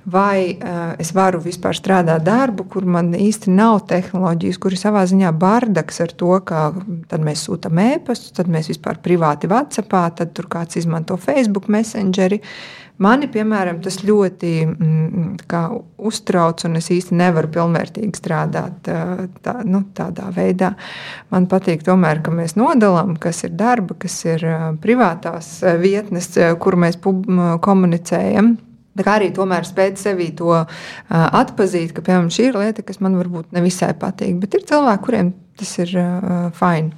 vai 0.08 0.54
uh, 0.56 0.94
es 1.04 1.12
varu 1.16 1.42
vispār 1.44 1.76
strādāt 1.76 2.24
darbu, 2.24 2.64
kur 2.72 2.88
man 2.88 3.12
īsti 3.12 3.52
nav 3.52 3.82
tehnoloģijas, 3.92 4.62
kur 4.64 4.72
ir 4.72 4.80
savā 4.80 5.04
ziņā 5.12 5.34
bardaks 5.36 6.00
ar 6.06 6.16
to, 6.16 6.32
ka 6.48 6.70
tad 7.12 7.28
mēs 7.28 7.44
sūtām 7.50 7.84
ēpastus, 7.84 8.32
tad 8.40 8.48
mēs 8.48 8.72
vispār 8.72 9.02
privāti 9.04 9.52
WhatsAppā, 9.52 10.06
tad 10.22 10.32
tur 10.40 10.48
kāds 10.56 10.80
izmanto 10.80 11.20
Facebook 11.20 11.68
Messengeri. 11.68 12.40
Mani, 12.98 13.28
piemēram, 13.30 13.78
tas 13.86 14.00
ļoti 14.02 14.52
mm, 14.66 15.26
uztrauc, 16.10 16.64
un 16.66 16.80
es 16.80 16.90
īsti 16.94 17.14
nevaru 17.20 17.52
pilnvērtīgi 17.54 18.18
strādāt 18.18 18.90
tā, 19.46 19.54
nu, 19.70 19.84
tādā 19.98 20.32
veidā. 20.34 20.72
Man 21.34 21.46
patīk, 21.52 21.86
tomēr, 21.86 22.24
ka 22.26 22.34
mēs 22.34 22.58
nodalām, 22.58 23.14
kas 23.22 23.44
ir 23.46 23.54
darba, 23.60 23.98
kas 24.02 24.18
ir 24.26 24.46
privātās 24.82 25.60
vietnes, 25.82 26.32
kur 26.64 26.80
mēs 26.82 26.98
komunicējam. 27.62 28.56
Tā 28.98 29.06
kā 29.06 29.20
arī 29.20 29.30
tomēr 29.30 29.66
spēt 29.68 30.00
sevi 30.02 30.32
to 30.34 30.50
uh, 30.56 30.70
atpazīt, 31.14 31.92
ka, 31.94 32.02
piemēram, 32.02 32.32
šī 32.34 32.48
ir 32.50 32.58
lieta, 32.58 32.86
kas 32.86 32.98
man 33.04 33.20
varbūt 33.20 33.54
nevisai 33.54 33.92
patīk, 34.00 34.40
bet 34.42 34.58
ir 34.58 34.66
cilvēki, 34.66 35.04
kuriem 35.06 35.36
Tas 35.58 35.72
ir 35.82 35.94
uh, 35.98 36.48
fini. 36.54 36.92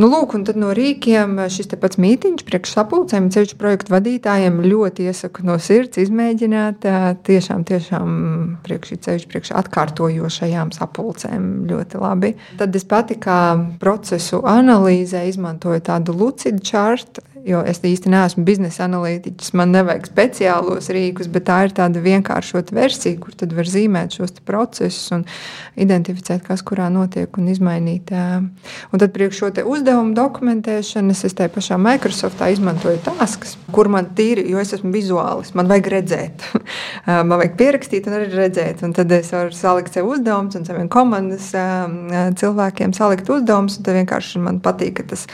Nu, 0.00 0.08
lūk, 0.08 0.32
un 0.38 0.46
tad 0.48 0.56
no 0.56 0.70
rīkiem 0.76 1.36
šis 1.52 1.68
pats 1.76 1.98
mītīņš 2.00 2.44
priekš 2.48 2.72
sapulcēm, 2.78 3.26
ceļu 3.34 3.58
projektu 3.60 3.92
vadītājiem 3.92 4.62
ļoti 4.64 5.08
iesaku 5.10 5.44
no 5.44 5.58
sirds 5.60 6.00
izmēģināt. 6.00 6.86
Uh, 6.88 7.10
tiešām, 7.28 7.66
tiešām 7.68 8.14
priekš 8.64 8.96
ceļu 9.04 9.28
priekš 9.32 9.52
atkārtojošajām 9.60 10.72
sapulcēm 10.76 11.50
ļoti 11.68 12.00
labi. 12.00 12.32
Tad 12.60 12.80
es 12.80 12.88
pati 12.88 13.18
kā 13.20 13.42
procesu 13.82 14.40
analīzē 14.48 15.26
izmantoju 15.28 15.84
tādu 15.92 16.16
lucidu 16.16 16.64
čārtu 16.64 17.26
Jo 17.42 17.58
es 17.66 17.80
īsti 17.82 18.10
neesmu 18.12 18.44
biznesa 18.46 18.84
analītiķis, 18.86 19.50
man 19.58 19.72
nevajag 19.74 20.06
speciālos 20.06 20.86
rīkus, 20.94 21.26
bet 21.32 21.48
tā 21.48 21.56
ir 21.66 21.72
tāda 21.74 21.98
vienkāršota 22.04 22.74
versija, 22.76 23.18
kur 23.18 23.34
var 23.34 23.66
zīmēt 23.66 24.14
šos 24.14 24.36
procesus 24.46 25.10
un 25.16 25.24
identificēt, 25.74 26.44
kas 26.46 26.62
kurā 26.62 26.86
notiek 26.92 27.34
un 27.42 27.48
izmainīt. 27.50 27.81
Un 27.82 29.02
tad 29.02 29.12
priekš 29.14 29.40
šo 29.42 29.50
uzdevumu 29.72 30.14
dokumentēšanas 30.14 31.24
es 31.26 31.34
tajā 31.38 31.50
pašā 31.56 31.78
Microsoftā 31.82 32.52
izmantoju 32.54 33.00
tasks, 33.02 33.56
kur 33.74 33.90
man 33.90 34.12
tīri, 34.16 34.46
jo 34.52 34.62
es 34.62 34.72
esmu 34.76 34.92
vizuālis, 34.94 35.52
man 35.58 35.70
vajag 35.72 35.90
redzēt. 35.96 36.46
man 37.28 37.34
vajag 37.40 37.58
pierakstīt 37.58 38.06
un 38.06 38.18
arī 38.20 38.30
redzēt. 38.30 38.86
Un 38.86 38.94
tad 38.94 39.10
es 39.18 39.32
varu 39.34 39.50
salikt 39.56 39.98
sev 39.98 40.12
uzdevumus 40.12 40.60
un 40.60 40.68
saviem 40.68 40.88
komandas 40.92 41.50
cilvēkiem 42.38 42.94
salikt 42.94 43.30
uzdevumus. 43.32 43.80
Tad 43.82 43.98
vienkārši 43.98 44.42
man 44.46 44.62
patīk, 44.62 45.00
ka 45.00 45.10
tas 45.12 45.26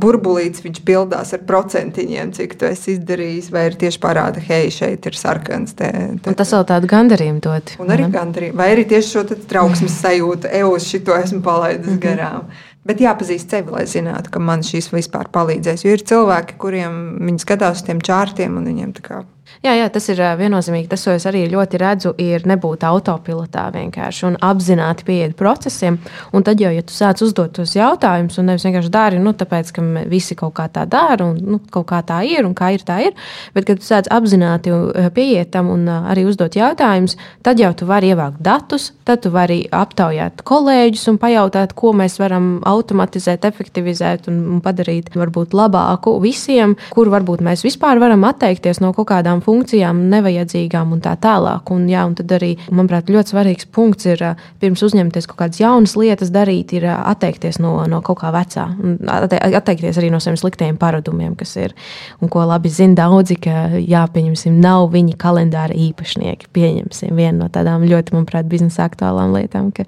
burbulīts 0.00 0.62
pildās 0.86 1.34
ar 1.34 1.40
ar 1.40 1.46
procentiņiem, 1.48 2.32
cik 2.36 2.54
tu 2.58 2.68
esi 2.68 2.94
izdarījis, 2.96 3.50
vai 3.52 3.66
ir 3.70 3.76
tieši 3.80 4.00
parāda, 4.02 4.40
hei, 4.44 4.70
šeit 4.72 5.06
ir 5.06 5.16
sarkans. 5.16 5.74
Te, 5.78 5.90
te, 6.22 6.34
tas 6.36 6.52
vēl 6.52 6.66
tādu 6.68 6.90
gandarījumu 6.90 7.40
dod. 7.44 7.72
Un 7.80 7.92
arī 7.94 8.08
gandarījumu, 8.12 8.58
vai 8.60 8.70
arī 8.74 8.84
tieši 8.90 9.10
šo 9.14 9.24
trauksmes 9.48 9.96
sajūtu, 10.02 10.50
eus 10.60 10.88
šito 10.90 11.16
esmu 11.16 11.40
palaidis 11.44 11.79
-hmm. 11.88 12.00
garām. 12.04 12.48
Bet 12.84 13.00
jāpazīst 13.00 13.50
sevi, 13.50 13.70
lai 13.70 13.84
zinātu, 13.86 14.30
ka 14.30 14.38
man 14.38 14.62
šīs 14.64 14.92
vispār 14.92 15.28
palīdzēs. 15.32 15.84
Jo 15.84 15.96
ir 15.96 16.04
cilvēki, 16.04 16.56
kuriem 16.58 17.18
viņi 17.20 17.42
skatās 17.42 17.80
uz 17.80 17.86
tiem 17.86 18.00
čārtiem 18.00 18.56
un 18.56 18.64
viņiem 18.64 18.92
tā 18.96 19.02
kā 19.04 19.24
Jā, 19.60 19.74
jā, 19.76 19.88
tas 19.92 20.06
ir 20.08 20.20
viennozīmīgi. 20.40 20.88
Tas, 20.88 21.02
ko 21.04 21.12
es 21.18 21.26
arī 21.28 21.42
ļoti 21.52 21.80
redzu, 21.82 22.14
ir 22.22 22.46
nebūt 22.48 22.84
autopilotā 22.88 23.66
vienkārši 23.74 24.26
un 24.30 24.38
apzināti 24.40 25.04
pieiet 25.04 25.34
procesiem. 25.36 25.98
Un 26.32 26.46
tad 26.46 26.62
jau, 26.62 26.70
ja 26.72 26.84
tu 26.86 26.94
sāc 26.96 27.20
uzdot 27.26 27.52
tos 27.58 27.74
jautājumus, 27.76 28.38
un 28.40 28.48
nevis 28.48 28.64
vienkārši 28.64 28.92
dari, 28.94 29.20
nu, 29.20 29.34
tāpēc, 29.36 29.72
ka 29.76 29.84
visi 30.08 30.36
kaut 30.38 30.54
kā 30.56 30.64
tā 30.72 30.86
dara, 30.88 31.26
un 31.26 31.36
nu, 31.44 31.60
kaut 31.72 31.90
kā 31.90 32.00
tā 32.08 32.22
ir, 32.24 32.46
un 32.48 32.54
kā 32.56 32.70
ir, 32.72 32.84
tā 32.88 33.00
ir, 33.04 33.18
bet 33.52 33.68
kad 33.68 33.82
tu 33.82 33.84
sāc 33.84 34.08
apzināti 34.08 34.72
pieiet 35.16 35.52
tam 35.52 35.68
un 35.74 35.84
arī 35.90 36.24
uzdot 36.30 36.56
jautājumus, 36.56 37.18
tad 37.44 37.60
jau 37.60 37.74
tu 37.76 37.88
vari 37.90 38.14
ievākt 38.14 38.40
datus, 38.40 38.90
tad 39.04 39.20
tu 39.26 39.34
vari 39.34 39.60
aptaujāt 39.68 40.40
kolēģus 40.46 41.04
un 41.12 41.20
pajautāt, 41.20 41.76
ko 41.76 41.92
mēs 41.96 42.16
varam 42.22 42.48
automatizēt, 42.64 43.44
efektivizēt 43.44 44.30
un 44.32 44.62
padarīt 44.64 45.12
varbūt 45.20 45.52
labāku 45.56 46.16
visiem, 46.24 46.78
kur 46.94 47.12
varbūt 47.12 47.44
mēs 47.44 47.64
vispār 47.66 48.00
varam 48.00 48.24
atteikties 48.28 48.80
no 48.80 48.94
kaut 48.96 49.10
kādām 49.12 49.39
dažādām 49.40 49.44
funkcijām, 49.44 50.10
nevajadzīgām 50.10 50.92
un 50.92 51.00
tā 51.00 51.16
tālāk. 51.16 51.70
Un, 51.70 51.88
jā, 51.88 52.04
un 52.06 52.14
tad 52.14 52.30
arī, 52.32 52.56
manuprāt, 52.70 53.08
ļoti 53.10 53.32
svarīgs 53.32 53.66
punkts 53.72 54.06
ir 54.06 54.36
pirms 54.60 54.82
uzņemties 54.82 55.26
kaut 55.26 55.38
kādas 55.38 55.60
jaunas 55.60 55.96
lietas 55.96 56.30
darīt, 56.30 56.72
ir 56.72 56.86
atteikties 56.86 57.58
no, 57.60 57.86
no 57.86 58.00
kaut 58.02 58.20
kā 58.20 58.30
vecā. 58.32 58.68
Atteikties 59.06 59.98
arī 59.98 60.10
no 60.10 60.20
saviem 60.20 60.38
sliktiem 60.38 60.76
paradumiem, 60.76 61.34
kas 61.36 61.56
ir 61.56 61.74
un 62.20 62.28
ko 62.28 62.44
labi 62.44 62.68
zina 62.68 62.94
daudzi, 63.06 63.36
ka 63.36 63.70
jāpieņemsim, 63.78 64.60
nav 64.60 64.90
viņi 64.92 65.16
kalendāra 65.16 65.74
īpašnieki. 65.74 66.50
Pieņemsim 66.52 67.14
vienu 67.14 67.44
no 67.44 67.48
tādām 67.48 67.84
ļoti, 67.84 68.14
manuprāt, 68.14 68.48
biznesa 68.50 68.86
aktuālām 68.88 69.34
lietām, 69.34 69.70
ka 69.72 69.86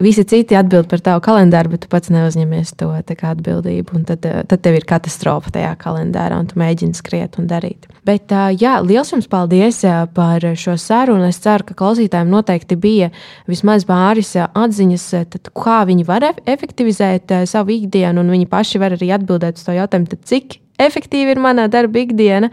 visi 0.00 0.24
citi 0.24 0.56
atbild 0.56 0.88
par 0.90 1.02
tavu 1.04 1.22
kalendāru, 1.24 1.74
bet 1.74 1.84
tu 1.84 1.92
pats 1.92 2.12
neuzņemies 2.12 2.74
to 2.78 2.90
atbildību. 2.94 4.04
Tad, 4.04 4.26
tad 4.48 4.62
tev 4.62 4.78
ir 4.78 4.86
katastrofa 4.88 5.54
tajā 5.54 5.74
kalendārā, 5.80 6.38
un 6.40 6.48
tu 6.50 6.58
mēģini 6.60 6.96
skriet 6.98 7.38
un 7.40 7.48
darīt. 7.50 7.88
Bet, 8.04 8.32
jā, 8.60 8.74
liels 8.86 9.12
jums 9.12 9.28
paldies 9.30 9.80
par 10.16 10.44
šo 10.58 10.76
sarunu. 10.80 11.28
Es 11.28 11.40
ceru, 11.44 11.66
ka 11.68 11.76
klausītājiem 11.78 12.32
noteikti 12.32 12.78
bija 12.80 13.10
vismaz 13.50 13.86
pāris 13.88 14.34
atziņas, 14.44 15.06
tad, 15.34 15.52
kā 15.56 15.82
viņi 15.88 16.06
var 16.08 16.30
efektivizēt 16.32 17.34
savu 17.50 17.76
ikdienu, 17.78 18.22
un 18.22 18.34
viņi 18.36 18.50
paši 18.50 18.82
var 18.82 18.98
arī 18.98 19.12
atbildēt 19.16 19.60
uz 19.60 19.66
to 19.66 19.76
jautājumu, 19.76 20.10
tad, 20.12 20.22
cik 20.28 20.60
efektīva 20.80 21.34
ir 21.34 21.42
mana 21.42 21.66
darba 21.70 22.02
ikdiena. 22.02 22.50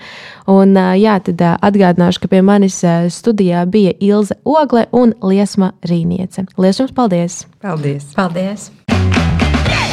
Un, 0.52 0.76
jā, 1.00 1.18
tad 1.26 1.42
atgādināšu, 1.58 2.24
ka 2.24 2.32
pie 2.32 2.44
manis 2.46 2.82
studijā 3.16 3.64
bija 3.70 3.96
Ilze 4.00 4.38
Ogle 4.46 4.88
un 4.92 5.16
Liesma 5.26 5.74
Rīniece. 5.88 6.46
Lielas 6.58 6.84
jums 6.84 6.96
paldies! 6.98 7.44
Paldies! 7.62 8.14
paldies. 8.18 8.72